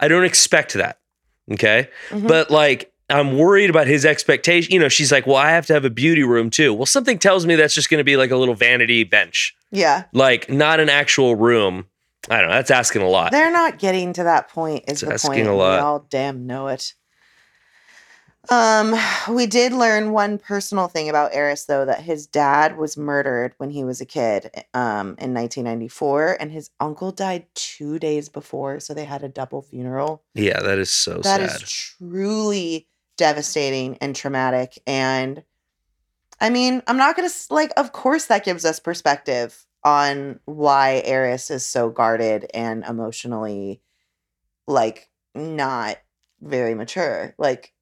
I 0.00 0.08
don't 0.08 0.24
expect 0.24 0.74
that. 0.74 0.98
Okay. 1.52 1.88
Mhm. 2.10 2.26
But 2.26 2.50
like, 2.50 2.92
I'm 3.08 3.38
worried 3.38 3.70
about 3.70 3.86
his 3.86 4.04
expectation. 4.04 4.72
You 4.72 4.80
know, 4.80 4.88
she's 4.88 5.12
like, 5.12 5.26
well, 5.26 5.36
I 5.36 5.50
have 5.50 5.66
to 5.66 5.74
have 5.74 5.84
a 5.84 5.90
beauty 5.90 6.24
room 6.24 6.50
too. 6.50 6.74
Well, 6.74 6.86
something 6.86 7.18
tells 7.18 7.46
me 7.46 7.54
that's 7.54 7.74
just 7.74 7.88
going 7.88 7.98
to 7.98 8.04
be 8.04 8.16
like 8.16 8.30
a 8.30 8.36
little 8.36 8.54
vanity 8.54 9.04
bench, 9.04 9.54
yeah. 9.70 10.04
like 10.12 10.50
not 10.50 10.80
an 10.80 10.88
actual 10.88 11.36
room. 11.36 11.86
I 12.28 12.40
don't 12.40 12.48
know. 12.48 12.56
That's 12.56 12.72
asking 12.72 13.02
a 13.02 13.08
lot. 13.08 13.30
They're 13.30 13.52
not 13.52 13.78
getting 13.78 14.12
to 14.14 14.24
that 14.24 14.48
point, 14.48 14.84
is 14.88 14.94
It's 14.94 15.00
the 15.02 15.12
asking 15.14 15.44
point. 15.44 15.46
a 15.48 15.52
lot. 15.54 15.76
We 15.78 15.84
all 15.84 16.06
damn 16.10 16.46
know 16.46 16.66
it. 16.66 16.94
Um, 18.48 18.94
we 19.28 19.46
did 19.46 19.72
learn 19.72 20.12
one 20.12 20.38
personal 20.38 20.86
thing 20.88 21.08
about 21.08 21.32
Airis, 21.32 21.66
though, 21.66 21.84
that 21.84 22.02
his 22.02 22.26
dad 22.26 22.76
was 22.76 22.96
murdered 22.96 23.54
when 23.58 23.70
he 23.70 23.82
was 23.84 24.00
a 24.00 24.06
kid 24.06 24.50
um, 24.72 25.16
in 25.18 25.34
1994, 25.34 26.36
and 26.40 26.52
his 26.52 26.70
uncle 26.78 27.10
died 27.10 27.46
two 27.54 27.98
days 27.98 28.28
before. 28.28 28.78
So 28.80 28.94
they 28.94 29.04
had 29.04 29.24
a 29.24 29.28
double 29.28 29.62
funeral. 29.62 30.22
Yeah, 30.34 30.60
that 30.60 30.78
is 30.78 30.90
so 30.90 31.18
That 31.18 31.40
is 31.40 31.52
sad. 31.52 31.60
truly 31.62 32.86
devastating 33.16 33.96
and 34.00 34.14
traumatic. 34.14 34.78
And 34.86 35.42
I 36.40 36.50
mean, 36.50 36.82
I'm 36.86 36.96
not 36.96 37.16
going 37.16 37.28
to, 37.28 37.34
like, 37.50 37.72
of 37.76 37.92
course, 37.92 38.26
that 38.26 38.44
gives 38.44 38.64
us 38.64 38.78
perspective 38.78 39.64
on 39.82 40.40
why 40.44 41.02
Airis 41.06 41.50
is 41.50 41.64
so 41.64 41.88
guarded 41.88 42.50
and 42.52 42.84
emotionally, 42.84 43.80
like, 44.66 45.08
not 45.34 45.96
very 46.40 46.74
mature. 46.74 47.34
Like, 47.38 47.72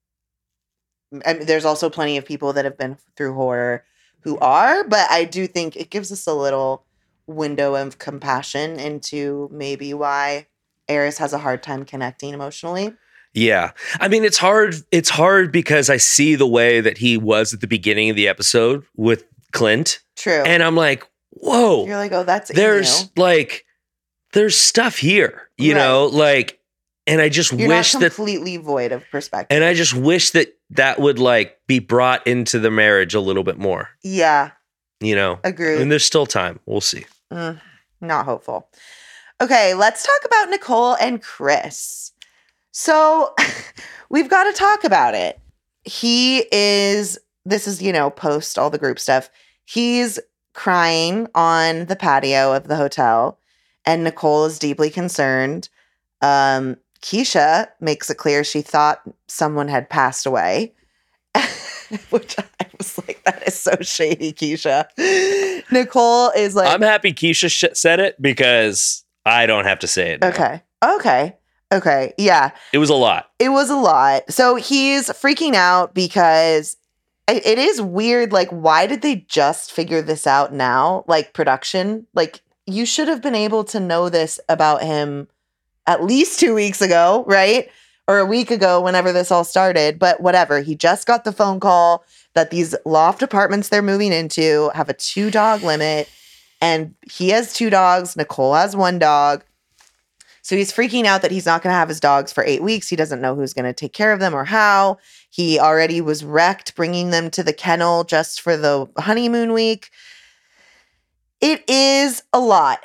I 1.24 1.34
mean, 1.34 1.46
there's 1.46 1.64
also 1.64 1.90
plenty 1.90 2.16
of 2.16 2.24
people 2.24 2.52
that 2.52 2.64
have 2.64 2.78
been 2.78 2.96
through 3.16 3.34
horror 3.34 3.84
who 4.20 4.38
are, 4.38 4.84
but 4.84 5.10
I 5.10 5.24
do 5.24 5.46
think 5.46 5.76
it 5.76 5.90
gives 5.90 6.10
us 6.12 6.26
a 6.26 6.34
little 6.34 6.84
window 7.26 7.74
of 7.74 7.98
compassion 7.98 8.78
into 8.78 9.48
maybe 9.52 9.94
why 9.94 10.46
Airis 10.88 11.18
has 11.18 11.32
a 11.32 11.38
hard 11.38 11.62
time 11.62 11.84
connecting 11.84 12.34
emotionally. 12.34 12.92
Yeah. 13.34 13.72
I 14.00 14.08
mean, 14.08 14.24
it's 14.24 14.38
hard. 14.38 14.76
It's 14.90 15.10
hard 15.10 15.50
because 15.52 15.90
I 15.90 15.96
see 15.98 16.34
the 16.36 16.46
way 16.46 16.80
that 16.80 16.98
he 16.98 17.16
was 17.16 17.52
at 17.52 17.60
the 17.60 17.66
beginning 17.66 18.08
of 18.10 18.16
the 18.16 18.28
episode 18.28 18.84
with 18.96 19.24
Clint. 19.52 20.00
True. 20.16 20.42
And 20.44 20.62
I'm 20.62 20.76
like, 20.76 21.04
whoa, 21.30 21.84
You're 21.86 21.96
like, 21.96 22.12
oh, 22.12 22.22
that's 22.24 22.50
there's 22.52 23.02
you. 23.02 23.08
like, 23.16 23.64
there's 24.32 24.56
stuff 24.56 24.96
here, 24.96 25.48
you 25.58 25.72
Right. 25.74 25.78
know, 25.80 26.06
like, 26.06 26.58
and 27.06 27.20
I 27.20 27.28
just 27.28 27.52
You're 27.52 27.68
wish 27.68 27.94
not 27.94 28.00
that, 28.00 28.14
completely 28.14 28.56
void 28.56 28.92
of 28.92 29.04
perspective. 29.10 29.54
and 29.54 29.62
I 29.64 29.74
just 29.74 29.94
wish 29.94 30.30
that 30.30 30.56
that 30.70 30.98
would 31.00 31.18
like 31.18 31.58
be 31.66 31.78
brought 31.78 32.26
into 32.26 32.58
the 32.58 32.70
marriage 32.70 33.14
a 33.14 33.20
little 33.20 33.44
bit 33.44 33.58
more, 33.58 33.90
yeah, 34.02 34.52
you 35.00 35.14
know, 35.14 35.38
agreed. 35.44 35.80
and 35.82 35.92
there's 35.92 36.04
still 36.04 36.24
time. 36.26 36.60
We'll 36.66 36.80
see. 36.80 37.04
Mm, 37.32 37.60
not 38.00 38.24
hopeful. 38.24 38.68
Okay, 39.40 39.74
let's 39.74 40.02
talk 40.04 40.24
about 40.24 40.48
Nicole 40.48 40.94
and 40.94 41.20
Chris. 41.20 42.12
So 42.74 43.32
we've 44.10 44.28
got 44.28 44.44
to 44.44 44.52
talk 44.52 44.84
about 44.84 45.14
it. 45.14 45.40
He 45.84 46.44
is, 46.52 47.18
this 47.44 47.68
is, 47.68 47.80
you 47.80 47.92
know, 47.92 48.10
post 48.10 48.58
all 48.58 48.68
the 48.68 48.78
group 48.78 48.98
stuff. 48.98 49.30
He's 49.64 50.18
crying 50.54 51.28
on 51.34 51.86
the 51.86 51.96
patio 51.96 52.52
of 52.52 52.66
the 52.68 52.76
hotel, 52.76 53.38
and 53.86 54.02
Nicole 54.02 54.44
is 54.46 54.58
deeply 54.58 54.90
concerned. 54.90 55.68
Um, 56.20 56.76
Keisha 57.00 57.68
makes 57.80 58.10
it 58.10 58.16
clear 58.16 58.42
she 58.42 58.60
thought 58.60 59.02
someone 59.28 59.68
had 59.68 59.88
passed 59.88 60.26
away. 60.26 60.74
Which 62.10 62.36
I 62.38 62.66
was 62.76 62.98
like, 62.98 63.22
that 63.24 63.46
is 63.46 63.54
so 63.54 63.76
shady, 63.82 64.32
Keisha. 64.32 64.86
Nicole 65.70 66.30
is 66.30 66.56
like, 66.56 66.68
I'm 66.68 66.82
happy 66.82 67.12
Keisha 67.12 67.50
sh- 67.50 67.78
said 67.78 68.00
it 68.00 68.20
because 68.20 69.04
I 69.24 69.46
don't 69.46 69.64
have 69.64 69.80
to 69.80 69.86
say 69.86 70.12
it. 70.12 70.20
now. 70.22 70.28
Okay. 70.28 70.62
Okay. 70.82 71.36
Okay. 71.74 72.14
Yeah. 72.16 72.52
It 72.72 72.78
was 72.78 72.88
a 72.88 72.94
lot. 72.94 73.30
It 73.40 73.48
was 73.48 73.68
a 73.68 73.76
lot. 73.76 74.30
So 74.30 74.54
he's 74.54 75.08
freaking 75.10 75.54
out 75.54 75.92
because 75.92 76.76
it 77.26 77.58
is 77.58 77.80
weird. 77.80 78.32
Like, 78.32 78.48
why 78.50 78.86
did 78.86 79.02
they 79.02 79.26
just 79.28 79.72
figure 79.72 80.00
this 80.00 80.26
out 80.26 80.52
now? 80.52 81.04
Like, 81.08 81.32
production? 81.32 82.06
Like, 82.14 82.42
you 82.66 82.86
should 82.86 83.08
have 83.08 83.22
been 83.22 83.34
able 83.34 83.64
to 83.64 83.80
know 83.80 84.08
this 84.08 84.38
about 84.48 84.82
him 84.82 85.26
at 85.86 86.04
least 86.04 86.38
two 86.38 86.54
weeks 86.54 86.80
ago, 86.80 87.24
right? 87.26 87.68
Or 88.06 88.18
a 88.18 88.26
week 88.26 88.50
ago, 88.50 88.80
whenever 88.80 89.12
this 89.12 89.32
all 89.32 89.44
started. 89.44 89.98
But 89.98 90.20
whatever. 90.20 90.60
He 90.60 90.76
just 90.76 91.06
got 91.06 91.24
the 91.24 91.32
phone 91.32 91.58
call 91.58 92.04
that 92.34 92.50
these 92.50 92.74
loft 92.84 93.22
apartments 93.22 93.68
they're 93.68 93.82
moving 93.82 94.12
into 94.12 94.70
have 94.74 94.88
a 94.88 94.94
two 94.94 95.30
dog 95.30 95.62
limit. 95.62 96.08
And 96.60 96.94
he 97.10 97.30
has 97.30 97.52
two 97.52 97.68
dogs. 97.68 98.16
Nicole 98.16 98.54
has 98.54 98.76
one 98.76 98.98
dog. 98.98 99.44
So 100.44 100.56
he's 100.56 100.70
freaking 100.70 101.06
out 101.06 101.22
that 101.22 101.30
he's 101.30 101.46
not 101.46 101.62
going 101.62 101.72
to 101.72 101.78
have 101.78 101.88
his 101.88 102.00
dogs 102.00 102.30
for 102.30 102.44
eight 102.44 102.62
weeks. 102.62 102.90
He 102.90 102.96
doesn't 102.96 103.22
know 103.22 103.34
who's 103.34 103.54
going 103.54 103.64
to 103.64 103.72
take 103.72 103.94
care 103.94 104.12
of 104.12 104.20
them 104.20 104.34
or 104.34 104.44
how. 104.44 104.98
He 105.30 105.58
already 105.58 106.02
was 106.02 106.22
wrecked 106.22 106.76
bringing 106.76 107.08
them 107.08 107.30
to 107.30 107.42
the 107.42 107.54
kennel 107.54 108.04
just 108.04 108.42
for 108.42 108.54
the 108.54 108.86
honeymoon 108.98 109.54
week. 109.54 109.88
It 111.40 111.64
is 111.66 112.22
a 112.34 112.40
lot. 112.40 112.84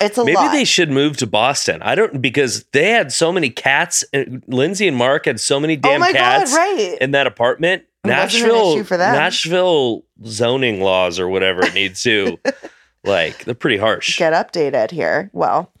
It's 0.00 0.18
a 0.18 0.22
lot. 0.22 0.26
Maybe 0.26 0.36
lot. 0.36 0.52
they 0.52 0.64
should 0.64 0.90
move 0.90 1.16
to 1.18 1.28
Boston. 1.28 1.80
I 1.80 1.94
don't 1.94 2.20
because 2.20 2.64
they 2.72 2.90
had 2.90 3.12
so 3.12 3.30
many 3.30 3.50
cats. 3.50 4.02
and 4.12 4.42
Lindsay 4.48 4.88
and 4.88 4.96
Mark 4.96 5.26
had 5.26 5.38
so 5.38 5.60
many 5.60 5.76
oh 5.76 5.80
damn 5.80 6.00
my 6.00 6.10
cats 6.10 6.52
God, 6.52 6.58
right. 6.58 6.98
in 7.00 7.12
that 7.12 7.28
apartment. 7.28 7.84
It 8.02 8.08
Nashville. 8.08 8.82
Nashville 8.82 10.04
zoning 10.26 10.80
laws 10.80 11.20
or 11.20 11.28
whatever 11.28 11.64
it 11.64 11.74
needs 11.74 12.02
to, 12.02 12.36
like 13.04 13.44
they're 13.44 13.54
pretty 13.54 13.76
harsh. 13.76 14.18
Get 14.18 14.32
updated 14.32 14.90
here. 14.90 15.30
Well, 15.32 15.72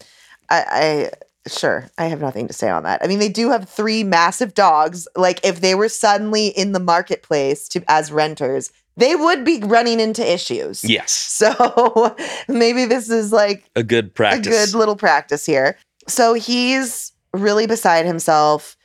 I, 0.50 0.64
I 0.70 1.10
sure, 1.48 1.88
I 1.98 2.06
have 2.06 2.20
nothing 2.20 2.46
to 2.48 2.52
say 2.52 2.68
on 2.68 2.82
that. 2.82 3.02
I 3.02 3.06
mean, 3.06 3.18
they 3.18 3.28
do 3.28 3.50
have 3.50 3.68
three 3.68 4.04
massive 4.04 4.54
dogs. 4.54 5.06
Like, 5.16 5.40
if 5.44 5.60
they 5.60 5.74
were 5.74 5.88
suddenly 5.88 6.48
in 6.48 6.72
the 6.72 6.80
marketplace 6.80 7.68
to 7.70 7.82
as 7.88 8.12
renters, 8.12 8.72
they 8.96 9.16
would 9.16 9.44
be 9.44 9.60
running 9.60 10.00
into 10.00 10.28
issues. 10.28 10.84
Yes. 10.84 11.26
So 11.40 12.14
maybe 12.48 12.84
this 12.84 13.08
is 13.08 13.32
like 13.32 13.64
A 13.74 13.82
good 13.82 14.14
practice. 14.14 14.46
a 14.46 14.50
good 14.50 14.78
little 14.78 14.96
practice 14.96 15.46
here. 15.46 15.78
So 16.06 16.34
he's 16.34 17.12
really 17.32 17.66
beside 17.66 18.04
himself. 18.04 18.76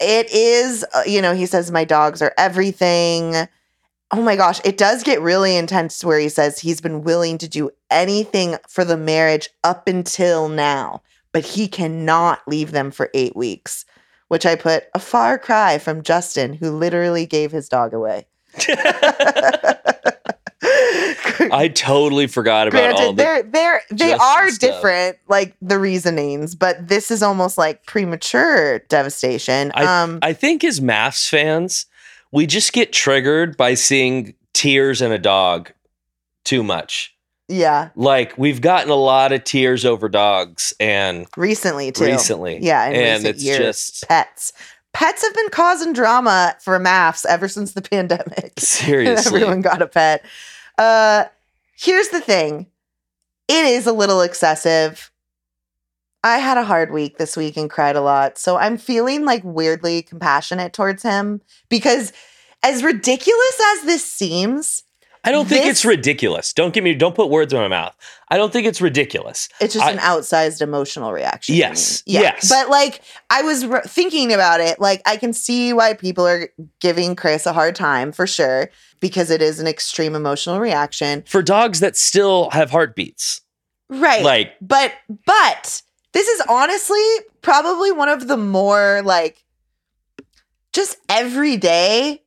It 0.00 0.30
is, 0.32 0.86
uh, 0.94 1.02
you 1.06 1.20
know, 1.20 1.34
he 1.34 1.44
says, 1.44 1.70
My 1.70 1.84
dogs 1.84 2.22
are 2.22 2.32
everything. 2.38 3.34
Oh 4.10 4.22
my 4.22 4.36
gosh, 4.36 4.60
it 4.64 4.78
does 4.78 5.02
get 5.02 5.20
really 5.20 5.56
intense 5.56 6.02
where 6.02 6.18
he 6.18 6.30
says 6.30 6.58
he's 6.58 6.80
been 6.80 7.02
willing 7.02 7.36
to 7.38 7.48
do 7.48 7.70
anything 7.90 8.56
for 8.66 8.84
the 8.84 8.96
marriage 8.96 9.50
up 9.64 9.86
until 9.86 10.48
now, 10.48 11.02
but 11.32 11.44
he 11.44 11.68
cannot 11.68 12.40
leave 12.46 12.70
them 12.72 12.90
for 12.90 13.10
eight 13.12 13.36
weeks, 13.36 13.84
which 14.28 14.46
I 14.46 14.54
put 14.54 14.84
a 14.94 14.98
far 14.98 15.38
cry 15.38 15.76
from 15.78 16.02
Justin, 16.02 16.54
who 16.54 16.70
literally 16.70 17.26
gave 17.26 17.52
his 17.52 17.68
dog 17.68 17.92
away. 17.92 18.26
I 21.50 21.70
totally 21.72 22.26
forgot 22.26 22.68
about 22.68 22.92
all 22.92 23.12
Granted, 23.12 23.16
the. 23.16 23.22
they're 23.22 23.42
they're 23.42 23.82
they 23.90 24.12
are 24.12 24.50
stuff. 24.50 24.60
different, 24.72 25.18
like 25.28 25.54
the 25.62 25.78
reasonings, 25.78 26.54
but 26.54 26.88
this 26.88 27.10
is 27.10 27.22
almost 27.22 27.58
like 27.58 27.84
premature 27.86 28.80
devastation. 28.88 29.70
um, 29.74 30.18
I 30.22 30.32
think 30.32 30.64
as 30.64 30.80
MAFS 30.80 31.28
fans, 31.28 31.86
we 32.32 32.46
just 32.46 32.72
get 32.72 32.92
triggered 32.92 33.56
by 33.56 33.74
seeing 33.74 34.34
tears 34.54 35.00
in 35.02 35.12
a 35.12 35.18
dog 35.18 35.72
too 36.44 36.62
much. 36.62 37.14
yeah, 37.48 37.90
Like 37.96 38.36
we've 38.38 38.60
gotten 38.60 38.90
a 38.90 38.94
lot 38.96 39.32
of 39.32 39.44
tears 39.44 39.84
over 39.84 40.08
dogs, 40.08 40.72
and 40.80 41.26
recently 41.36 41.92
too. 41.92 42.04
recently, 42.04 42.58
yeah, 42.60 42.84
and 42.84 43.26
it's 43.26 43.42
years. 43.42 43.58
just 43.58 44.08
pets. 44.08 44.52
Pets 44.94 45.22
have 45.22 45.34
been 45.34 45.50
causing 45.50 45.92
drama 45.92 46.56
for 46.60 46.78
MAFS 46.80 47.24
ever 47.26 47.46
since 47.48 47.72
the 47.72 47.82
pandemic. 47.90 48.52
seriously. 48.58 49.40
Everyone 49.42 49.60
got 49.60 49.82
a 49.82 49.86
pet. 49.86 50.24
Uh, 50.78 51.24
here's 51.76 52.08
the 52.08 52.20
thing 52.20 52.66
it 53.48 53.64
is 53.64 53.86
a 53.86 53.92
little 53.92 54.20
excessive. 54.22 55.10
I 56.24 56.38
had 56.38 56.58
a 56.58 56.64
hard 56.64 56.90
week 56.92 57.18
this 57.18 57.36
week 57.36 57.56
and 57.56 57.70
cried 57.70 57.96
a 57.96 58.00
lot. 58.00 58.38
So 58.38 58.56
I'm 58.56 58.76
feeling 58.76 59.24
like 59.24 59.42
weirdly 59.44 60.02
compassionate 60.02 60.72
towards 60.72 61.02
him 61.02 61.40
because, 61.68 62.12
as 62.62 62.82
ridiculous 62.82 63.60
as 63.76 63.82
this 63.84 64.04
seems, 64.04 64.82
I 65.24 65.30
don't 65.32 65.46
think 65.48 65.62
This- 65.64 65.70
it's 65.78 65.84
ridiculous. 65.84 66.52
Don't 66.52 66.72
get 66.72 66.82
me. 66.84 66.94
Don't 66.94 67.14
put 67.14 67.28
words 67.28 67.52
in 67.52 67.58
my 67.60 67.68
mouth. 67.68 67.94
I 68.30 68.36
don't 68.36 68.52
think 68.52 68.66
it's 68.66 68.80
ridiculous. 68.80 69.48
it's 69.60 69.74
just 69.74 69.84
I- 69.84 69.90
an 69.92 69.98
outsized 69.98 70.60
emotional 70.60 71.12
reaction. 71.12 71.54
Yes. 71.56 72.02
Yeah. 72.06 72.20
yes. 72.20 72.48
But 72.48 72.68
like, 72.68 73.00
I 73.30 73.42
was 73.42 73.66
re- 73.66 73.80
thinking 73.86 74.32
about 74.32 74.60
it. 74.60 74.80
Like, 74.80 75.02
I 75.06 75.16
can 75.16 75.32
see 75.32 75.72
why 75.72 75.94
people 75.94 76.26
are 76.26 76.48
giving 76.80 77.14
Chris 77.16 77.46
a 77.46 77.52
hard 77.52 77.74
time 77.74 78.10
for 78.12 78.26
sure 78.26 78.70
because 79.00 79.30
it 79.30 79.42
is 79.42 79.60
an 79.60 79.66
extreme 79.66 80.14
emotional 80.14 80.60
reaction. 80.60 81.22
For 81.26 81.42
dogs 81.42 81.80
that 81.80 81.96
still 81.96 82.50
have 82.50 82.70
heartbeats, 82.70 83.40
Right. 83.88 84.22
like 84.22 84.52
But 84.60 84.92
but 85.26 85.82
this 86.18 86.26
is 86.26 86.42
honestly 86.48 87.00
probably 87.42 87.92
one 87.92 88.08
of 88.08 88.26
the 88.26 88.36
more 88.36 89.02
like 89.04 89.44
just 90.72 90.96
everyday 91.08 92.20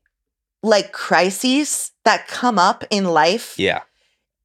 like 0.63 0.93
crises 0.93 1.91
that 2.05 2.25
come 2.29 2.57
up 2.57 2.85
in 2.89 3.03
life. 3.03 3.55
yeah, 3.57 3.81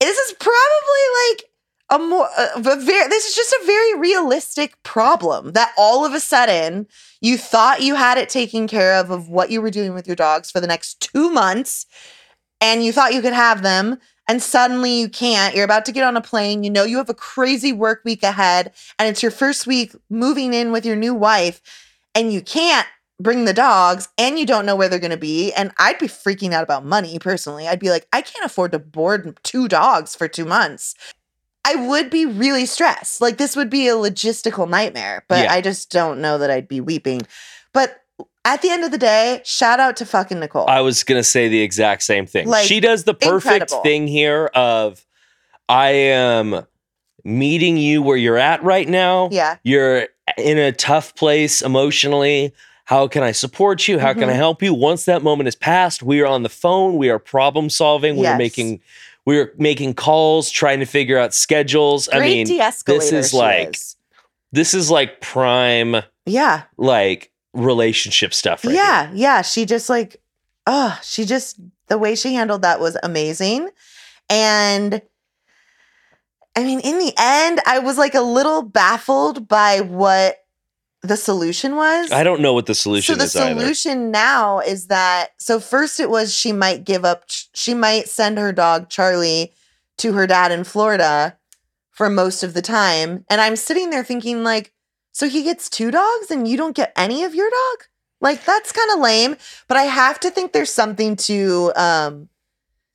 This 0.01 0.18
is 0.18 0.32
probably 0.32 1.05
like 1.30 1.44
a 1.90 1.99
more 2.01 2.28
a, 2.36 2.59
a 2.59 2.76
very 2.76 3.09
this 3.09 3.28
is 3.28 3.36
just 3.36 3.53
a 3.53 3.62
very 3.64 4.01
realistic 4.01 4.82
problem 4.82 5.53
that 5.53 5.72
all 5.78 6.05
of 6.05 6.12
a 6.12 6.18
sudden 6.18 6.88
you 7.20 7.38
thought 7.38 7.82
you 7.82 7.94
had 7.94 8.18
it 8.18 8.28
taken 8.28 8.66
care 8.66 8.94
of 8.97 9.12
of 9.12 9.28
what 9.28 9.53
you 9.53 9.62
were 9.62 9.70
doing 9.70 9.94
with 9.94 10.09
your 10.09 10.16
dogs 10.16 10.51
for 10.51 10.61
the 10.61 10.66
next 10.66 10.99
2 11.14 11.30
months 11.30 11.86
and 12.61 12.84
you 12.84 12.92
thought 12.92 13.14
you 13.14 13.22
could 13.22 13.32
have 13.32 13.62
them 13.62 13.99
and 14.29 14.43
suddenly 14.43 15.01
you 15.01 15.09
can't. 15.09 15.55
You're 15.55 15.64
about 15.64 15.85
to 15.87 15.93
get 15.93 16.05
on 16.05 16.16
a 16.16 16.20
plane. 16.20 16.64
You 16.64 16.70
know 16.70 16.85
you 16.85 16.97
have 16.99 17.11
a 17.11 17.14
crazy 17.14 17.72
work 17.72 18.03
week 18.05 18.22
ahead 18.22 18.72
and 18.99 19.09
it's 19.09 19.22
your 19.22 19.33
first 19.33 19.66
week 19.66 19.95
moving 20.11 20.55
in 20.55 20.72
with 20.72 20.85
your 20.85 20.97
new 20.97 21.14
wife 21.14 21.61
and 22.14 22.33
you 22.33 22.41
can't 22.41 22.87
bring 23.18 23.47
the 23.47 23.55
dogs 23.55 24.09
and 24.18 24.39
you 24.39 24.45
don't 24.45 24.66
know 24.66 24.77
where 24.77 24.89
they're 24.89 24.99
going 24.99 25.11
to 25.11 25.16
be 25.16 25.53
and 25.55 25.72
I'd 25.79 25.99
be 25.99 26.07
freaking 26.07 26.53
out 26.53 26.62
about 26.62 26.85
money 26.85 27.18
personally. 27.18 27.66
I'd 27.66 27.81
be 27.81 27.91
like 27.91 28.07
I 28.12 28.20
can't 28.20 28.45
afford 28.45 28.72
to 28.72 28.79
board 28.79 29.39
two 29.43 29.68
dogs 29.68 30.14
for 30.14 30.29
2 30.29 30.45
months. 30.45 30.95
I 31.64 31.74
would 31.74 32.11
be 32.11 32.27
really 32.27 32.66
stressed. 32.66 33.20
Like 33.20 33.39
this 33.39 33.57
would 33.57 33.70
be 33.70 33.89
a 33.89 33.95
logistical 33.95 34.68
nightmare, 34.68 35.24
but 35.29 35.45
Yeah. 35.45 35.53
I 35.53 35.61
just 35.61 35.91
don't 35.91 36.20
know 36.20 36.39
that 36.39 36.51
I'd 36.51 36.68
be 36.68 36.81
weeping. 36.81 37.22
But 37.72 38.03
at 38.47 38.62
the 38.62 38.70
end 38.70 38.84
of 38.84 38.90
the 38.92 38.99
day, 38.99 39.40
shout 39.44 39.80
out 39.80 39.97
to 39.99 40.07
fucking 40.07 40.40
Nicole. 40.40 40.66
I 40.68 40.80
was 40.80 41.05
gonna 41.05 41.22
say 41.24 41.49
the 41.49 41.61
exact 41.61 42.03
same 42.03 42.26
thing. 42.26 42.49
Like, 42.49 42.66
she 42.66 42.80
does 42.80 43.05
the 43.05 43.12
perfect 43.14 43.62
incredible. 43.72 43.82
thing 43.82 44.07
here 44.07 44.47
of 44.55 45.05
I 45.68 45.90
am 45.90 46.64
meeting 47.24 47.76
you 47.76 48.03
where 48.03 48.16
you're 48.16 48.38
at 48.38 48.62
right 48.62 48.88
now. 48.88 49.28
yeah. 49.32 49.57
You're 49.64 50.09
in 50.38 50.59
a 50.59 50.72
tough 50.72 51.14
place 51.16 51.61
emotionally. 51.61 52.53
How 52.84 53.09
can 53.09 53.24
I 53.24 53.32
support 53.32 53.88
you? 53.88 53.99
How 53.99 54.12
can 54.12 54.28
I 54.30 54.32
Mhm. 54.34 54.36
help 54.36 54.62
you? 54.62 54.72
Once 54.72 55.05
that 55.07 55.22
moment 55.24 55.49
is 55.49 55.57
passed, 55.57 56.05
we 56.05 56.20
are 56.20 56.26
on 56.26 56.44
the 56.44 56.49
phone. 56.49 56.97
We 56.97 57.11
are 57.11 57.18
problem 57.18 57.68
solving. 57.68 58.14
We 58.16 58.26
are 58.26 58.30
Yes. 58.30 58.38
making 58.38 58.80
we 59.28 59.38
are 59.40 59.53
making 59.59 59.92
calls, 59.94 60.51
trying 60.53 60.78
to 60.78 60.86
figure 60.86 61.18
out 61.18 61.34
schedules. 61.34 62.09
I 62.12 62.20
mean, 62.20 62.47
this 62.47 62.84
is 63.12 63.34
like- 63.34 63.74
is. 63.74 63.97
this 64.53 64.72
is 64.72 64.88
like 64.88 65.20
prime 65.20 65.97
Yeah. 66.26 66.62
like 66.78 67.32
relationship 67.57 68.34
stuff 68.34 68.64
right 68.64 68.72
here. 68.72 68.82
yeah, 68.82 69.11
yeah. 69.14 69.42
She 69.42 69.64
just 69.64 69.88
like, 69.88 70.22
oh, 70.66 70.98
she 71.02 71.24
just 71.24 71.59
the 71.88 71.98
way 71.98 72.14
she 72.14 72.34
handled 72.34 72.62
that 72.62 72.80
was 72.80 72.96
amazing. 73.02 73.70
And 74.28 75.02
I 76.57 76.64
mean, 76.64 76.80
in 76.80 76.98
the 76.98 77.12
end, 77.18 77.61
I 77.66 77.78
was 77.80 77.98
like 77.98 78.14
a 78.14 78.22
little 78.22 78.62
baffled 78.62 79.46
by 79.46 79.80
what 79.80 80.38
the 81.02 81.16
solution 81.16 81.76
was. 81.76 82.11
I 82.11 82.24
don't 82.24 82.40
know 82.40 82.52
what 82.52 82.66
the 82.66 82.74
solution 82.74 83.20
is 83.20 83.32
so 83.32 83.38
the 83.38 83.44
is 83.44 83.50
either. 83.50 83.61
solution 83.61 84.11
now 84.11 84.61
is 84.61 84.88
that 84.88 85.28
so 85.38 85.61
first 85.61 86.00
it 86.00 86.11
was 86.11 86.34
she 86.34 86.52
might 86.52 86.84
give 86.84 87.04
up 87.04 87.24
she 87.54 87.74
might 87.74 88.09
send 88.09 88.38
her 88.38 88.52
dog 88.52 88.88
Charlie 88.88 89.52
to 89.98 90.14
her 90.14 90.26
dad 90.26 90.52
in 90.52 90.64
Florida 90.64 91.36
for 91.90 92.11
most 92.11 92.42
of 92.42 92.54
the 92.54 92.62
time 92.62 93.24
and 93.30 93.40
I'm 93.40 93.57
sitting 93.57 93.90
there 93.90 94.02
thinking 94.04 94.42
like 94.42 94.72
so 95.17 95.29
he 95.31 95.43
gets 95.43 95.71
two 95.71 95.91
dogs 95.91 96.31
and 96.31 96.47
you 96.47 96.59
don't 96.59 96.77
get 96.77 96.93
any 96.95 97.25
of 97.25 97.35
your 97.35 97.49
dog 97.49 97.87
like 98.21 98.45
that's 98.45 98.71
kind 98.73 98.91
of 98.93 99.01
lame 99.01 99.37
but 99.67 99.77
I 99.77 99.85
have 99.85 100.21
to 100.21 100.31
think 100.31 100.53
there's 100.53 100.73
something 100.73 101.17
to 101.17 101.73
um 101.75 102.29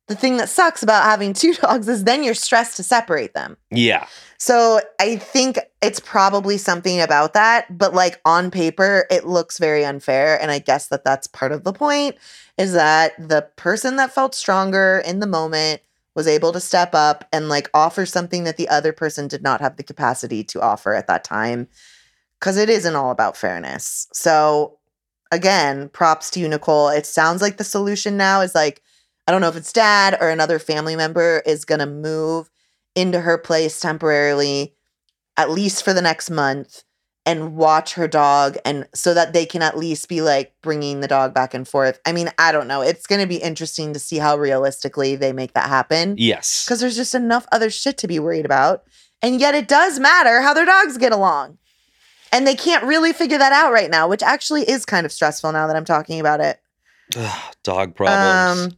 the 0.07 0.15
thing 0.15 0.37
that 0.37 0.49
sucks 0.49 0.83
about 0.83 1.03
having 1.05 1.33
two 1.41 1.53
dogs 1.53 1.87
is 1.87 2.03
then 2.03 2.23
you're 2.23 2.33
stressed 2.33 2.77
to 2.77 2.83
separate 2.83 3.33
them 3.33 3.57
Yeah. 3.71 4.05
so 4.37 4.81
I 4.99 5.15
think 5.15 5.57
it's 5.81 5.99
probably 5.99 6.57
something 6.59 7.01
about 7.01 7.33
that, 7.33 7.75
but 7.75 7.95
like 7.95 8.21
on 8.23 8.51
paper, 8.51 9.07
it 9.09 9.25
looks 9.25 9.57
very 9.57 9.83
unfair. 9.83 10.39
And 10.39 10.51
I 10.51 10.59
guess 10.59 10.87
that 10.89 11.03
that's 11.03 11.25
part 11.25 11.51
of 11.51 11.63
the 11.63 11.73
point 11.73 12.17
is 12.57 12.73
that 12.73 13.13
the 13.17 13.47
person 13.55 13.95
that 13.95 14.13
felt 14.13 14.35
stronger 14.35 15.01
in 15.03 15.19
the 15.21 15.27
moment 15.27 15.81
was 16.15 16.27
able 16.27 16.51
to 16.51 16.59
step 16.59 16.93
up 16.93 17.27
and 17.33 17.49
like 17.49 17.69
offer 17.73 18.05
something 18.05 18.43
that 18.43 18.57
the 18.57 18.69
other 18.69 18.93
person 18.93 19.27
did 19.27 19.41
not 19.41 19.59
have 19.61 19.77
the 19.77 19.83
capacity 19.83 20.43
to 20.43 20.61
offer 20.61 20.93
at 20.93 21.07
that 21.07 21.23
time. 21.23 21.67
Cause 22.41 22.57
it 22.57 22.69
isn't 22.69 22.95
all 22.95 23.11
about 23.11 23.37
fairness. 23.37 24.07
So 24.13 24.79
again, 25.31 25.89
props 25.89 26.29
to 26.31 26.39
you, 26.39 26.49
Nicole. 26.49 26.89
It 26.89 27.05
sounds 27.05 27.41
like 27.41 27.57
the 27.57 27.63
solution 27.63 28.17
now 28.17 28.41
is 28.41 28.53
like, 28.53 28.81
I 29.27 29.31
don't 29.31 29.41
know 29.41 29.47
if 29.47 29.55
it's 29.55 29.71
dad 29.71 30.17
or 30.19 30.29
another 30.29 30.59
family 30.59 30.95
member 30.95 31.41
is 31.45 31.63
going 31.65 31.79
to 31.79 31.85
move 31.85 32.49
into 32.95 33.21
her 33.21 33.37
place 33.37 33.79
temporarily, 33.79 34.75
at 35.37 35.49
least 35.49 35.85
for 35.85 35.93
the 35.93 36.01
next 36.01 36.29
month, 36.29 36.83
and 37.25 37.55
watch 37.55 37.93
her 37.93 38.07
dog, 38.07 38.57
and 38.65 38.87
so 38.95 39.13
that 39.13 39.31
they 39.31 39.45
can 39.45 39.61
at 39.61 39.77
least 39.77 40.09
be 40.09 40.21
like 40.21 40.53
bringing 40.63 40.99
the 40.99 41.07
dog 41.07 41.33
back 41.35 41.53
and 41.53 41.67
forth. 41.67 41.99
I 42.05 42.11
mean, 42.11 42.31
I 42.39 42.51
don't 42.51 42.67
know. 42.67 42.81
It's 42.81 43.05
going 43.05 43.21
to 43.21 43.27
be 43.27 43.37
interesting 43.37 43.93
to 43.93 43.99
see 43.99 44.17
how 44.17 44.35
realistically 44.37 45.15
they 45.15 45.31
make 45.31 45.53
that 45.53 45.69
happen 45.69 46.15
Yes. 46.17 46.65
because 46.65 46.79
there's 46.79 46.95
just 46.95 47.13
enough 47.13 47.45
other 47.51 47.69
shit 47.69 47.99
to 47.99 48.07
be 48.07 48.19
worried 48.19 48.45
about. 48.45 48.83
And 49.21 49.39
yet 49.39 49.53
it 49.53 49.67
does 49.67 49.99
matter 49.99 50.41
how 50.41 50.55
their 50.55 50.65
dogs 50.65 50.97
get 50.97 51.11
along. 51.11 51.59
And 52.31 52.47
they 52.47 52.55
can't 52.55 52.83
really 52.83 53.13
figure 53.13 53.37
that 53.37 53.51
out 53.51 53.73
right 53.73 53.89
now, 53.89 54.07
which 54.07 54.23
actually 54.23 54.63
is 54.69 54.85
kind 54.85 55.05
of 55.05 55.11
stressful 55.11 55.51
now 55.51 55.67
that 55.67 55.75
I'm 55.75 55.85
talking 55.85 56.19
about 56.19 56.39
it. 56.39 56.61
Ugh, 57.17 57.53
dog 57.63 57.95
problems. 57.95 58.73
Um, 58.73 58.77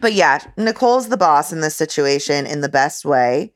but 0.00 0.12
yeah, 0.12 0.40
Nicole's 0.56 1.08
the 1.08 1.16
boss 1.16 1.52
in 1.52 1.60
this 1.60 1.74
situation 1.74 2.46
in 2.46 2.60
the 2.60 2.68
best 2.68 3.04
way. 3.04 3.52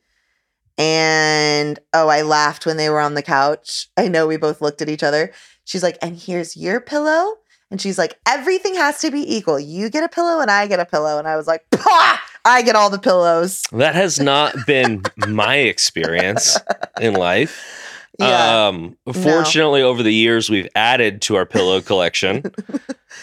And 0.76 1.78
oh, 1.92 2.08
I 2.08 2.22
laughed 2.22 2.64
when 2.64 2.76
they 2.76 2.88
were 2.88 3.00
on 3.00 3.14
the 3.14 3.22
couch. 3.22 3.88
I 3.96 4.08
know 4.08 4.26
we 4.26 4.36
both 4.36 4.60
looked 4.60 4.80
at 4.80 4.88
each 4.88 5.02
other. 5.02 5.32
She's 5.64 5.82
like, 5.82 5.98
and 6.00 6.16
here's 6.16 6.56
your 6.56 6.80
pillow. 6.80 7.34
And 7.70 7.80
she's 7.80 7.98
like, 7.98 8.18
everything 8.26 8.74
has 8.76 9.00
to 9.00 9.10
be 9.10 9.36
equal. 9.36 9.60
You 9.60 9.90
get 9.90 10.04
a 10.04 10.08
pillow 10.08 10.40
and 10.40 10.50
I 10.50 10.66
get 10.66 10.80
a 10.80 10.86
pillow. 10.86 11.18
And 11.18 11.28
I 11.28 11.36
was 11.36 11.46
like, 11.46 11.64
Pah! 11.70 12.18
I 12.44 12.62
get 12.62 12.76
all 12.76 12.88
the 12.88 12.98
pillows. 12.98 13.64
that 13.72 13.94
has 13.94 14.18
not 14.18 14.54
been 14.66 15.02
my 15.28 15.56
experience 15.56 16.56
in 17.00 17.14
life. 17.14 17.84
Yeah. 18.18 18.66
Um, 18.68 18.96
fortunately, 19.12 19.82
over 19.82 20.02
the 20.02 20.12
years, 20.12 20.50
we've 20.50 20.68
added 20.74 21.22
to 21.22 21.36
our 21.36 21.46
pillow 21.46 21.80
collection. 21.90 22.42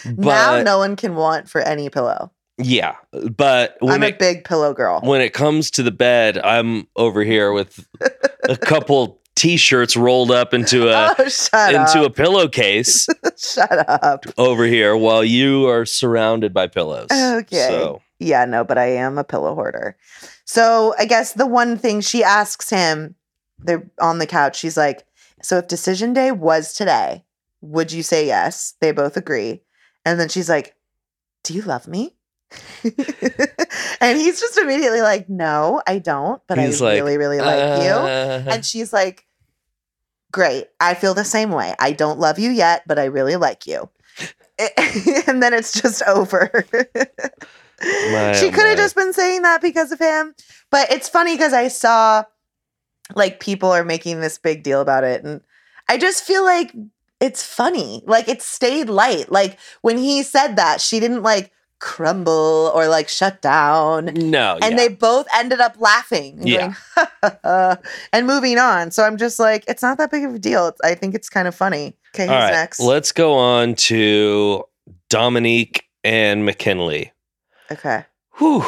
now 0.04 0.62
no 0.62 0.78
one 0.78 0.96
can 0.96 1.14
want 1.14 1.48
for 1.48 1.60
any 1.60 1.90
pillow. 1.90 2.30
yeah, 2.58 2.96
but 3.36 3.76
when 3.80 3.94
I'm 3.94 4.02
a 4.02 4.06
it 4.06 4.18
big 4.18 4.44
pillow 4.44 4.72
girl. 4.72 5.00
when 5.02 5.20
it 5.20 5.34
comes 5.34 5.70
to 5.72 5.82
the 5.82 5.90
bed, 5.90 6.38
I'm 6.38 6.86
over 6.96 7.22
here 7.22 7.52
with 7.52 7.86
a 8.48 8.56
couple 8.72 9.20
t-shirts 9.34 9.96
rolled 9.98 10.30
up 10.30 10.54
into 10.54 10.88
a 10.88 11.14
oh, 11.18 11.22
into 11.22 12.00
up. 12.00 12.06
a 12.06 12.10
pillowcase 12.10 13.06
shut 13.36 13.86
up. 13.88 14.24
over 14.38 14.64
here 14.64 14.96
while 14.96 15.22
you 15.22 15.68
are 15.68 15.84
surrounded 15.84 16.54
by 16.54 16.66
pillows. 16.66 17.08
Okay. 17.12 17.68
So 17.68 18.00
Yeah, 18.18 18.46
no, 18.46 18.64
but 18.64 18.78
I 18.78 18.86
am 18.86 19.18
a 19.18 19.24
pillow 19.24 19.54
hoarder. 19.54 19.94
So 20.46 20.94
I 20.98 21.04
guess 21.04 21.34
the 21.34 21.46
one 21.46 21.76
thing 21.76 22.00
she 22.00 22.24
asks 22.24 22.70
him, 22.70 23.14
they're 23.58 23.90
on 24.00 24.18
the 24.18 24.26
couch, 24.26 24.56
she's 24.58 24.76
like, 24.76 25.04
So 25.42 25.58
if 25.58 25.68
decision 25.68 26.12
day 26.12 26.32
was 26.32 26.72
today, 26.74 27.24
would 27.60 27.92
you 27.92 28.02
say 28.02 28.26
yes? 28.26 28.74
They 28.80 28.92
both 28.92 29.16
agree. 29.16 29.62
And 30.04 30.20
then 30.20 30.28
she's 30.28 30.48
like, 30.48 30.74
Do 31.44 31.54
you 31.54 31.62
love 31.62 31.88
me? 31.88 32.14
and 34.00 34.16
he's 34.18 34.40
just 34.40 34.56
immediately 34.58 35.02
like, 35.02 35.28
No, 35.28 35.82
I 35.86 35.98
don't, 35.98 36.40
but 36.46 36.58
He's 36.58 36.80
I 36.80 36.84
like, 36.86 36.94
really, 36.96 37.16
really 37.18 37.40
like 37.40 37.82
you. 37.82 37.90
uh, 37.90 38.44
And 38.46 38.64
she's 38.64 38.92
like, 38.92 39.26
Great. 40.32 40.66
I 40.80 40.94
feel 40.94 41.14
the 41.14 41.24
same 41.24 41.50
way. 41.50 41.74
I 41.78 41.92
don't 41.92 42.18
love 42.18 42.38
you 42.38 42.50
yet, 42.50 42.82
but 42.86 42.98
I 42.98 43.04
really 43.06 43.36
like 43.36 43.66
you. 43.66 43.88
and 45.26 45.42
then 45.42 45.52
it's 45.54 45.72
just 45.72 46.02
over. 46.04 46.50
My, 47.82 48.32
she 48.32 48.46
oh 48.46 48.50
could 48.52 48.66
have 48.66 48.76
just 48.78 48.96
been 48.96 49.12
saying 49.12 49.42
that 49.42 49.60
because 49.60 49.92
of 49.92 49.98
him. 49.98 50.34
But 50.70 50.90
it's 50.90 51.08
funny 51.08 51.34
because 51.34 51.52
I 51.52 51.68
saw 51.68 52.24
like 53.14 53.40
people 53.40 53.70
are 53.70 53.84
making 53.84 54.20
this 54.20 54.38
big 54.38 54.62
deal 54.62 54.80
about 54.80 55.04
it. 55.04 55.24
And 55.24 55.40
I 55.88 55.98
just 55.98 56.24
feel 56.24 56.44
like 56.44 56.74
it's 57.20 57.42
funny. 57.42 58.02
Like 58.06 58.28
it 58.28 58.42
stayed 58.42 58.88
light. 58.88 59.30
Like 59.30 59.58
when 59.82 59.96
he 59.98 60.22
said 60.22 60.56
that, 60.56 60.80
she 60.80 61.00
didn't 61.00 61.22
like 61.22 61.52
crumble 61.78 62.72
or 62.74 62.88
like 62.88 63.08
shut 63.08 63.40
down. 63.42 64.06
no, 64.14 64.58
And 64.62 64.72
yeah. 64.72 64.76
they 64.76 64.88
both 64.88 65.26
ended 65.34 65.60
up 65.60 65.76
laughing 65.78 66.38
and, 66.40 66.48
Yeah. 66.48 66.74
going, 67.44 67.76
and 68.12 68.26
moving 68.26 68.58
on. 68.58 68.90
So 68.90 69.04
I'm 69.04 69.16
just 69.16 69.38
like, 69.38 69.64
it's 69.68 69.82
not 69.82 69.98
that 69.98 70.10
big 70.10 70.24
of 70.24 70.34
a 70.34 70.38
deal. 70.38 70.68
It's, 70.68 70.80
I 70.82 70.94
think 70.94 71.14
it's 71.14 71.28
kind 71.28 71.46
of 71.46 71.54
funny. 71.54 71.96
Okay, 72.14 72.24
who's 72.24 72.30
right, 72.30 72.50
next? 72.50 72.80
let's 72.80 73.12
go 73.12 73.34
on 73.34 73.74
to 73.74 74.64
Domynique 75.10 75.82
and 76.02 76.44
McKinley. 76.46 77.12
okay. 77.70 78.04
Whew. 78.38 78.64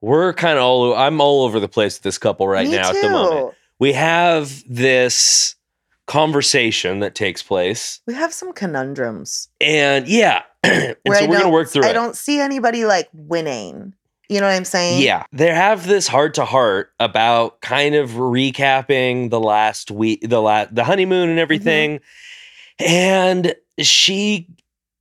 We're 0.00 0.32
kind 0.32 0.58
of 0.58 0.64
all 0.64 0.94
I'm 0.94 1.20
all 1.20 1.44
over 1.44 1.60
the 1.60 1.68
place 1.68 1.96
with 1.96 2.02
this 2.02 2.18
couple 2.18 2.46
right 2.46 2.66
Me 2.66 2.76
now 2.76 2.92
too. 2.92 2.98
at 2.98 3.02
the 3.02 3.10
moment. 3.10 3.54
We 3.78 3.92
have 3.92 4.64
this 4.68 5.56
conversation 6.06 7.00
that 7.00 7.14
takes 7.14 7.42
place. 7.42 8.00
We 8.06 8.14
have 8.14 8.32
some 8.32 8.52
conundrums. 8.52 9.48
And 9.60 10.08
yeah, 10.08 10.42
and 10.64 10.96
so 11.06 11.26
we're 11.26 11.26
going 11.26 11.42
to 11.42 11.48
work 11.48 11.68
through 11.68 11.84
I 11.84 11.90
it. 11.90 11.92
don't 11.92 12.16
see 12.16 12.40
anybody 12.40 12.84
like 12.84 13.08
winning. 13.12 13.94
You 14.28 14.40
know 14.40 14.46
what 14.46 14.56
I'm 14.56 14.64
saying? 14.64 15.02
Yeah, 15.02 15.24
they 15.32 15.48
have 15.48 15.86
this 15.86 16.06
heart 16.06 16.34
to 16.34 16.44
heart 16.44 16.92
about 17.00 17.60
kind 17.62 17.94
of 17.94 18.10
recapping 18.10 19.30
the 19.30 19.40
last 19.40 19.90
week, 19.90 20.28
the 20.28 20.42
la- 20.42 20.66
the 20.70 20.84
honeymoon 20.84 21.30
and 21.30 21.30
mm-hmm. 21.30 21.38
everything. 21.38 22.00
And 22.78 23.54
she, 23.80 24.48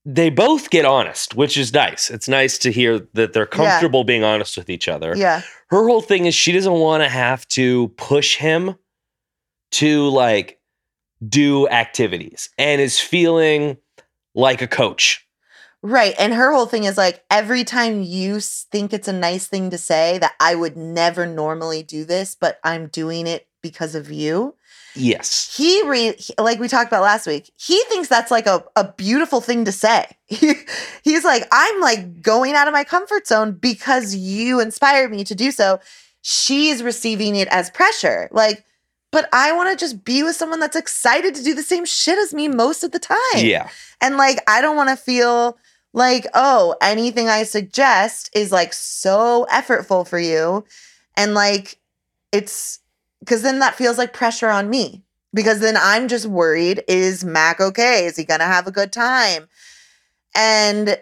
they 0.10 0.30
both 0.30 0.70
get 0.70 0.86
honest, 0.86 1.36
which 1.36 1.58
is 1.58 1.74
nice. 1.74 2.10
It's 2.10 2.30
nice 2.30 2.58
to 2.60 2.72
hear 2.72 3.06
that 3.14 3.34
they're 3.34 3.46
comfortable 3.46 4.06
being 4.06 4.24
honest 4.24 4.56
with 4.56 4.70
each 4.70 4.88
other. 4.88 5.14
Yeah. 5.18 5.42
Her 5.68 5.86
whole 5.86 6.00
thing 6.00 6.26
is 6.26 6.34
she 6.34 6.54
doesn't 6.54 6.72
want 6.72 7.04
to 7.04 7.10
have 7.10 7.46
to 7.50 7.90
push 7.90 8.38
him 8.38 8.76
to 9.74 10.08
like 10.08 10.62
do 11.28 11.68
activities 11.68 12.50
and 12.58 12.80
is 12.80 12.98
feeling 12.98 13.76
like 14.34 14.62
a 14.62 14.68
coach. 14.68 15.28
Right. 15.84 16.16
And 16.18 16.34
her 16.34 16.54
whole 16.54 16.68
thing 16.68 16.86
is 16.86 16.98
like 16.98 17.26
every 17.30 17.66
time 17.66 18.02
you 18.02 18.40
think 18.40 18.94
it's 18.94 19.10
a 19.10 19.14
nice 19.14 19.48
thing 19.48 19.70
to 19.72 19.78
say 19.78 20.20
that 20.20 20.36
I 20.40 20.56
would 20.56 20.78
never 20.78 21.26
normally 21.26 21.84
do 21.84 22.06
this, 22.06 22.34
but 22.34 22.62
I'm 22.64 22.88
doing 22.88 23.28
it 23.28 23.50
because 23.62 23.94
of 23.94 24.10
you. 24.10 24.56
Yes. 24.98 25.56
He 25.56 25.88
re 25.88 26.16
like 26.38 26.60
we 26.60 26.68
talked 26.68 26.90
about 26.90 27.04
last 27.04 27.28
week, 27.28 27.52
he 27.58 27.82
thinks 27.90 28.08
that's 28.08 28.32
like 28.32 28.48
a, 28.48 28.64
a 28.76 28.92
beautiful 28.94 29.42
thing 29.42 29.66
to 29.66 29.72
say. 29.72 30.06
He's 30.28 31.24
like, 31.24 31.48
I'm 31.52 31.80
like 31.82 32.22
going 32.22 32.54
out 32.54 32.68
of 32.68 32.74
my 32.74 32.84
comfort 32.84 33.28
zone 33.28 33.54
because 33.54 34.16
you 34.16 34.60
inspired 34.60 35.12
me 35.12 35.24
to 35.26 35.36
do 35.36 35.52
so. 35.52 35.80
She's 36.22 36.84
receiving 36.84 37.36
it 37.36 37.48
as 37.50 37.70
pressure. 37.70 38.28
Like, 38.32 38.66
but 39.12 39.30
I 39.32 39.54
want 39.54 39.70
to 39.70 39.78
just 39.78 40.04
be 40.04 40.24
with 40.24 40.36
someone 40.36 40.60
that's 40.60 40.76
excited 40.76 41.36
to 41.36 41.44
do 41.44 41.54
the 41.54 41.64
same 41.64 41.86
shit 41.86 42.20
as 42.20 42.34
me 42.34 42.48
most 42.48 42.84
of 42.84 42.92
the 42.92 43.00
time. 43.00 43.18
Yeah. 43.36 43.70
And 44.02 44.18
like, 44.18 44.40
I 44.48 44.62
don't 44.62 44.76
want 44.76 44.90
to 44.90 44.98
feel 44.98 45.58
like, 45.94 46.28
oh, 46.34 46.76
anything 46.82 47.30
I 47.30 47.44
suggest 47.44 48.30
is 48.34 48.52
like 48.52 48.74
so 48.74 49.48
effortful 49.50 50.08
for 50.08 50.20
you. 50.20 50.66
And 51.16 51.34
like, 51.34 51.80
it's 52.32 52.80
because 53.28 53.42
then 53.42 53.60
that 53.60 53.76
feels 53.76 53.98
like 53.98 54.14
pressure 54.14 54.48
on 54.48 54.70
me. 54.70 55.04
Because 55.34 55.60
then 55.60 55.76
I'm 55.78 56.08
just 56.08 56.26
worried 56.26 56.82
is 56.88 57.26
Mack 57.26 57.60
okay? 57.60 58.06
Is 58.06 58.16
he 58.16 58.24
going 58.24 58.40
to 58.40 58.46
have 58.46 58.68
a 58.68 58.72
good 58.72 58.94
time? 58.94 59.50
And 60.34 60.98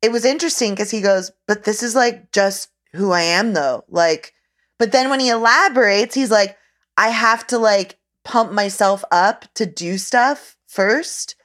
it 0.00 0.10
was 0.10 0.24
interesting 0.24 0.72
because 0.72 0.90
he 0.90 1.02
goes, 1.02 1.30
but 1.46 1.64
this 1.64 1.82
is 1.82 1.94
like 1.94 2.32
just 2.32 2.70
who 2.94 3.12
I 3.12 3.20
am 3.20 3.52
though. 3.52 3.84
Like, 3.88 4.32
but 4.78 4.92
then 4.92 5.10
when 5.10 5.20
he 5.20 5.28
elaborates, 5.28 6.14
he's 6.14 6.30
like, 6.30 6.56
I 6.96 7.10
have 7.10 7.46
to 7.48 7.58
like 7.58 7.98
pump 8.24 8.50
myself 8.50 9.04
up 9.12 9.44
to 9.54 9.66
do 9.66 9.98
stuff 9.98 10.56
first 10.66 11.36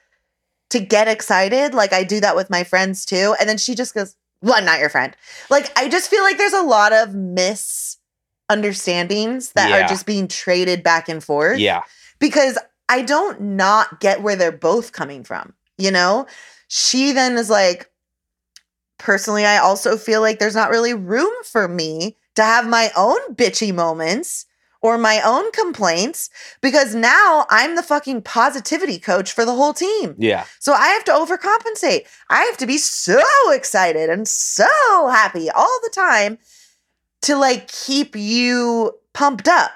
to 0.70 0.80
get 0.80 1.10
excited. 1.10 1.74
Like 1.74 1.92
I 1.92 2.06
do 2.06 2.22
that 2.22 2.38
with 2.38 2.50
my 2.50 2.64
friends 2.64 3.06
too. 3.06 3.36
And 3.40 3.50
then 3.50 3.58
she 3.58 3.76
just 3.76 3.94
goes, 3.94 4.16
Well, 4.42 4.56
I'm 4.56 4.66
not 4.66 4.80
your 4.80 4.90
friend. 4.90 5.16
Like 5.50 5.78
I 5.78 5.90
just 5.90 6.10
feel 6.10 6.24
like 6.24 6.38
there's 6.38 6.54
a 6.54 6.62
lot 6.62 6.94
of 6.94 7.14
misunderstandings 8.50 9.52
that 9.54 9.70
Yeah. 9.70 9.86
are 9.86 9.88
just 9.88 10.06
being 10.06 10.28
traded 10.28 10.84
back 10.84 11.10
and 11.10 11.24
forth 11.24 11.60
Yeah. 11.60 11.82
because 12.20 12.58
I 12.90 13.02
don't 13.02 13.40
not 13.42 14.00
get 14.00 14.22
where 14.22 14.36
they're 14.36 14.52
both 14.52 14.92
coming 14.92 15.24
from. 15.24 15.54
You 15.78 15.92
know, 15.92 16.28
she 16.68 17.12
then 17.12 17.38
is 17.38 17.50
like, 17.50 17.90
personally, 19.00 19.46
I 19.46 19.58
also 19.58 19.98
feel 19.98 20.22
like 20.22 20.40
there's 20.40 20.56
not 20.56 20.70
really 20.70 20.94
room 20.94 21.34
for 21.44 21.68
me 21.68 22.18
to 22.36 22.44
have 22.44 22.68
my 22.68 22.92
own 22.96 23.18
bitchy 23.36 23.74
moments 23.74 24.46
or 24.82 24.98
my 24.98 25.22
own 25.22 25.50
complaints 25.54 26.30
because 26.62 26.94
now 26.94 27.46
I'm 27.50 27.76
the 27.76 27.84
fucking 27.84 28.22
positivity 28.24 29.00
coach 29.00 29.32
for 29.32 29.46
the 29.46 29.56
whole 29.56 29.74
team. 29.74 30.16
Yeah. 30.18 30.46
So 30.60 30.74
I 30.74 30.88
have 30.90 31.06
to 31.06 31.12
overcompensate. 31.14 32.06
I 32.30 32.44
have 32.44 32.58
to 32.58 32.68
be 32.68 32.78
so 32.78 33.22
excited 33.52 34.10
and 34.10 34.28
so 34.28 34.68
happy 35.10 35.50
all 35.50 35.80
the 35.84 35.90
time 35.90 36.38
to 37.24 37.36
like 37.36 37.68
keep 37.68 38.16
you 38.16 38.94
pumped 39.14 39.48
up. 39.48 39.72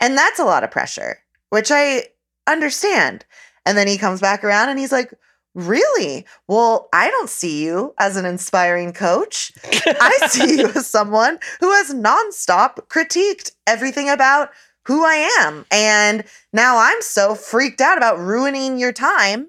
And 0.00 0.16
that's 0.16 0.38
a 0.38 0.44
lot 0.44 0.64
of 0.64 0.70
pressure, 0.70 1.18
which 1.50 1.70
I 1.70 2.04
understand. 2.46 3.24
And 3.66 3.76
then 3.76 3.86
he 3.88 3.98
comes 3.98 4.20
back 4.20 4.44
around 4.44 4.68
and 4.68 4.78
he's 4.78 4.92
like, 4.92 5.12
Really? 5.54 6.24
Well, 6.46 6.88
I 6.92 7.10
don't 7.10 7.28
see 7.28 7.64
you 7.64 7.92
as 7.98 8.16
an 8.16 8.24
inspiring 8.24 8.92
coach. 8.92 9.50
I 9.64 10.16
see 10.28 10.58
you 10.58 10.68
as 10.68 10.86
someone 10.86 11.40
who 11.58 11.72
has 11.72 11.92
nonstop 11.92 12.86
critiqued 12.88 13.50
everything 13.66 14.08
about 14.08 14.50
who 14.84 15.04
I 15.04 15.28
am. 15.40 15.66
And 15.72 16.22
now 16.52 16.78
I'm 16.78 17.02
so 17.02 17.34
freaked 17.34 17.80
out 17.80 17.98
about 17.98 18.20
ruining 18.20 18.78
your 18.78 18.92
time 18.92 19.48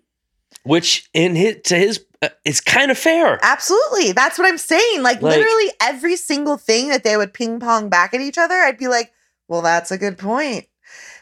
Which 0.63 1.09
in 1.13 1.35
his 1.35 1.57
to 1.65 1.75
his 1.75 2.03
uh, 2.21 2.29
is 2.45 2.59
kind 2.61 2.91
of 2.91 2.97
fair. 2.97 3.39
Absolutely. 3.43 4.11
That's 4.11 4.37
what 4.37 4.47
I'm 4.47 4.57
saying. 4.57 5.01
Like, 5.03 5.21
Like- 5.21 5.37
literally 5.37 5.71
every 5.81 6.15
single 6.15 6.57
thing 6.57 6.89
that 6.89 7.03
they 7.03 7.15
would 7.17 7.33
ping 7.33 7.59
pong 7.59 7.89
back 7.89 8.13
at 8.13 8.21
each 8.21 8.37
other, 8.37 8.55
I'd 8.55 8.77
be 8.77 8.87
like, 8.87 9.11
well, 9.47 9.61
that's 9.61 9.91
a 9.91 9.97
good 9.97 10.17
point. 10.17 10.65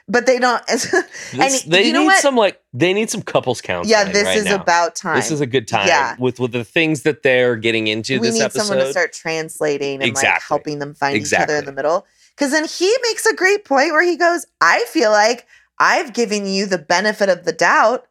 But 0.10 0.26
they 0.26 0.40
don't. 0.40 0.64
This- 0.68 1.64
they 1.64 1.86
you 1.88 1.92
know 1.94 2.00
need 2.02 2.06
what? 2.06 2.22
some 2.22 2.36
like 2.38 2.62
they 2.74 2.94
need 2.94 3.10
some 3.10 3.22
couples 3.22 3.60
counseling. 3.62 3.92
yeah, 3.92 4.06
this 4.06 4.24
right 4.24 4.38
is 4.38 4.46
now. 4.46 4.56
about 4.56 4.96
time. 4.96 5.18
This 5.18 5.32
is 5.32 5.42
a 5.42 5.46
good 5.46 5.68
time 5.68 5.88
Yeah. 5.88 6.16
with 6.18 6.40
with 6.40 6.54
the 6.54 6.64
things 6.64 7.02
that 7.04 7.24
they're 7.24 7.58
getting 7.58 7.88
into 7.88 8.20
we 8.20 8.28
this 8.28 8.36
need 8.36 8.44
episode. 8.44 8.64
someone 8.68 8.86
to 8.86 8.92
start 8.92 9.12
translating 9.12 10.02
and 10.02 10.16
like 10.16 10.42
helping 10.42 10.80
them 10.80 10.94
find 10.94 11.18
each 11.18 11.34
other 11.34 11.58
in 11.58 11.66
the 11.66 11.74
middle. 11.74 12.06
Because 12.36 12.52
then 12.52 12.66
he 12.66 12.96
makes 13.04 13.26
a 13.26 13.36
great 13.36 13.66
point 13.66 13.92
where 13.92 14.04
he 14.04 14.16
goes, 14.16 14.46
I 14.62 14.86
feel 14.90 15.12
like 15.12 15.46
I've 15.78 16.14
given 16.14 16.46
you 16.48 16.68
the 16.68 16.78
benefit 16.78 17.28
of 17.28 17.44
the 17.44 17.52
doubt 17.52 18.08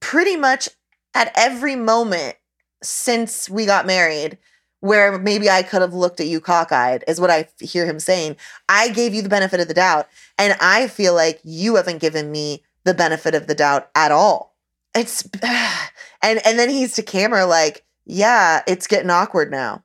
pretty 0.00 0.36
much 0.36 0.68
at 1.14 1.32
every 1.36 1.76
moment 1.76 2.36
since 2.82 3.48
we 3.48 3.66
got 3.66 3.86
married 3.86 4.38
where 4.80 5.18
maybe 5.18 5.50
I 5.50 5.62
could 5.62 5.82
have 5.82 5.94
looked 5.94 6.20
at 6.20 6.28
you 6.28 6.40
cockeyed, 6.40 7.02
is 7.08 7.20
what 7.20 7.30
I 7.30 7.48
hear 7.58 7.84
him 7.84 7.98
saying. 7.98 8.36
I 8.68 8.90
gave 8.90 9.12
you 9.12 9.22
the 9.22 9.28
benefit 9.28 9.60
of 9.60 9.68
the 9.68 9.74
doubt, 9.74 10.08
and 10.38 10.56
I 10.60 10.86
feel 10.86 11.14
like 11.14 11.40
you 11.42 11.76
haven't 11.76 11.98
given 11.98 12.30
me 12.30 12.62
the 12.84 12.94
benefit 12.94 13.34
of 13.34 13.46
the 13.46 13.54
doubt 13.54 13.90
at 13.94 14.12
all. 14.12 14.56
It's 14.94 15.28
and 16.22 16.40
and 16.46 16.58
then 16.58 16.70
he's 16.70 16.94
to 16.94 17.02
camera 17.02 17.46
like, 17.46 17.84
yeah, 18.04 18.62
it's 18.66 18.86
getting 18.86 19.10
awkward 19.10 19.50
now. 19.50 19.84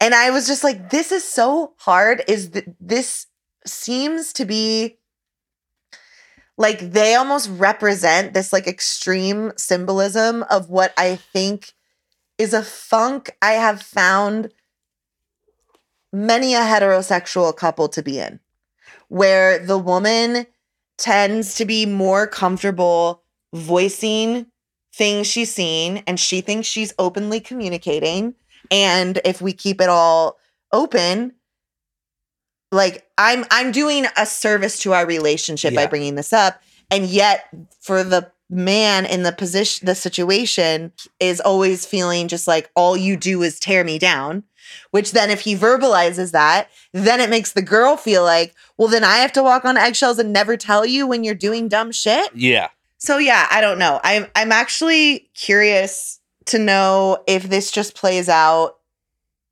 And 0.00 0.14
I 0.14 0.30
was 0.30 0.46
just 0.46 0.64
like, 0.64 0.90
this 0.90 1.12
is 1.12 1.24
so 1.24 1.74
hard. 1.78 2.22
Is 2.28 2.50
that 2.50 2.64
this 2.80 3.26
seems 3.66 4.32
to 4.34 4.44
be 4.44 4.97
like 6.58 6.80
they 6.80 7.14
almost 7.14 7.48
represent 7.52 8.34
this 8.34 8.52
like 8.52 8.66
extreme 8.66 9.52
symbolism 9.56 10.44
of 10.50 10.68
what 10.68 10.92
I 10.98 11.16
think 11.16 11.72
is 12.36 12.52
a 12.52 12.62
funk 12.62 13.30
I 13.40 13.52
have 13.52 13.80
found 13.80 14.52
many 16.12 16.54
a 16.54 16.60
heterosexual 16.60 17.56
couple 17.56 17.88
to 17.88 18.02
be 18.02 18.18
in, 18.18 18.40
where 19.08 19.58
the 19.58 19.78
woman 19.78 20.46
tends 20.98 21.54
to 21.54 21.64
be 21.64 21.86
more 21.86 22.26
comfortable 22.26 23.22
voicing 23.54 24.46
things 24.92 25.28
she's 25.28 25.54
seen 25.54 26.02
and 26.08 26.18
she 26.18 26.40
thinks 26.40 26.66
she's 26.66 26.92
openly 26.98 27.38
communicating. 27.38 28.34
And 28.70 29.20
if 29.24 29.40
we 29.40 29.52
keep 29.52 29.80
it 29.80 29.88
all 29.88 30.38
open, 30.72 31.34
like 32.72 33.06
I'm 33.16 33.44
I'm 33.50 33.72
doing 33.72 34.06
a 34.16 34.26
service 34.26 34.78
to 34.80 34.92
our 34.92 35.06
relationship 35.06 35.74
by 35.74 35.86
bringing 35.86 36.14
this 36.14 36.32
up. 36.32 36.60
And 36.90 37.06
yet 37.06 37.48
for 37.80 38.02
the 38.02 38.30
man 38.50 39.04
in 39.04 39.24
the 39.24 39.32
position 39.32 39.84
the 39.84 39.94
situation 39.94 40.90
is 41.20 41.38
always 41.38 41.84
feeling 41.84 42.28
just 42.28 42.48
like 42.48 42.70
all 42.74 42.96
you 42.96 43.14
do 43.14 43.42
is 43.42 43.60
tear 43.60 43.84
me 43.84 43.98
down 43.98 44.42
which 44.90 45.12
then 45.12 45.28
if 45.28 45.42
he 45.42 45.54
verbalizes 45.54 46.32
that 46.32 46.70
then 46.94 47.20
it 47.20 47.28
makes 47.28 47.52
the 47.52 47.60
girl 47.60 47.94
feel 47.98 48.22
like 48.24 48.54
well 48.78 48.88
then 48.88 49.04
i 49.04 49.18
have 49.18 49.30
to 49.34 49.42
walk 49.42 49.66
on 49.66 49.76
eggshells 49.76 50.18
and 50.18 50.32
never 50.32 50.56
tell 50.56 50.86
you 50.86 51.06
when 51.06 51.24
you're 51.24 51.34
doing 51.34 51.68
dumb 51.68 51.92
shit 51.92 52.34
Yeah. 52.34 52.68
so 52.96 53.18
yeah 53.18 53.46
i 53.50 53.60
don't 53.60 53.78
know 53.78 54.00
i'm 54.02 54.24
i'm 54.34 54.50
actually 54.50 55.28
curious 55.34 56.18
to 56.46 56.58
know 56.58 57.22
if 57.26 57.42
this 57.50 57.70
just 57.70 57.94
plays 57.94 58.30
out 58.30 58.77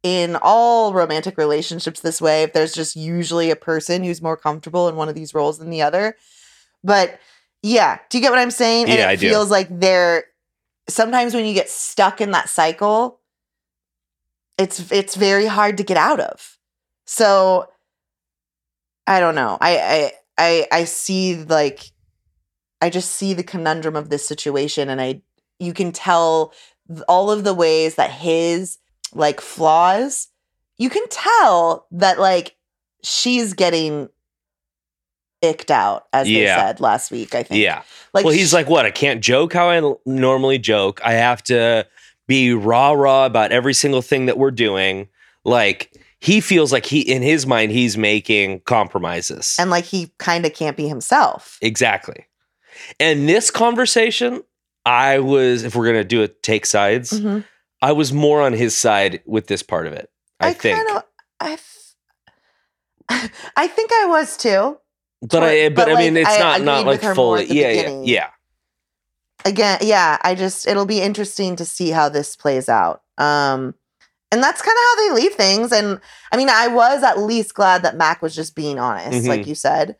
in 0.02 0.36
all 0.40 0.92
romantic 0.92 1.36
relationships 1.36 2.00
this 2.00 2.20
way 2.20 2.42
if 2.42 2.52
there's 2.52 2.72
just 2.72 2.94
usually 2.96 3.50
a 3.50 3.56
person 3.56 4.04
who's 4.04 4.22
more 4.22 4.36
comfortable 4.36 4.88
in 4.88 4.94
one 4.96 5.08
of 5.08 5.14
these 5.14 5.34
roles 5.34 5.58
than 5.58 5.70
the 5.70 5.82
other. 5.82 6.16
But 6.84 7.18
yeah 7.62 7.98
do 8.10 8.18
you 8.18 8.22
get 8.22 8.30
what 8.30 8.38
i'm 8.38 8.50
saying? 8.50 8.86
And 8.88 8.98
Yeah, 8.98 9.06
it 9.08 9.12
I 9.12 9.16
do. 9.16 9.28
feels 9.28 9.50
like 9.50 9.68
they're 9.80 10.24
sometimes 10.88 11.34
when 11.34 11.44
you 11.46 11.54
get 11.54 11.68
stuck 11.68 12.20
in 12.20 12.30
that 12.32 12.48
cycle 12.48 13.20
it's 14.58 14.90
it's 14.92 15.16
very 15.16 15.46
hard 15.46 15.76
to 15.78 15.82
get 15.82 15.96
out 15.96 16.20
of. 16.20 16.58
So 17.06 17.66
i 19.06 19.20
don't 19.20 19.34
know. 19.34 19.58
I 19.60 19.78
i 19.78 20.12
i, 20.38 20.80
I 20.80 20.84
see 20.84 21.42
like 21.42 21.90
i 22.80 22.90
just 22.90 23.10
see 23.12 23.32
the 23.34 23.42
conundrum 23.42 23.96
of 23.96 24.10
this 24.10 24.26
situation 24.28 24.88
and 24.88 25.00
i 25.00 25.22
you 25.58 25.72
can 25.72 25.90
tell 25.92 26.52
all 27.08 27.30
of 27.30 27.42
the 27.42 27.54
ways 27.54 27.94
that 27.96 28.10
his 28.10 28.78
like 29.14 29.40
flaws 29.40 30.28
you 30.78 30.90
can 30.90 31.06
tell 31.08 31.86
that 31.90 32.18
like 32.18 32.56
she's 33.02 33.52
getting 33.54 34.08
icked 35.42 35.70
out 35.70 36.06
as 36.12 36.26
they 36.26 36.46
said 36.46 36.80
last 36.80 37.10
week 37.10 37.34
i 37.34 37.42
think 37.42 37.62
Yeah. 37.62 37.82
like 38.14 38.24
well, 38.24 38.34
he's 38.34 38.50
sh- 38.50 38.54
like, 38.54 38.68
what? 38.68 38.86
I 38.86 38.90
can't 38.90 39.22
joke 39.22 39.52
how 39.52 39.68
I 39.68 39.76
l- 39.78 40.00
normally 40.06 40.58
joke. 40.58 41.00
I 41.04 41.12
have 41.12 41.42
to 41.44 41.86
be 42.26 42.52
rah 42.54 42.92
rah 42.92 43.26
about 43.26 43.52
every 43.52 43.74
single 43.74 44.00
thing 44.02 44.26
that 44.26 44.38
we're 44.38 44.50
doing. 44.50 45.08
Like, 45.44 45.92
he 46.18 46.40
feels 46.40 46.72
like 46.72 46.86
he, 46.86 47.00
in 47.02 47.22
his 47.22 47.46
mind, 47.46 47.70
he's 47.72 47.96
making 47.98 48.60
compromises. 48.60 49.54
and 49.60 49.70
like 49.70 49.84
he 49.84 50.10
kind 50.18 50.44
of 50.46 50.54
can't 50.54 50.76
be 50.76 50.88
himself 50.88 51.58
exactly. 51.60 52.26
And 52.98 53.28
this 53.28 53.50
conversation, 53.50 54.42
I 54.86 55.18
was, 55.18 55.62
if 55.62 55.76
we're 55.76 55.92
to 55.92 56.02
do 56.04 56.22
it, 56.22 56.42
take 56.42 56.64
sides, 56.66 57.12
Mhm. 57.20 57.44
I 57.82 57.92
was 57.92 58.12
more 58.12 58.40
on 58.42 58.52
his 58.52 58.76
side 58.76 59.22
with 59.26 59.46
this 59.46 59.62
part 59.62 59.86
of 59.86 59.92
it. 59.92 60.10
I, 60.40 60.52
think. 60.52 60.76
kind 60.78 60.96
of 60.98 61.04
I 61.40 61.58
I 63.56 63.66
think 63.68 63.90
I 63.92 64.06
was 64.06 64.36
too. 64.36 64.78
but 65.22 65.42
I, 65.42 65.68
but, 65.68 65.86
but, 65.86 65.88
I 65.90 65.94
mean, 65.96 66.16
it's 66.16 66.28
I 66.28 66.38
not, 66.38 66.62
not 66.62 66.86
like 66.86 67.00
fully. 67.02 67.46
Yeah, 67.46 67.70
yeah, 67.70 68.02
yeah. 68.02 68.28
Again, 69.44 69.78
yeah, 69.82 70.18
I 70.22 70.34
just 70.34 70.66
it'll 70.66 70.86
be 70.86 71.00
interesting 71.00 71.56
to 71.56 71.64
see 71.64 71.90
how 71.90 72.08
this 72.08 72.36
plays 72.36 72.68
out. 72.68 73.02
Um 73.18 73.74
and 74.32 74.42
that's 74.42 74.60
kind 74.60 74.76
of 74.76 74.82
how 74.82 74.96
they 74.96 75.22
leave 75.22 75.34
things 75.34 75.72
and 75.72 76.00
I 76.32 76.36
mean, 76.36 76.48
I 76.50 76.68
was 76.68 77.02
at 77.02 77.18
least 77.18 77.54
glad 77.54 77.82
that 77.82 77.96
Mack 77.96 78.22
was 78.22 78.34
just 78.34 78.56
being 78.56 78.78
honest, 78.78 79.24
Mhm. 79.24 79.28
like 79.28 79.46
you 79.46 79.54
said. 79.54 79.96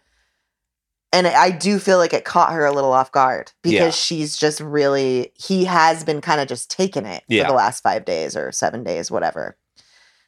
And 1.13 1.27
I 1.27 1.51
do 1.51 1.79
feel 1.79 1.99
like 1.99 2.13
it 2.13 2.25
caught 2.25 2.53
her 2.53 2.67
a 2.67 2.73
little 2.73 2.93
off 2.93 3.11
guard 3.13 3.53
because 3.63 3.75
Yeah. 3.75 3.91
she's 3.91 4.37
just 4.37 4.61
really 4.61 5.33
he 5.35 5.65
has 5.65 6.05
been 6.05 6.21
kind 6.21 6.41
of 6.41 6.49
just 6.49 6.71
taking 6.71 7.07
it 7.07 7.23
Yeah. 7.29 7.45
for 7.45 7.49
the 7.51 7.57
last 7.57 7.83
5 7.83 8.05
days 8.05 8.37
or 8.37 8.53
7 8.53 8.85
days 8.85 9.11
whatever. 9.11 9.57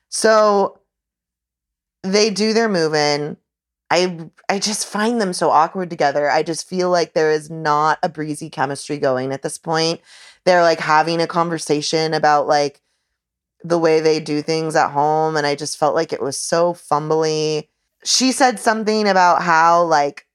So 0.08 0.78
they 2.02 2.30
do 2.30 2.52
their 2.52 2.68
move 2.68 2.94
in. 2.94 3.36
I 3.90 4.30
I 4.48 4.58
just 4.58 4.86
find 4.86 5.20
them 5.20 5.32
so 5.32 5.50
awkward 5.50 5.90
together. 5.90 6.30
I 6.30 6.42
just 6.42 6.68
feel 6.68 6.90
like 6.90 7.12
there 7.12 7.32
is 7.32 7.50
not 7.50 7.98
a 8.02 8.08
breezy 8.08 8.50
chemistry 8.50 8.98
going 8.98 9.32
at 9.32 9.42
this 9.42 9.58
point. 9.58 10.00
They're 10.44 10.62
like 10.62 10.80
having 10.80 11.20
a 11.20 11.26
conversation 11.26 12.14
about 12.14 12.46
like 12.46 12.80
the 13.64 13.78
way 13.78 14.00
they 14.00 14.20
do 14.20 14.42
things 14.42 14.76
at 14.76 14.90
home 14.92 15.36
and 15.36 15.46
I 15.46 15.56
just 15.56 15.76
felt 15.78 15.94
like 15.96 16.12
it 16.12 16.22
was 16.22 16.38
so 16.38 16.74
fumbly. 16.74 17.68
She 18.04 18.30
said 18.32 18.60
something 18.60 19.08
about 19.08 19.42
how 19.42 19.82
like 19.82 20.26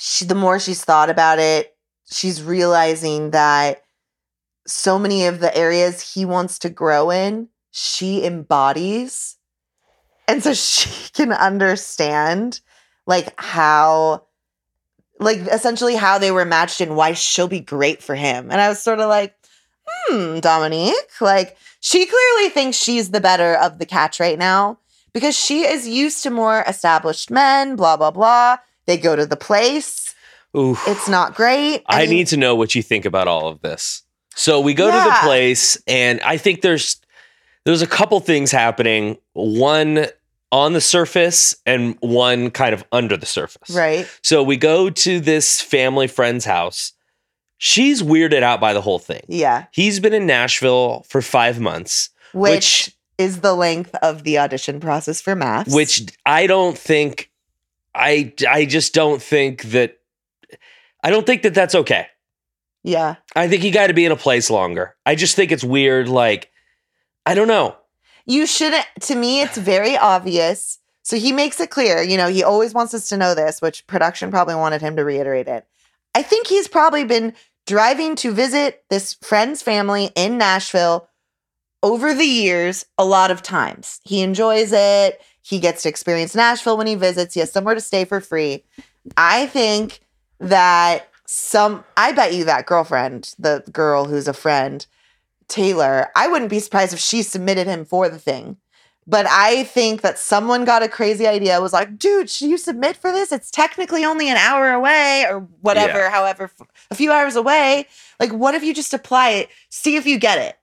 she 0.00 0.24
the 0.24 0.34
more 0.34 0.58
she's 0.58 0.82
thought 0.82 1.10
about 1.10 1.38
it, 1.38 1.76
she's 2.10 2.42
realizing 2.42 3.30
that 3.30 3.82
so 4.66 4.98
many 4.98 5.26
of 5.26 5.40
the 5.40 5.54
areas 5.56 6.14
he 6.14 6.24
wants 6.24 6.58
to 6.60 6.70
grow 6.70 7.10
in, 7.10 7.48
she 7.70 8.24
embodies. 8.24 9.36
And 10.26 10.42
so 10.42 10.54
she 10.54 11.10
can 11.12 11.32
understand 11.32 12.60
like 13.06 13.38
how 13.38 14.24
like 15.18 15.38
essentially 15.38 15.96
how 15.96 16.16
they 16.16 16.30
were 16.30 16.46
matched 16.46 16.80
and 16.80 16.96
why 16.96 17.12
she'll 17.12 17.48
be 17.48 17.60
great 17.60 18.02
for 18.02 18.14
him. 18.14 18.50
And 18.50 18.58
I 18.58 18.70
was 18.70 18.82
sort 18.82 19.00
of 19.00 19.08
like, 19.10 19.34
hmm, 19.86 20.38
Domynique, 20.38 21.20
like 21.20 21.58
she 21.80 22.06
clearly 22.06 22.48
thinks 22.48 22.78
she's 22.78 23.10
the 23.10 23.20
better 23.20 23.54
of 23.54 23.78
the 23.78 23.84
catch 23.84 24.18
right 24.18 24.38
now 24.38 24.78
because 25.12 25.36
she 25.36 25.66
is 25.66 25.86
used 25.86 26.22
to 26.22 26.30
more 26.30 26.64
established 26.66 27.30
men, 27.30 27.76
blah, 27.76 27.98
blah, 27.98 28.10
blah. 28.10 28.56
They 28.90 28.96
go 28.96 29.14
to 29.14 29.24
the 29.24 29.36
place. 29.36 30.16
Oof. 30.56 30.82
It's 30.88 31.08
not 31.08 31.36
great. 31.36 31.84
I, 31.86 32.00
mean, 32.00 32.10
need 32.10 32.26
to 32.26 32.36
know 32.36 32.56
what 32.56 32.74
you 32.74 32.82
think 32.82 33.04
about 33.04 33.28
all 33.28 33.46
of 33.46 33.60
this. 33.60 34.02
So 34.34 34.60
we 34.60 34.74
go 34.74 34.86
to 34.90 34.96
the 34.96 35.16
place, 35.22 35.80
and 35.86 36.20
I 36.22 36.36
think 36.38 36.62
there's 36.62 37.00
there's 37.64 37.82
a 37.82 37.86
couple 37.86 38.18
things 38.18 38.50
happening. 38.50 39.16
One 39.34 40.06
on 40.50 40.72
the 40.72 40.80
surface, 40.80 41.54
and 41.66 41.96
one 42.00 42.50
kind 42.50 42.74
of 42.74 42.82
under 42.90 43.16
the 43.16 43.26
surface. 43.26 43.70
right. 43.70 44.08
So 44.22 44.42
we 44.42 44.56
go 44.56 44.90
to 44.90 45.20
this 45.20 45.60
family 45.60 46.08
friend's 46.08 46.44
house. 46.44 46.92
She's 47.58 48.02
weirded 48.02 48.42
out 48.42 48.60
by 48.60 48.72
the 48.72 48.80
whole 48.80 48.98
thing. 48.98 49.22
Yeah. 49.28 49.66
He's 49.70 50.00
been 50.00 50.14
in 50.14 50.26
Nashville 50.26 51.04
for 51.08 51.22
five 51.22 51.60
months, 51.60 52.10
Which, 52.32 52.50
Which- 52.88 52.96
is 53.18 53.40
the 53.42 53.54
length 53.54 53.94
of 54.02 54.24
the 54.24 54.38
audition 54.38 54.80
process 54.80 55.20
for 55.20 55.36
MAFS. 55.36 55.72
which 55.72 56.10
I 56.26 56.48
don't 56.48 56.76
think. 56.76 57.29
I 58.00 58.32
I 58.48 58.64
just 58.64 58.94
don't 58.94 59.22
think 59.22 59.62
that. 59.64 59.98
I 61.02 61.10
don't 61.10 61.26
think 61.26 61.42
that 61.42 61.54
that's 61.54 61.74
okay. 61.74 62.06
yeah. 62.82 63.16
I 63.36 63.48
think 63.48 63.64
you 63.64 63.72
got 63.72 63.86
to 63.88 63.94
be 63.94 64.04
in 64.04 64.12
a 64.12 64.16
place 64.16 64.50
longer. 64.50 64.96
I 65.06 65.14
just 65.14 65.36
think 65.36 65.52
it's 65.52 65.64
weird. 65.64 66.08
Like, 66.08 66.50
I 67.24 67.34
don't 67.34 67.48
know. 67.48 67.76
You 68.26 68.46
shouldn't, 68.46 68.86
to 69.02 69.14
me, 69.16 69.40
it's 69.40 69.56
very 69.56 69.96
obvious. 69.96 70.78
So 71.02 71.16
he 71.16 71.32
makes 71.32 71.58
it 71.58 71.70
clear, 71.70 72.02
you 72.02 72.16
know, 72.16 72.28
he 72.28 72.44
always 72.44 72.74
wants 72.74 72.92
us 72.94 73.08
to 73.08 73.16
know 73.16 73.34
this, 73.34 73.62
which 73.62 73.86
production 73.86 74.30
probably 74.30 74.54
wanted 74.54 74.82
him 74.82 74.96
to 74.96 75.04
reiterate 75.04 75.48
it. 75.48 75.66
I 76.14 76.22
think 76.22 76.46
he's 76.46 76.68
probably 76.68 77.04
been 77.04 77.32
driving 77.66 78.14
to 78.16 78.32
visit 78.32 78.84
this 78.90 79.14
friend's 79.22 79.62
family 79.62 80.10
in 80.14 80.36
Nashville 80.38 81.08
over 81.82 82.12
the 82.12 82.26
years 82.26 82.84
a 82.98 83.04
lot 83.04 83.30
of 83.30 83.40
times. 83.42 84.00
He 84.04 84.20
enjoys 84.20 84.72
it. 84.72 85.20
He 85.42 85.58
gets 85.58 85.82
to 85.82 85.88
experience 85.88 86.34
Nashville 86.34 86.76
when 86.76 86.86
he 86.86 86.94
visits. 86.94 87.34
He 87.34 87.40
has 87.40 87.52
somewhere 87.52 87.74
to 87.74 87.80
stay 87.80 88.04
for 88.04 88.20
free. 88.20 88.64
I 89.16 89.46
think 89.46 90.00
that 90.38 91.08
some, 91.26 91.84
I 91.96 92.12
bet 92.12 92.34
you 92.34 92.44
that 92.44 92.66
girlfriend, 92.66 93.34
the 93.38 93.62
girl 93.72 94.04
who's 94.04 94.28
a 94.28 94.32
friend, 94.32 94.86
Taylor, 95.48 96.08
I 96.14 96.28
wouldn't 96.28 96.50
be 96.50 96.60
surprised 96.60 96.92
if 96.92 97.00
she 97.00 97.22
submitted 97.22 97.66
him 97.66 97.84
for 97.84 98.08
the 98.08 98.18
thing. 98.18 98.56
But 99.06 99.26
I 99.26 99.64
think 99.64 100.02
that 100.02 100.18
someone 100.18 100.64
got 100.64 100.82
a 100.82 100.88
crazy 100.88 101.26
idea, 101.26 101.60
was 101.60 101.72
like, 101.72 101.98
dude, 101.98 102.30
should 102.30 102.48
you 102.48 102.58
submit 102.58 102.96
for 102.96 103.10
this? 103.10 103.32
It's 103.32 103.50
technically 103.50 104.04
only 104.04 104.28
an 104.28 104.36
hour 104.36 104.70
away 104.70 105.26
or 105.28 105.40
whatever, 105.62 106.08
however, 106.10 106.44
f- 106.44 106.68
a 106.90 106.94
few 106.94 107.10
hours 107.10 107.34
away. 107.34 107.86
Like, 108.20 108.30
what 108.32 108.54
if 108.54 108.62
you 108.62 108.72
just 108.72 108.94
apply 108.94 109.30
it, 109.30 109.48
see 109.68 109.96
if 109.96 110.06
you 110.06 110.18
get 110.18 110.38
it? 110.38 110.58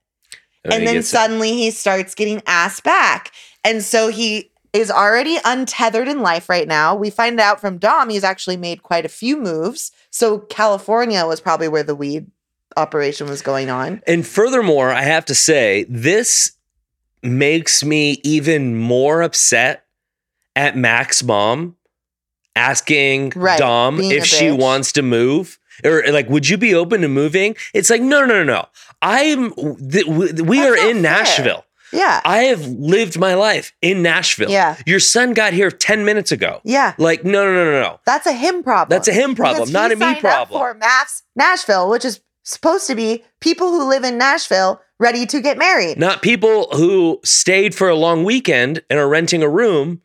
he 0.63 0.75
and 0.75 0.87
then 0.87 0.95
gets 0.95 1.07
it. 1.07 1.11
suddenly 1.11 1.53
he 1.53 1.71
starts 1.71 2.15
getting 2.15 2.41
asked 2.45 2.83
back. 2.83 3.31
And 3.63 3.83
so 3.83 4.07
he 4.09 4.51
is 4.77 4.91
already 4.91 5.37
untethered 5.43 6.07
in 6.07 6.21
life 6.21 6.49
right 6.49 6.67
now. 6.67 6.95
We 6.95 7.09
find 7.09 7.39
out 7.39 7.59
from 7.59 7.77
Dom 7.77 8.09
he's 8.09 8.23
actually 8.23 8.57
made 8.57 8.83
quite 8.83 9.05
a 9.05 9.09
few 9.09 9.37
moves. 9.37 9.91
So 10.09 10.39
California 10.39 11.25
was 11.25 11.41
probably 11.41 11.67
where 11.67 11.83
the 11.83 11.95
weed 11.95 12.29
operation 12.75 13.27
was 13.27 13.41
going 13.41 13.69
on. 13.69 14.01
And 14.07 14.25
furthermore, 14.25 14.91
I 14.91 15.01
have 15.01 15.25
to 15.25 15.35
say, 15.35 15.85
this 15.89 16.51
makes 17.23 17.83
me 17.83 18.21
even 18.23 18.77
more 18.77 19.21
upset 19.21 19.85
at 20.55 20.77
Mack's 20.77 21.23
mom 21.23 21.75
asking 22.55 23.33
Right, 23.35 23.59
Dom 23.59 23.99
if 23.99 24.25
she 24.25 24.51
wants 24.51 24.91
to 24.93 25.01
move 25.01 25.59
or 25.83 26.03
like, 26.11 26.29
would 26.29 26.47
you 26.49 26.57
be 26.57 26.73
open 26.73 27.01
to 27.01 27.07
moving? 27.07 27.55
It's 27.73 27.89
like, 27.89 28.01
no, 28.01 28.25
no, 28.25 28.43
no, 28.43 28.43
no. 28.43 28.67
I'm. 29.01 29.53
Th- 29.91 30.05
we 30.07 30.31
That's 30.31 30.41
are 30.41 30.75
in 30.75 30.95
fair. 30.95 31.01
Nashville. 31.01 31.65
Yeah. 31.93 32.21
I 32.25 32.43
have 32.43 32.65
lived 32.65 33.17
my 33.19 33.33
life 33.35 33.73
in 33.81 34.01
Nashville. 34.01 34.49
Yeah. 34.49 34.77
Your 34.85 34.99
son 34.99 35.33
got 35.33 35.53
here 35.53 35.71
ten 35.71 36.05
minutes 36.05 36.31
ago. 36.31 36.61
yeah. 36.63 36.93
Like, 36.97 37.23
no, 37.23 37.45
no, 37.45 37.53
no, 37.53 37.65
no, 37.65 37.81
no. 37.81 37.99
That's 38.05 38.27
a 38.27 38.33
him 38.33 38.63
problem. 38.63 38.95
That's 38.95 39.07
a 39.07 39.13
him 39.13 39.35
problem, 39.35 39.71
not 39.71 39.91
a 39.91 39.95
me 39.95 40.19
problem. 40.19 40.59
For 40.59 40.75
MAFS 40.79 41.23
Nashville, 41.35 41.89
which 41.89 42.05
is 42.05 42.21
supposed 42.43 42.87
to 42.87 42.95
be 42.95 43.23
people 43.39 43.69
who 43.69 43.87
live 43.87 44.03
in 44.03 44.17
Nashville 44.17 44.81
ready 44.99 45.25
to 45.27 45.41
get 45.41 45.57
married. 45.57 45.97
Not 45.97 46.21
people 46.21 46.67
who 46.71 47.19
stayed 47.23 47.75
for 47.75 47.89
a 47.89 47.95
long 47.95 48.23
weekend 48.23 48.81
and 48.89 48.99
are 48.99 49.07
renting 49.07 49.43
a 49.43 49.49
room, 49.49 50.01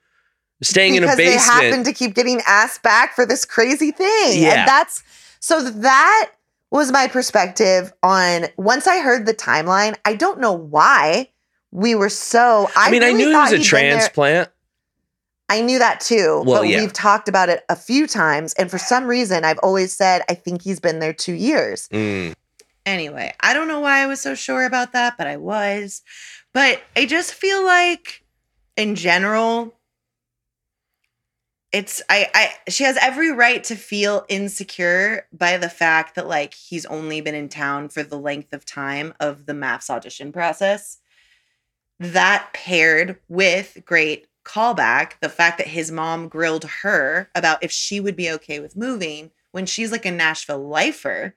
staying 0.63 0.95
in 0.95 1.03
a 1.03 1.07
because 1.07 1.17
they 1.17 1.25
basement. 1.27 1.63
happen 1.65 1.85
to 1.85 1.93
keep 1.93 2.15
getting 2.15 2.41
asked 2.47 2.83
back 2.83 3.15
for 3.15 3.25
this 3.27 3.45
crazy 3.45 3.91
thing. 3.91 4.43
Yeah. 4.43 4.61
And 4.61 4.69
that's 4.69 5.03
so 5.41 5.63
that 5.63 6.33
was 6.71 6.91
my 6.93 7.07
perspective 7.07 7.93
on 8.03 8.47
once 8.57 8.87
I 8.87 9.01
heard 9.01 9.27
the 9.27 9.35
timeline. 9.35 9.97
I 10.05 10.15
don't 10.15 10.41
know 10.41 10.53
why 10.53 11.29
we 11.73 11.95
were 11.95 12.09
so 12.09 12.71
I, 12.77 12.89
I 12.89 12.91
mean, 12.91 13.03
I 13.03 13.11
knew 13.11 13.31
it 13.31 13.33
thought 13.33 13.51
was 13.51 13.53
a 13.53 13.57
he'd 13.57 13.71
been 13.71 13.83
there- 13.83 13.91
transplant. 13.93 14.51
I 15.49 15.61
knew 15.61 15.79
that 15.81 16.01
too. 16.01 16.43
Well, 16.47 16.63
but 16.63 16.69
yeah. 16.69 16.81
we've 16.81 16.93
talked 16.95 17.29
about 17.29 17.51
it 17.51 17.63
a 17.69 17.77
few 17.77 18.07
times. 18.07 18.55
And 18.55 18.71
for 18.71 18.79
some 18.79 19.05
reason, 19.07 19.45
I've 19.45 19.59
always 19.59 19.93
said 19.93 20.23
I 20.29 20.35
think 20.35 20.63
he's 20.63 20.81
been 20.81 20.99
there 20.99 21.13
two 21.13 21.35
years. 21.35 21.89
Mm. 21.89 22.35
Anyway, 22.87 23.35
I 23.41 23.53
don't 23.53 23.69
know 23.69 23.81
why 23.81 23.99
I 23.99 24.07
was 24.07 24.21
so 24.21 24.35
sure 24.35 24.65
about 24.65 24.93
that, 24.93 25.19
but 25.19 25.27
I 25.27 25.37
was. 25.37 26.03
But 26.55 26.83
I 26.97 27.05
just 27.05 27.35
feel 27.35 27.65
like 27.65 28.25
in 28.77 28.95
general 28.95 29.75
it's 31.71 32.03
I 32.09 32.29
I 32.35 32.71
she 32.71 32.85
has 32.85 32.97
every 33.01 33.31
right 33.33 33.63
to 33.65 33.77
feel 33.77 34.25
insecure 34.29 35.27
by 35.33 35.57
the 35.57 35.69
fact 35.71 36.15
that 36.15 36.29
like 36.29 36.55
he's 36.55 36.87
only 36.87 37.21
been 37.21 37.35
in 37.35 37.49
town 37.49 37.89
for 37.89 38.03
the 38.03 38.19
length 38.19 38.53
of 38.53 38.65
time 38.65 39.15
of 39.21 39.47
the 39.47 39.55
MAFS 39.55 39.91
audition 39.91 40.33
process. 40.33 40.99
That 42.03 42.49
paired 42.53 43.17
with 43.29 43.79
great 43.85 44.27
callback, 44.45 45.13
the 45.21 45.29
fact 45.29 45.59
that 45.59 45.69
his 45.69 45.93
mom 45.93 46.27
grilled 46.27 46.65
her 46.83 47.31
about 47.35 47.63
if 47.63 47.71
she 47.71 48.01
would 48.01 48.17
be 48.17 48.29
okay 48.33 48.59
with 48.59 48.77
moving 48.77 49.31
when 49.53 49.67
she's 49.67 49.93
like 49.93 50.05
a 50.05 50.11
Nashville 50.11 50.67
lifer. 50.67 51.37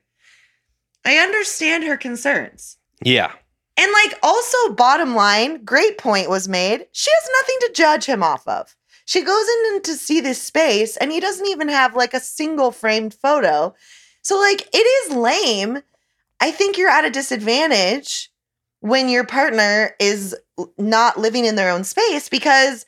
I 1.04 1.18
understand 1.18 1.84
her 1.84 1.96
concerns. 1.96 2.78
Yeah. 3.00 3.30
And 3.76 3.92
like 3.92 4.18
also 4.24 4.72
bottom 4.72 5.14
line, 5.14 5.64
great 5.64 5.98
point 5.98 6.28
was 6.28 6.48
made. 6.48 6.86
She 6.90 7.10
has 7.12 7.30
nothing 7.40 7.56
to 7.60 7.72
judge 7.74 8.06
him 8.06 8.24
off 8.24 8.46
of. 8.48 8.74
She 9.04 9.22
goes 9.22 9.46
in 9.48 9.82
to 9.82 9.94
see 9.94 10.20
this 10.20 10.42
space 10.42 10.96
and 10.96 11.12
he 11.12 11.20
doesn't 11.20 11.46
even 11.46 11.68
have 11.68 11.94
like 11.94 12.12
a 12.12 12.18
single 12.18 12.72
framed 12.72 13.14
photo. 13.14 13.72
So 14.22 14.36
like 14.36 14.68
it 14.74 14.78
is 14.78 15.16
lame. 15.16 15.78
I 16.40 16.50
think 16.50 16.76
you're 16.76 16.90
at 16.90 17.04
a 17.04 17.10
disadvantage 17.10 18.32
when 18.80 19.08
your 19.08 19.24
partner 19.24 19.94
is 20.00 20.34
not 20.78 21.18
living 21.18 21.44
in 21.44 21.56
their 21.56 21.70
own 21.70 21.84
space 21.84 22.28
because 22.28 22.86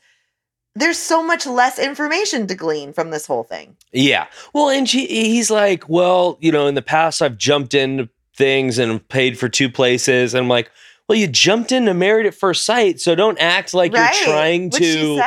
there's 0.74 0.98
so 0.98 1.22
much 1.22 1.46
less 1.46 1.78
information 1.78 2.46
to 2.46 2.54
glean 2.54 2.92
from 2.92 3.10
this 3.10 3.26
whole 3.26 3.42
thing. 3.42 3.76
Yeah. 3.92 4.26
Well, 4.54 4.68
and 4.68 4.88
she, 4.88 5.06
he's 5.06 5.50
like, 5.50 5.88
well, 5.88 6.38
you 6.40 6.52
know, 6.52 6.66
in 6.66 6.74
the 6.74 6.82
past 6.82 7.20
I've 7.20 7.36
jumped 7.36 7.74
into 7.74 8.08
things 8.36 8.78
and 8.78 9.06
paid 9.08 9.38
for 9.38 9.48
two 9.48 9.68
places. 9.68 10.34
And 10.34 10.42
I'm 10.42 10.48
like, 10.48 10.70
well, 11.08 11.18
you 11.18 11.26
jumped 11.26 11.72
into 11.72 11.94
married 11.94 12.26
at 12.26 12.34
first 12.34 12.64
sight. 12.64 13.00
So 13.00 13.14
don't 13.14 13.38
act 13.40 13.74
like 13.74 13.92
Right, 13.92 14.14
you're 14.14 14.24
trying 14.26 14.70
which 14.70 14.82
to 14.82 15.22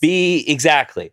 be 0.00 0.44
exactly. 0.46 1.12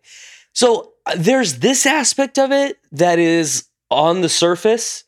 So 0.52 0.92
uh, 1.06 1.14
there's 1.16 1.58
this 1.58 1.86
aspect 1.86 2.38
of 2.38 2.52
it 2.52 2.78
that 2.92 3.18
is 3.18 3.66
on 3.90 4.20
the 4.20 4.28
surface. 4.28 5.04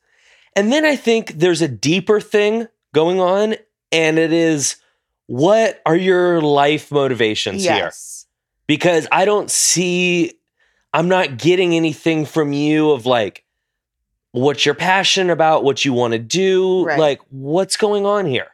And 0.57 0.73
then 0.73 0.85
I 0.85 0.97
think 0.97 1.39
there's 1.39 1.62
a 1.62 1.68
deeper 1.68 2.20
thing 2.20 2.68
going 2.95 3.20
on. 3.20 3.55
And 3.93 4.18
it 4.18 4.33
is 4.33 4.77
what 5.27 5.81
are 5.87 5.97
your 5.97 6.41
life 6.41 6.91
motivations 6.91 7.62
here? 7.64 7.93
because 8.66 9.07
I 9.12 9.25
don't 9.25 9.51
see, 9.51 10.33
I'm 10.93 11.09
not 11.09 11.37
getting 11.37 11.75
anything 11.75 12.25
from 12.27 12.53
you 12.53 12.91
of 12.93 13.07
like 13.07 13.45
what 14.33 14.64
you're 14.64 14.75
passionate 14.75 15.33
about, 15.33 15.62
what 15.64 15.85
you 15.85 15.93
want 15.93 16.12
to 16.12 16.18
do, 16.18 16.85
Right. 16.87 16.99
like 16.99 17.20
what's 17.31 17.77
going 17.77 18.07
on 18.07 18.27
here. 18.27 18.49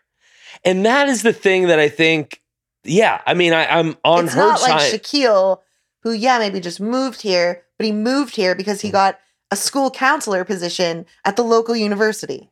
And 0.65 0.85
that 0.87 1.09
is 1.09 1.23
the 1.23 1.33
thing 1.33 1.69
that 1.69 1.79
I 1.79 1.89
think, 1.89 2.43
yeah, 2.85 3.21
I 3.27 3.35
mean, 3.35 3.53
I, 3.53 3.67
I'm 3.67 3.97
on 4.05 4.25
it's 4.25 4.35
her 4.35 4.41
not 4.41 4.59
side. 4.59 4.71
like 4.71 4.81
Shaquille, 4.93 5.61
who 6.03 6.13
yeah 6.13 6.39
maybe 6.39 6.59
just 6.61 6.81
moved 6.81 7.23
here, 7.23 7.63
but 7.77 7.85
he 7.87 7.93
moved 7.93 8.35
here 8.35 8.55
because 8.57 8.79
Mm. 8.79 8.83
he 8.83 8.91
got 8.91 9.19
a 9.51 9.57
school 9.57 9.91
counselor 9.91 10.45
position 10.45 11.07
at 11.25 11.37
the 11.37 11.45
local 11.45 11.77
university. 11.77 12.51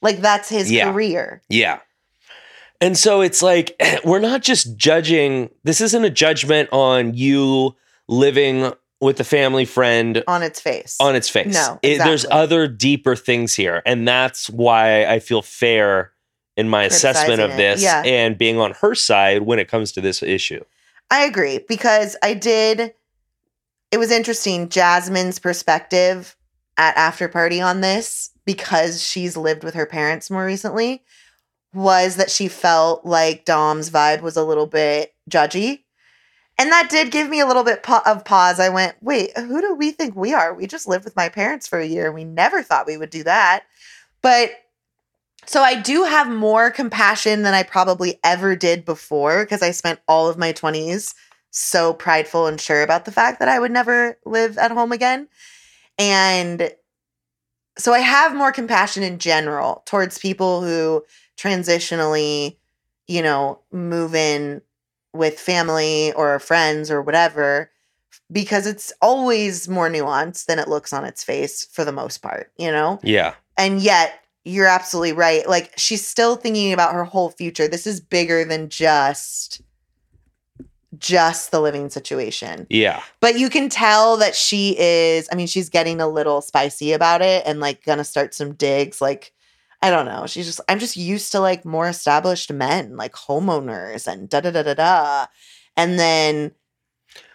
Like 0.00 0.18
that's 0.18 0.48
his 0.48 0.70
Yeah. 0.70 0.92
career. 0.92 1.42
Yeah. 1.48 1.80
And 2.80 2.96
so 2.96 3.20
it's 3.20 3.42
like, 3.42 3.80
we're 4.04 4.20
not 4.20 4.42
just 4.42 4.76
judging, 4.76 5.50
this 5.64 5.80
isn't 5.80 6.04
a 6.04 6.10
judgment 6.10 6.68
on 6.72 7.14
you 7.14 7.76
living 8.08 8.72
with 9.00 9.18
a 9.18 9.24
family 9.24 9.64
friend 9.64 10.22
on 10.28 10.42
its 10.42 10.60
face. 10.60 10.96
on 11.00 11.16
its 11.16 11.28
face. 11.28 11.54
No, 11.54 11.78
It- 11.82 11.98
there's 11.98 12.26
other 12.30 12.66
deeper 12.68 13.16
things 13.16 13.54
here. 13.54 13.82
And 13.86 14.06
that's 14.06 14.50
why 14.50 15.06
I 15.06 15.20
feel 15.20 15.42
fair 15.42 16.12
in 16.56 16.68
my 16.68 16.84
assessment 16.84 17.40
of 17.40 17.56
this 17.56 17.82
yeah. 17.82 18.02
and 18.04 18.36
being 18.36 18.58
on 18.58 18.72
her 18.80 18.94
side 18.94 19.42
when 19.42 19.58
it 19.58 19.68
comes 19.68 19.92
to 19.92 20.00
this 20.00 20.22
issue. 20.22 20.62
I 21.10 21.24
agree 21.24 21.60
because 21.68 22.16
I 22.22 22.34
did. 22.34 22.94
It 23.90 23.98
was 23.98 24.10
interesting, 24.10 24.68
Jasmine's 24.68 25.38
perspective 25.38 26.36
at 26.76 26.96
after 26.96 27.28
party 27.28 27.60
on 27.60 27.80
this 27.80 28.30
because 28.44 29.02
she's 29.02 29.36
lived 29.36 29.64
with 29.64 29.74
her 29.74 29.86
parents 29.86 30.30
more 30.30 30.44
recently 30.44 31.02
was 31.72 32.16
that 32.16 32.30
she 32.30 32.48
felt 32.48 33.04
like 33.04 33.44
Dom's 33.44 33.90
vibe 33.90 34.22
was 34.22 34.36
a 34.36 34.44
little 34.44 34.66
bit 34.66 35.14
judgy. 35.30 35.84
And 36.58 36.70
that 36.72 36.90
did 36.90 37.10
give 37.10 37.28
me 37.28 37.40
a 37.40 37.46
little 37.46 37.64
bit 37.64 37.88
of 37.88 38.24
pause. 38.24 38.60
I 38.60 38.68
went, 38.68 38.96
wait, 39.00 39.36
who 39.36 39.60
do 39.60 39.74
we 39.74 39.92
think 39.92 40.14
we 40.14 40.34
are? 40.34 40.52
We 40.52 40.66
just 40.66 40.88
lived 40.88 41.04
with 41.04 41.16
my 41.16 41.28
parents 41.28 41.66
for 41.66 41.78
a 41.78 41.86
year 41.86 42.12
we 42.12 42.24
never 42.24 42.62
thought 42.62 42.86
we 42.86 42.96
would 42.96 43.10
do 43.10 43.22
that. 43.24 43.64
But 44.20 44.50
so 45.46 45.62
I 45.62 45.80
do 45.80 46.04
have 46.04 46.28
more 46.28 46.70
compassion 46.70 47.42
than 47.42 47.54
I 47.54 47.62
probably 47.62 48.20
ever 48.22 48.54
did 48.56 48.84
before 48.84 49.44
because 49.44 49.62
I 49.62 49.70
spent 49.70 50.00
all 50.06 50.28
of 50.28 50.36
my 50.36 50.52
20s 50.52 51.14
so 51.50 51.94
prideful 51.94 52.46
and 52.46 52.60
sure 52.60 52.82
about 52.82 53.04
the 53.04 53.12
fact 53.12 53.38
that 53.40 53.48
I 53.48 53.58
would 53.58 53.72
never 53.72 54.18
live 54.24 54.58
at 54.58 54.70
home 54.70 54.92
again. 54.92 55.28
And 55.98 56.70
so 57.78 57.92
I 57.92 58.00
have 58.00 58.36
more 58.36 58.52
compassion 58.52 59.02
in 59.02 59.18
general 59.18 59.82
towards 59.86 60.18
people 60.18 60.62
who 60.62 61.04
transitionally, 61.40 62.56
you 63.08 63.22
know, 63.22 63.60
move 63.72 64.14
in 64.14 64.62
with 65.12 65.38
family 65.38 66.12
or 66.12 66.38
friends 66.38 66.90
or 66.90 67.02
whatever 67.02 67.70
because 68.30 68.66
it's 68.66 68.92
always 69.00 69.68
more 69.68 69.88
nuanced 69.88 70.46
than 70.46 70.58
it 70.58 70.68
looks 70.68 70.92
on 70.92 71.04
its 71.04 71.24
face 71.24 71.64
for 71.64 71.84
the 71.84 71.92
most 71.92 72.18
part, 72.18 72.52
you 72.56 72.70
know? 72.70 73.00
Yeah. 73.02 73.34
And 73.56 73.80
yet, 73.80 74.14
you're 74.44 74.66
absolutely 74.66 75.12
right. 75.12 75.48
Like, 75.48 75.72
she's 75.76 76.06
still 76.06 76.36
thinking 76.36 76.72
about 76.72 76.94
her 76.94 77.04
whole 77.04 77.30
future. 77.30 77.68
This 77.68 77.86
is 77.86 78.00
bigger 78.00 78.44
than 78.44 78.68
just 78.68 79.62
just 80.98 81.52
the 81.52 81.60
living 81.60 81.88
situation. 81.88 82.66
Yeah. 82.68 83.00
But 83.20 83.38
you 83.38 83.48
can 83.48 83.68
tell 83.68 84.16
that 84.16 84.34
she 84.34 84.76
is, 84.76 85.28
I 85.30 85.36
mean, 85.36 85.46
she's 85.46 85.68
getting 85.68 86.00
a 86.00 86.08
little 86.08 86.40
spicy 86.40 86.92
about 86.92 87.22
it 87.22 87.44
and 87.46 87.60
like 87.60 87.84
gonna 87.84 88.04
start 88.04 88.34
some 88.34 88.54
digs. 88.54 89.00
Like, 89.00 89.32
I 89.82 89.90
don't 89.90 90.04
know. 90.06 90.26
She's 90.26 90.46
just, 90.46 90.60
I'm 90.68 90.78
just 90.78 90.96
used 90.96 91.32
to 91.32 91.40
like 91.40 91.64
more 91.64 91.88
established 91.88 92.52
men, 92.52 92.96
like 92.96 93.12
homeowners 93.12 94.06
and 94.06 94.28
da 94.28 94.40
da 94.40 94.50
da 94.50 94.62
da 94.62 94.74
da. 94.74 95.26
And 95.76 95.98
then 95.98 96.52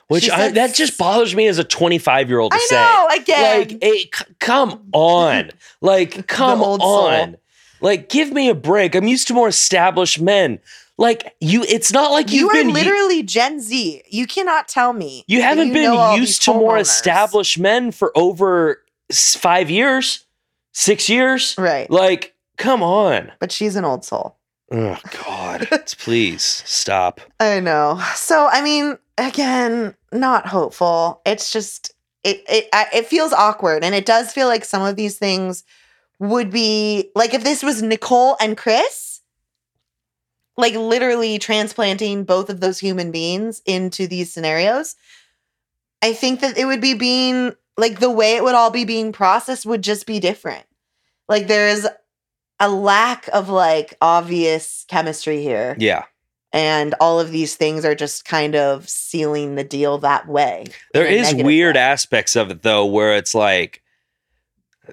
Which 0.10 0.30
I, 0.30 0.50
that 0.52 0.76
just 0.76 0.98
bothers 0.98 1.36
me 1.36 1.48
as 1.48 1.58
a 1.58 1.64
25 1.64 2.30
year 2.30 2.40
old 2.40 2.52
to 2.52 2.58
I 2.58 2.66
say. 2.70 2.76
know, 2.76 3.08
again. 3.24 3.60
Like, 3.60 3.84
hey, 3.84 4.10
c- 4.14 4.26
come 4.40 4.88
on. 4.94 5.50
Like, 5.82 6.28
come 6.28 6.62
old 6.62 6.82
soul. 6.82 7.08
on. 7.08 7.38
Like, 7.82 8.10
give 8.10 8.32
me 8.32 8.50
a 8.50 8.56
break. 8.56 8.94
I'm 8.94 9.08
used 9.08 9.28
to 9.30 9.34
more 9.34 9.48
established 9.48 10.22
men. 10.22 10.60
Like, 10.98 11.36
you, 11.42 11.64
it's 11.64 11.92
not 11.92 12.12
like 12.12 12.32
you 12.32 12.42
you've 12.42 12.52
are 12.52 12.54
been. 12.54 12.74
literally 12.74 13.24
Gen 13.24 13.60
Z. 13.60 14.04
You 14.10 14.28
cannot 14.28 14.68
tell 14.68 14.94
me. 14.94 15.24
You 15.28 15.42
haven't 15.42 15.70
you 15.70 15.74
been 15.74 16.18
used 16.20 16.44
to 16.44 16.54
more 16.54 16.78
established 16.78 17.58
men 17.60 17.92
for 17.92 18.16
over 18.16 18.84
five 19.12 19.70
years, 19.72 20.26
six 20.74 21.10
years. 21.10 21.56
Right. 21.58 21.90
Like, 21.90 22.34
come 22.58 22.84
on. 22.84 23.32
But 23.40 23.52
she's 23.52 23.76
an 23.76 23.86
old 23.86 24.06
soul. 24.06 24.38
Oh, 24.72 24.98
God. 25.24 25.68
Please 25.98 26.44
stop. 26.66 27.22
I 27.40 27.60
know. 27.60 28.02
So 28.16 28.48
I 28.52 28.62
mean, 28.62 28.98
again, 29.18 29.96
not 30.12 30.48
hopeful. 30.48 31.22
It's 31.26 31.52
just 31.52 31.94
it 32.24 32.44
it 32.50 32.68
it 32.94 33.08
feels 33.08 33.34
awkward, 33.34 33.84
and 33.84 33.94
it 33.94 34.06
does 34.06 34.32
feel 34.32 34.48
like 34.48 34.66
some 34.66 34.82
of 34.82 34.96
these 34.96 35.18
things 35.18 35.64
would 36.20 36.50
be 36.50 37.12
like 37.16 37.34
if 37.34 37.44
this 37.44 37.62
was 37.62 37.84
Nicole 37.84 38.38
and 38.42 38.58
Chris, 38.58 39.22
like 40.58 40.74
literally 40.74 41.38
transplanting 41.38 42.24
both 42.24 42.50
of 42.50 42.60
those 42.60 42.80
human 42.80 43.12
beings 43.12 43.62
into 43.66 44.08
these 44.08 44.34
scenarios. 44.34 44.96
I 46.02 46.14
think 46.14 46.42
that 46.42 46.58
it 46.58 46.66
would 46.66 46.82
be 46.82 46.94
being 46.94 47.54
like 47.78 48.00
the 48.00 48.12
way 48.12 48.36
it 48.36 48.44
would 48.44 48.56
all 48.56 48.72
be 48.72 48.86
being 48.86 49.12
processed 49.12 49.66
would 49.66 49.82
just 49.82 50.06
be 50.06 50.20
different. 50.20 50.66
Like 51.28 51.48
there's 51.48 51.86
a 52.60 52.70
lack 52.70 53.28
of 53.30 53.50
like 53.50 53.96
obvious 54.02 54.86
chemistry 54.88 55.42
here. 55.42 55.76
Yeah. 55.80 56.04
And 56.54 56.96
all 57.02 57.20
of 57.20 57.32
these 57.32 57.56
things 57.56 57.84
are 57.84 57.96
just 57.96 58.24
kind 58.24 58.56
of 58.56 58.88
sealing 58.88 59.56
the 59.56 59.64
deal 59.64 59.98
that 59.98 60.28
way. 60.28 60.68
There 60.94 61.06
is 61.06 61.34
weird 61.36 61.76
way. 61.76 61.82
aspects 61.82 62.36
of 62.36 62.50
it 62.50 62.62
though, 62.62 62.86
where 62.86 63.16
it's 63.16 63.36
like 63.36 63.82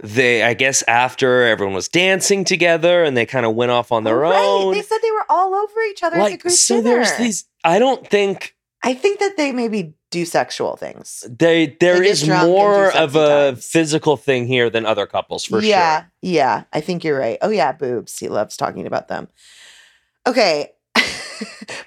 they 0.02 0.42
I 0.42 0.54
guess 0.54 0.82
after 0.88 1.44
everyone 1.44 1.74
was 1.74 1.88
dancing 1.88 2.44
together 2.44 3.04
and 3.04 3.16
they 3.16 3.26
kind 3.26 3.46
of 3.46 3.54
went 3.54 3.70
off 3.70 3.92
on 3.92 4.04
their 4.04 4.18
right. 4.18 4.34
own. 4.34 4.74
They 4.74 4.82
said 4.82 4.98
they 5.02 5.10
were 5.10 5.26
all 5.28 5.54
over 5.54 5.80
each 5.90 6.02
other 6.02 6.18
like 6.18 6.42
so 6.50 6.80
there's 6.80 7.14
these 7.16 7.44
I 7.62 7.78
don't 7.78 8.08
think 8.08 8.56
I 8.82 8.94
think 8.94 9.20
that 9.20 9.36
they 9.36 9.52
maybe 9.52 9.94
do 10.10 10.24
sexual 10.24 10.76
things. 10.76 11.24
they 11.30 11.76
there 11.80 12.02
is 12.02 12.22
drunk 12.22 12.42
and 12.42 12.48
do 12.48 12.52
more 12.52 12.96
of 12.96 13.16
a 13.16 13.52
times. 13.52 13.66
physical 13.66 14.16
thing 14.16 14.46
here 14.46 14.68
than 14.70 14.84
other 14.84 15.06
couples 15.06 15.44
for 15.44 15.60
yeah, 15.60 16.00
sure. 16.00 16.10
Yeah, 16.20 16.32
yeah. 16.32 16.64
I 16.72 16.80
think 16.80 17.04
you're 17.04 17.18
right. 17.18 17.38
Oh 17.42 17.50
yeah, 17.50 17.72
boobs. 17.72 18.18
He 18.18 18.28
loves 18.28 18.56
talking 18.56 18.86
about 18.86 19.08
them. 19.08 19.28
Okay. 20.26 20.72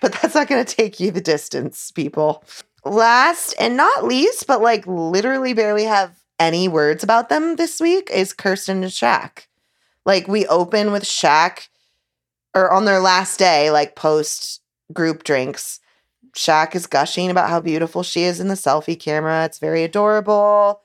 but 0.02 0.14
that's 0.14 0.36
not 0.36 0.48
going 0.48 0.64
to 0.64 0.76
take 0.76 1.00
you 1.00 1.12
the 1.12 1.22
distance, 1.22 1.92
people. 1.92 2.44
Last 2.84 3.54
and 3.60 3.78
not 3.78 4.06
least, 4.06 4.48
but 4.48 4.62
like 4.62 4.86
literally 4.88 5.54
barely 5.54 5.84
have 5.84 6.18
any 6.40 6.68
words 6.68 7.04
about 7.04 7.30
them 7.30 7.56
this 7.56 7.80
week 7.80 8.10
is 8.12 8.34
Kirsten 8.34 8.84
and 8.84 8.92
Shaq. 8.92 9.48
Like 10.06 10.28
we 10.28 10.46
open 10.48 10.92
with 10.92 11.04
Shaq 11.04 11.68
or 12.54 12.72
on 12.72 12.86
their 12.86 13.00
last 13.00 13.38
day, 13.38 13.72
like 13.72 13.96
post 13.96 14.62
group 14.94 15.24
drinks. 15.24 15.80
Shaq 16.36 16.76
is 16.76 16.86
gushing 16.86 17.32
about 17.32 17.50
how 17.50 17.62
beautiful 17.62 18.04
she 18.04 18.24
is 18.24 18.40
in 18.40 18.50
the 18.50 18.56
selfie 18.56 19.00
camera. 19.00 19.46
It's 19.46 19.60
very 19.60 19.84
adorable. 19.84 20.82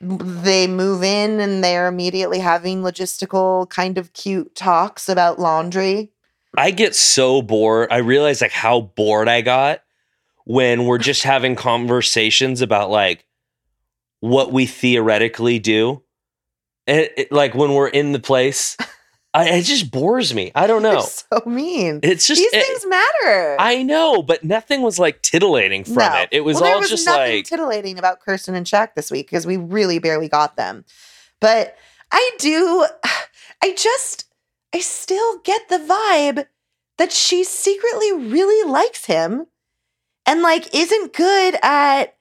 They 0.00 0.66
move 0.66 1.02
in 1.02 1.40
and 1.40 1.62
they're 1.62 1.88
immediately 1.88 2.38
having 2.38 2.82
logistical 2.82 3.68
kind 3.68 3.98
of 3.98 4.12
cute 4.12 4.54
talks 4.54 5.08
about 5.08 5.38
laundry. 5.38 6.10
I 6.56 6.70
get 6.70 6.94
so 6.94 7.42
bored. 7.42 7.88
I 7.90 7.98
realize 7.98 8.40
like 8.40 8.52
how 8.52 8.80
bored 8.80 9.28
I 9.28 9.40
got 9.40 9.82
when 10.44 10.86
we're 10.86 10.98
just 10.98 11.22
having 11.24 11.56
conversations 11.56 12.60
about 12.60 12.90
like 12.90 13.26
what 14.20 14.52
we 14.52 14.66
theoretically 14.66 15.58
do. 15.58 16.02
And 16.86 17.08
it, 17.16 17.32
like 17.32 17.54
when 17.54 17.74
we're 17.74 17.88
in 17.88 18.12
the 18.12 18.20
place, 18.20 18.76
I, 19.34 19.48
it 19.48 19.62
just 19.62 19.90
bores 19.90 20.34
me. 20.34 20.52
I 20.54 20.66
don't 20.66 20.82
know. 20.82 21.00
so 21.00 21.42
mean. 21.46 22.00
It's 22.02 22.26
just 22.26 22.38
These 22.40 22.52
it- 22.52 22.66
things 22.66 22.86
matter. 22.86 23.56
I 23.58 23.82
know, 23.82 24.22
but 24.22 24.44
nothing 24.44 24.82
was 24.82 24.98
like 24.98 25.22
titillating 25.22 25.84
from 25.84 25.94
No. 25.94 26.20
it. 26.20 26.28
It 26.32 26.40
was 26.42 26.60
well, 26.60 26.74
all 26.74 26.80
was 26.80 26.90
just 26.90 27.06
nothing 27.06 27.36
like 27.36 27.44
titillating 27.46 27.98
about 27.98 28.20
Kirsten 28.20 28.54
and 28.54 28.66
Shaq 28.66 28.94
this 28.94 29.10
week 29.10 29.26
because 29.28 29.46
we 29.46 29.56
really 29.56 29.98
barely 29.98 30.28
got 30.28 30.56
them. 30.56 30.84
But 31.40 31.76
I 32.10 32.30
do, 32.38 32.86
I 33.62 33.74
just, 33.74 34.26
I 34.74 34.80
still 34.80 35.38
get 35.38 35.68
the 35.70 35.78
vibe 35.78 36.46
that 36.98 37.10
she 37.10 37.42
secretly 37.42 38.12
really 38.12 38.70
likes 38.70 39.06
him 39.06 39.46
and 40.26 40.42
like 40.42 40.74
isn't 40.74 41.14
good 41.14 41.56
at 41.62 42.16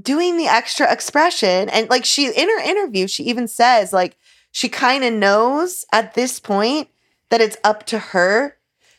doing 0.00 0.36
the 0.38 0.46
extra 0.46 0.90
expression. 0.90 1.68
And 1.68 1.88
like 1.90 2.04
she, 2.04 2.26
in 2.30 2.48
her 2.48 2.60
interview, 2.60 3.06
she 3.08 3.24
even 3.24 3.48
says, 3.48 3.92
like, 3.92 4.16
she 4.52 4.68
kind 4.68 5.02
of 5.02 5.12
knows 5.12 5.84
at 5.92 6.14
this 6.14 6.38
point 6.38 6.88
that 7.30 7.40
it's 7.40 7.56
up 7.64 7.84
to 7.86 7.98
her 7.98 8.58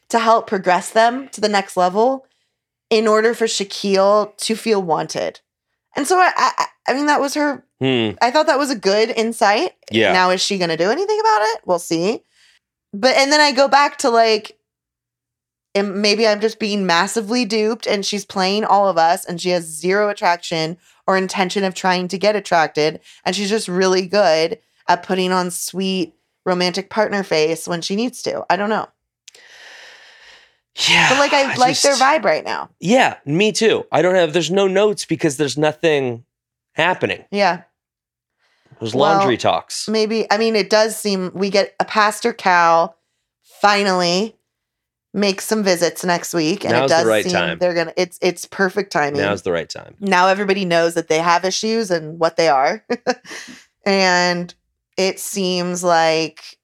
to 0.09 0.19
help 0.19 0.47
progress 0.47 0.89
them 0.89 1.29
to 1.29 1.39
the 1.39 1.47
next 1.47 1.77
level 1.77 2.25
in 2.89 3.07
order 3.07 3.33
for 3.33 3.45
Shaquille 3.45 4.35
to 4.37 4.55
feel 4.55 4.81
wanted. 4.81 5.39
And 5.95 6.07
so 6.07 6.17
I, 6.17 6.31
I, 6.35 6.65
I 6.87 6.93
mean, 6.93 7.05
that 7.05 7.21
was 7.21 7.35
her. 7.35 7.63
hmm, 7.79 8.11
I 8.21 8.31
thought 8.31 8.47
that 8.47 8.57
was 8.57 8.71
a 8.71 8.75
good 8.75 9.11
insight. 9.11 9.73
Yeah. 9.91 10.11
Now, 10.11 10.31
is 10.31 10.41
she 10.41 10.57
going 10.57 10.71
to 10.71 10.77
do 10.77 10.89
anything 10.89 11.19
about 11.19 11.41
it? 11.41 11.61
We'll 11.65 11.79
see. 11.79 12.23
But 12.91 13.15
and 13.15 13.31
then 13.31 13.39
I 13.39 13.51
go 13.51 13.67
back 13.67 13.99
to 13.99 14.09
like, 14.09 14.57
and 15.75 16.01
maybe 16.01 16.27
I'm 16.27 16.41
just 16.41 16.59
being 16.59 16.85
massively 16.85 17.45
duped, 17.45 17.87
and 17.87 18.05
she's 18.05 18.25
playing 18.25 18.65
all 18.65 18.87
of 18.87 18.97
us, 18.97 19.25
and 19.25 19.41
she 19.41 19.49
has 19.49 19.65
zero 19.65 20.09
attraction 20.09 20.77
or 21.07 21.17
intention 21.17 21.63
of 21.63 21.73
trying 21.73 22.07
to 22.09 22.17
get 22.17 22.35
attracted, 22.35 22.99
and 23.25 23.35
she's 23.35 23.49
just 23.49 23.67
really 23.67 24.05
good 24.07 24.59
at 24.87 25.03
putting 25.03 25.31
on 25.31 25.51
sweet 25.51 26.13
romantic 26.45 26.89
partner 26.89 27.23
face 27.23 27.67
when 27.67 27.81
she 27.81 27.95
needs 27.95 28.21
to. 28.23 28.45
I 28.49 28.55
don't 28.57 28.69
know, 28.69 28.87
yeah. 30.89 31.09
but 31.09 31.19
like 31.19 31.33
I, 31.33 31.55
like 31.55 31.79
their 31.81 31.95
vibe 31.95 32.23
right 32.23 32.43
now. 32.43 32.69
Yeah, 32.79 33.17
me 33.25 33.51
too. 33.51 33.85
I 33.91 34.01
don't 34.01 34.15
have. 34.15 34.33
There's 34.33 34.51
no 34.51 34.67
notes 34.67 35.05
because 35.05 35.37
there's 35.37 35.57
nothing 35.57 36.25
happening. 36.73 37.23
Yeah. 37.31 37.63
There's 38.79 38.95
Well, 38.95 39.15
laundry 39.17 39.37
talks. 39.37 39.87
maybe 39.87 40.25
i 40.31 40.37
mean 40.37 40.55
it 40.57 40.69
does 40.69 40.97
seem 40.97 41.31
we 41.35 41.49
get 41.51 41.73
a 41.79 41.85
pastor 41.85 42.33
Cal 42.33 42.97
finally 43.61 44.35
make 45.13 45.39
some 45.39 45.63
visits 45.63 46.03
next 46.03 46.33
week 46.33 46.65
and 46.65 46.73
Now's 46.73 46.91
it 46.91 46.95
the 46.95 46.97
does 47.01 47.05
right 47.07 47.23
seem 47.23 47.33
time. 47.33 47.59
they're 47.59 47.75
gonna 47.75 47.93
it's 47.95 48.17
it's 48.21 48.45
perfect 48.45 48.91
timing 48.91 49.21
Now's 49.21 49.43
the 49.43 49.51
right 49.53 49.69
time. 49.69 49.95
now 49.99 50.27
everybody 50.27 50.65
knows 50.65 50.95
that 50.95 51.07
they 51.07 51.19
have 51.19 51.45
issues 51.45 51.91
and 51.91 52.19
what 52.19 52.35
they 52.35 52.49
are 52.49 52.83
and 53.85 54.53
it 54.97 55.19
seems 55.19 55.83
like 55.83 56.57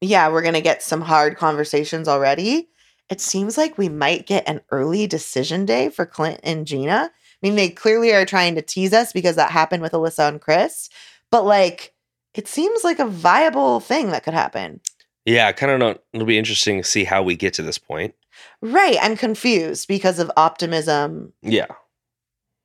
yeah 0.00 0.28
we're 0.28 0.42
gonna 0.42 0.60
get 0.60 0.82
some 0.82 1.00
hard 1.00 1.36
conversations 1.36 2.08
already 2.08 2.68
it 3.10 3.20
seems 3.20 3.58
like 3.58 3.76
we 3.78 3.88
might 3.88 4.26
get 4.26 4.48
an 4.48 4.60
early 4.70 5.06
decision 5.06 5.64
day 5.66 5.88
for 5.88 6.04
clint 6.06 6.40
and 6.42 6.66
gina 6.66 7.10
i 7.12 7.36
mean 7.42 7.54
they 7.56 7.68
clearly 7.68 8.12
are 8.12 8.24
trying 8.24 8.54
to 8.54 8.62
tease 8.62 8.92
us 8.92 9.12
because 9.12 9.36
that 9.36 9.50
happened 9.50 9.82
with 9.82 9.92
alyssa 9.92 10.28
and 10.28 10.40
chris 10.40 10.88
but 11.30 11.44
like 11.44 11.94
it 12.34 12.48
seems 12.48 12.82
like 12.82 12.98
a 12.98 13.06
viable 13.06 13.78
thing 13.80 14.10
that 14.10 14.24
could 14.24 14.34
happen 14.34 14.80
Yeah, 15.26 15.46
I 15.46 15.52
kind 15.52 15.70
of 15.70 15.78
don't. 15.78 16.00
It'll 16.14 16.26
be 16.26 16.38
interesting 16.38 16.78
to 16.78 16.84
see 16.88 17.04
how 17.04 17.22
we 17.22 17.36
get 17.36 17.54
to 17.54 17.62
this 17.62 17.78
point. 17.78 18.14
right 18.60 18.96
i'm 19.02 19.16
confused 19.16 19.86
because 19.86 20.18
of 20.18 20.30
optimism 20.36 21.32
Yeah. 21.42 21.66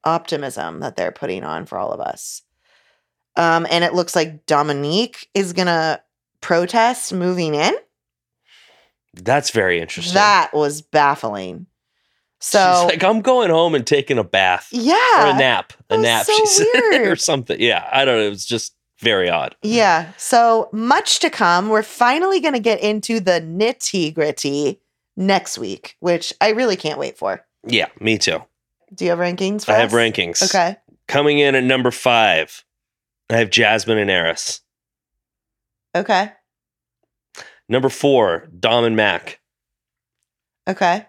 optimism 0.03 0.79
that 0.79 0.95
they're 0.95 1.11
putting 1.11 1.43
on 1.43 1.65
for 1.65 1.77
all 1.77 1.91
of 1.91 1.99
us. 1.99 2.41
Um, 3.37 3.65
and 3.69 3.83
it 3.83 3.93
looks 3.93 4.15
like 4.15 4.45
Domynique 4.45 5.27
is 5.33 5.53
gonna 5.53 6.01
protest 6.41 7.13
moving 7.13 7.55
in. 7.55 7.73
That's 9.13 9.51
very 9.51 9.79
interesting. 9.79 10.13
That 10.15 10.53
was 10.53 10.81
baffling. 10.81 11.67
So 12.39 12.59
She's 12.89 12.91
like, 12.91 13.03
I'm 13.03 13.21
going 13.21 13.49
home 13.49 13.73
and 13.73 13.85
taking 13.85 14.17
a 14.19 14.23
bath 14.23 14.67
Yeah. 14.71 14.93
or 15.23 15.35
a 15.35 15.37
nap. 15.37 15.73
A 15.89 15.97
nap, 15.97 16.25
so 16.25 16.33
she 16.33 16.45
said, 16.45 17.01
or 17.07 17.15
something. 17.15 17.59
Yeah, 17.59 17.87
I 17.91 18.05
don't 18.05 18.17
know. 18.17 18.25
It 18.27 18.29
was 18.29 18.45
just 18.45 18.75
very 18.99 19.29
odd. 19.29 19.55
yeah. 19.63 20.11
So 20.17 20.69
much 20.71 21.19
to 21.19 21.29
come. 21.29 21.69
We're 21.69 21.83
finally 21.83 22.39
gonna 22.39 22.59
get 22.59 22.79
into 22.81 23.19
the 23.19 23.41
nitty 23.41 24.13
gritty 24.13 24.81
next 25.15 25.57
week, 25.57 25.95
which 25.99 26.31
I 26.41 26.49
really 26.49 26.75
can't 26.75 26.99
wait 26.99 27.17
for. 27.17 27.43
Yeah, 27.65 27.87
me 27.99 28.17
too. 28.17 28.43
Do 28.93 29.05
you 29.05 29.09
have 29.11 29.19
rankings? 29.19 29.65
For 29.65 29.71
I 29.71 29.75
have 29.79 29.91
rankings. 29.91 30.41
Okay. 30.43 30.77
Coming 31.07 31.39
in 31.39 31.55
at 31.55 31.63
number 31.63 31.89
five, 31.91 32.63
I 33.29 33.37
have 33.37 33.49
Jasmine 33.49 33.97
and 33.97 34.09
Airis. 34.09 34.61
Okay. 35.95 36.31
Number 37.67 37.89
four, 37.89 38.47
Dom 38.57 38.85
and 38.85 38.95
Mack. 38.95 39.39
Okay. 40.67 41.05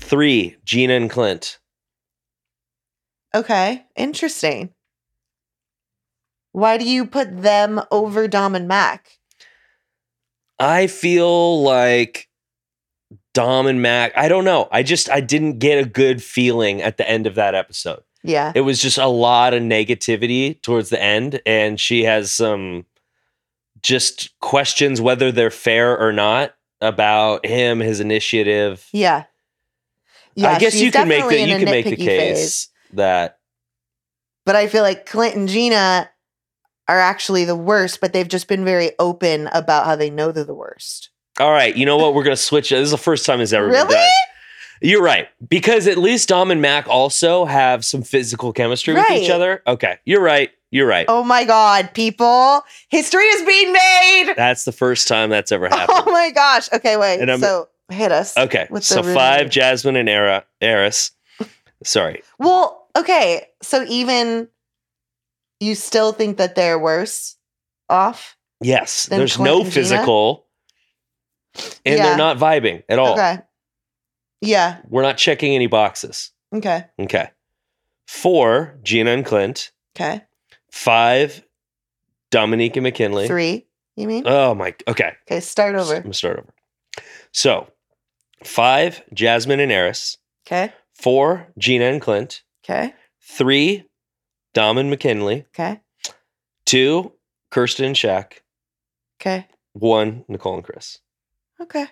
Three, 0.00 0.56
Gina 0.64 0.94
and 0.94 1.10
Clint. 1.10 1.58
Okay. 3.34 3.84
Interesting. 3.96 4.70
Why 6.52 6.78
do 6.78 6.88
you 6.88 7.06
put 7.06 7.42
them 7.42 7.80
over 7.90 8.28
Dom 8.28 8.54
and 8.54 8.68
Mack? 8.68 9.18
I 10.58 10.86
feel 10.86 11.62
like 11.62 12.28
Dom 13.34 13.66
and 13.66 13.82
Mack. 13.82 14.12
I 14.16 14.28
don't 14.28 14.44
know. 14.44 14.68
I 14.72 14.82
just 14.82 15.10
I 15.10 15.20
didn't 15.20 15.58
get 15.58 15.84
a 15.84 15.88
good 15.88 16.22
feeling 16.22 16.82
at 16.82 16.96
the 16.96 17.08
end 17.08 17.26
of 17.26 17.36
that 17.36 17.54
episode. 17.54 18.02
Yeah. 18.22 18.52
It 18.54 18.62
was 18.62 18.80
just 18.82 18.98
a 18.98 19.06
lot 19.06 19.54
of 19.54 19.62
negativity 19.62 20.60
towards 20.62 20.90
the 20.90 21.00
end, 21.02 21.40
and 21.46 21.78
she 21.78 22.04
has 22.04 22.30
some 22.32 22.84
just 23.82 24.38
questions 24.40 25.00
whether 25.00 25.30
they're 25.30 25.50
fair 25.50 25.96
or 25.98 26.12
not 26.12 26.54
about 26.80 27.46
him, 27.46 27.80
his 27.80 28.00
initiative. 28.00 28.88
Yeah. 28.92 29.24
Yeah. 30.34 30.52
I 30.52 30.58
guess 30.58 30.74
you 30.80 30.90
can 30.92 31.08
make 31.08 31.26
the 31.28 31.40
you 31.40 31.56
can 31.56 31.64
make 31.64 31.84
the 31.86 31.96
case 31.96 32.06
phase. 32.06 32.68
that 32.92 33.38
But 34.44 34.56
I 34.56 34.66
feel 34.68 34.82
like 34.82 35.06
Clint 35.06 35.34
and 35.34 35.48
Gina 35.48 36.10
are 36.88 36.98
actually 37.00 37.44
the 37.44 37.56
worst, 37.56 38.00
but 38.00 38.12
they've 38.12 38.26
just 38.28 38.48
been 38.48 38.64
very 38.64 38.92
open 38.98 39.48
about 39.52 39.84
how 39.86 39.94
they 39.96 40.10
know 40.10 40.30
they're 40.32 40.44
the 40.44 40.54
worst. 40.54 41.10
all 41.40 41.50
right, 41.50 41.76
you 41.76 41.84
know 41.86 41.96
what? 41.96 42.14
We're 42.14 42.24
gonna 42.24 42.36
switch. 42.36 42.70
This 42.70 42.80
is 42.80 42.90
the 42.90 42.98
first 42.98 43.26
time 43.26 43.40
it's 43.40 43.52
ever 43.52 43.66
been 43.66 43.74
Really? 43.74 43.94
done. 43.94 44.08
You're 44.80 45.02
right. 45.02 45.28
Because 45.48 45.86
at 45.86 45.98
least 45.98 46.28
Dom 46.28 46.50
and 46.50 46.60
Mack 46.62 46.88
also 46.88 47.44
have 47.44 47.84
some 47.84 48.02
physical 48.02 48.52
chemistry 48.52 48.94
with 48.94 49.10
each 49.10 49.30
other. 49.30 49.62
Okay. 49.66 49.98
You're 50.04 50.22
right. 50.22 50.50
You're 50.70 50.86
right. 50.86 51.06
Oh 51.08 51.24
my 51.24 51.44
God, 51.44 51.94
people. 51.94 52.62
History 52.90 53.24
is 53.24 53.42
being 53.46 53.72
made. 53.72 54.34
That's 54.36 54.64
the 54.64 54.72
first 54.72 55.08
time 55.08 55.30
that's 55.30 55.50
ever 55.50 55.66
oh 55.72 55.76
happened. 55.76 56.02
Oh 56.06 56.12
my 56.12 56.30
gosh. 56.30 56.70
Okay, 56.72 56.96
wait. 56.96 57.20
And 57.20 57.30
I'm- 57.30 57.40
so 57.40 57.68
hit 57.90 58.12
us. 58.12 58.36
Okay. 58.36 58.68
So 58.80 59.02
five. 59.02 59.48
Jasmine 59.50 59.96
and 59.96 60.08
Era, 60.08 60.44
Airis. 60.60 61.12
Sorry. 61.84 62.22
Well, 62.38 62.86
okay. 62.96 63.46
So 63.62 63.84
even 63.88 64.48
you 65.60 65.74
still 65.74 66.12
think 66.12 66.36
that 66.36 66.54
they're 66.54 66.78
worse 66.78 67.36
off? 67.88 68.36
Yes, 68.60 69.06
there's 69.06 69.36
Clint 69.36 69.44
no 69.50 69.58
Gina? 69.60 69.70
physical, 69.70 70.46
and 71.86 71.96
Yeah. 71.96 72.02
they're 72.08 72.16
not 72.18 72.36
vibing 72.38 72.82
at 72.88 72.98
all. 72.98 73.12
Okay. 73.14 73.38
Yeah. 74.40 74.78
We're 74.88 75.02
not 75.02 75.16
checking 75.18 75.54
any 75.54 75.66
boxes. 75.66 76.30
Okay. 76.54 76.84
Okay. 76.98 77.30
Four, 78.06 78.78
Gina 78.82 79.10
and 79.10 79.24
Clint. 79.24 79.72
Okay. 79.96 80.22
Five, 80.70 81.44
Domynique 82.30 82.76
and 82.76 82.84
McKinley. 82.84 83.26
Three, 83.26 83.66
you 83.96 84.06
mean? 84.06 84.24
Oh 84.26 84.54
my. 84.54 84.74
Okay. 84.86 85.12
okay, 85.26 85.40
start 85.40 85.74
over. 85.74 85.96
I'm 85.96 86.02
gonna 86.02 86.14
start 86.14 86.38
over. 86.38 86.54
So, 87.32 87.68
five, 88.44 89.02
Jasmine 89.12 89.60
and 89.60 89.72
Airis. 89.72 90.16
Okay. 90.46 90.72
Four, 90.94 91.48
Gina 91.58 91.84
and 91.84 92.00
Clint. 92.00 92.42
Okay. 92.64 92.94
Three, 93.22 93.84
Dom 94.54 94.78
and 94.78 94.90
McKinley. 94.90 95.44
Okay. 95.54 95.80
Two, 96.64 97.12
Kirsten 97.50 97.84
and 97.86 97.96
Shaq. 97.96 98.40
Okay. 99.20 99.46
One, 99.72 100.24
Nicole 100.28 100.54
and 100.54 100.64
Chris. 100.64 100.98
Okay. 101.60 101.86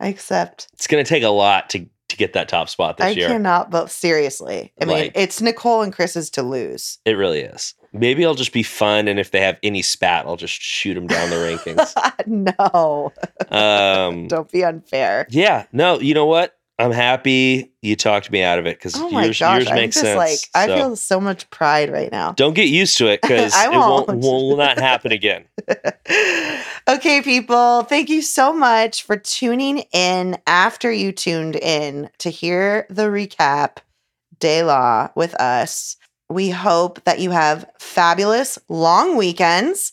I 0.00 0.08
accept. 0.08 0.68
It's 0.72 0.86
gonna 0.86 1.04
take 1.04 1.22
a 1.22 1.28
lot 1.28 1.70
to 1.70 1.86
to 2.10 2.16
get 2.16 2.34
that 2.34 2.48
top 2.48 2.68
spot 2.68 2.98
this 2.98 3.06
I 3.06 3.10
year. 3.10 3.28
cannot, 3.28 3.70
but 3.70 3.90
seriously. 3.90 4.72
I 4.80 4.84
mean, 4.84 5.10
it's 5.14 5.40
Nicole 5.40 5.82
and 5.82 5.92
Chris's 5.92 6.30
to 6.30 6.42
lose. 6.42 6.98
It 7.04 7.12
really 7.12 7.40
is. 7.40 7.74
Maybe 7.92 8.26
I'll 8.26 8.34
just 8.34 8.52
be 8.52 8.62
fun, 8.62 9.08
and 9.08 9.18
if 9.18 9.30
they 9.30 9.40
have 9.40 9.56
any 9.62 9.80
spat, 9.80 10.26
I'll 10.26 10.36
just 10.36 10.54
shoot 10.60 10.94
them 10.94 11.06
down 11.06 11.30
the 11.30 11.36
rankings. 12.26 12.54
no, 12.60 13.12
Um, 13.50 14.26
don't 14.28 14.50
be 14.50 14.64
unfair. 14.64 15.26
yeah, 15.30 15.66
no, 15.72 15.98
you 16.00 16.12
know 16.14 16.26
what? 16.26 16.56
I'm 16.78 16.90
happy 16.90 17.72
you 17.82 17.94
talked 17.94 18.30
me 18.32 18.42
out 18.42 18.58
of 18.58 18.66
it 18.66 18.76
because 18.78 18.96
Oh 18.96 19.08
yours, 19.08 19.38
gosh, 19.38 19.66
yours 19.66 19.72
makes 19.72 19.96
sense. 19.96 20.16
like 20.16 20.38
I 20.54 20.66
So 20.66 20.76
feel 20.76 20.96
so 20.96 21.20
much 21.20 21.48
pride 21.50 21.92
right 21.92 22.10
now. 22.10 22.32
don't 22.32 22.54
get 22.54 22.68
used 22.68 22.98
to 22.98 23.06
it 23.06 23.20
because 23.22 23.54
it 23.56 23.70
won't, 23.70 24.08
won't. 24.08 24.20
will 24.20 24.56
not 24.56 24.78
happen 24.78 25.12
again. 25.12 25.44
okay, 26.88 27.22
people, 27.22 27.82
thank 27.84 28.08
you 28.08 28.22
so 28.22 28.52
much 28.52 29.04
for 29.04 29.16
tuning 29.16 29.84
in 29.92 30.36
after 30.46 30.90
you 30.90 31.12
tuned 31.12 31.56
in 31.56 32.10
to 32.18 32.30
hear 32.30 32.86
the 32.90 33.04
recap 33.04 33.76
De 34.40 34.62
La 34.64 35.10
with 35.14 35.34
us. 35.36 35.96
We 36.28 36.50
hope 36.50 37.04
that 37.04 37.20
you 37.20 37.30
have 37.30 37.66
fabulous 37.78 38.58
long 38.68 39.16
weekends, 39.16 39.92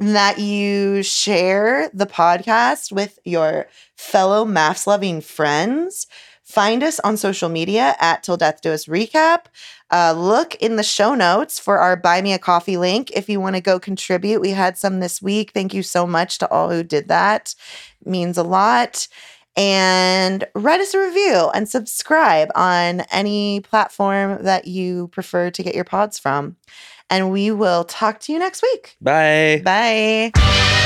that 0.00 0.38
you 0.38 1.02
share 1.02 1.90
the 1.92 2.06
podcast 2.06 2.90
with 2.90 3.18
your 3.24 3.68
fellow 3.96 4.46
MAFS 4.46 4.86
loving 4.86 5.20
friends. 5.20 6.06
Find 6.42 6.82
us 6.82 6.98
on 7.00 7.16
social 7.16 7.48
media 7.48 7.94
at 8.00 8.22
Till 8.22 8.38
Death 8.38 8.60
Do 8.62 8.72
Us 8.72 8.86
Recap. 8.86 9.44
Uh, 9.90 10.14
look 10.16 10.54
in 10.56 10.76
the 10.76 10.82
show 10.82 11.14
notes 11.14 11.58
for 11.58 11.78
our 11.78 11.96
Buy 11.96 12.22
Me 12.22 12.32
a 12.32 12.38
Coffee 12.38 12.78
link 12.78 13.10
if 13.12 13.28
you 13.28 13.40
want 13.40 13.56
to 13.56 13.62
go 13.62 13.78
contribute. 13.78 14.40
We 14.40 14.50
had 14.50 14.78
some 14.78 15.00
this 15.00 15.20
week. 15.20 15.52
Thank 15.52 15.74
you 15.74 15.82
so 15.82 16.06
much 16.06 16.38
to 16.38 16.50
all 16.50 16.70
who 16.70 16.82
did 16.82 17.08
that. 17.08 17.54
It 18.00 18.08
means 18.08 18.38
a 18.38 18.42
lot. 18.42 19.06
And 19.56 20.46
write 20.54 20.80
us 20.80 20.94
a 20.94 21.00
review 21.00 21.50
and 21.54 21.68
subscribe 21.68 22.48
on 22.54 23.00
any 23.12 23.60
platform 23.60 24.42
that 24.44 24.66
you 24.66 25.08
prefer 25.08 25.50
to 25.50 25.62
get 25.62 25.74
your 25.74 25.84
pods 25.84 26.18
from. 26.18 26.56
And 27.10 27.30
we 27.30 27.50
will 27.50 27.84
talk 27.84 28.20
to 28.20 28.32
you 28.32 28.38
next 28.38 28.62
week. 28.62 28.96
Bye. 29.00 29.62
Bye. 29.64 30.78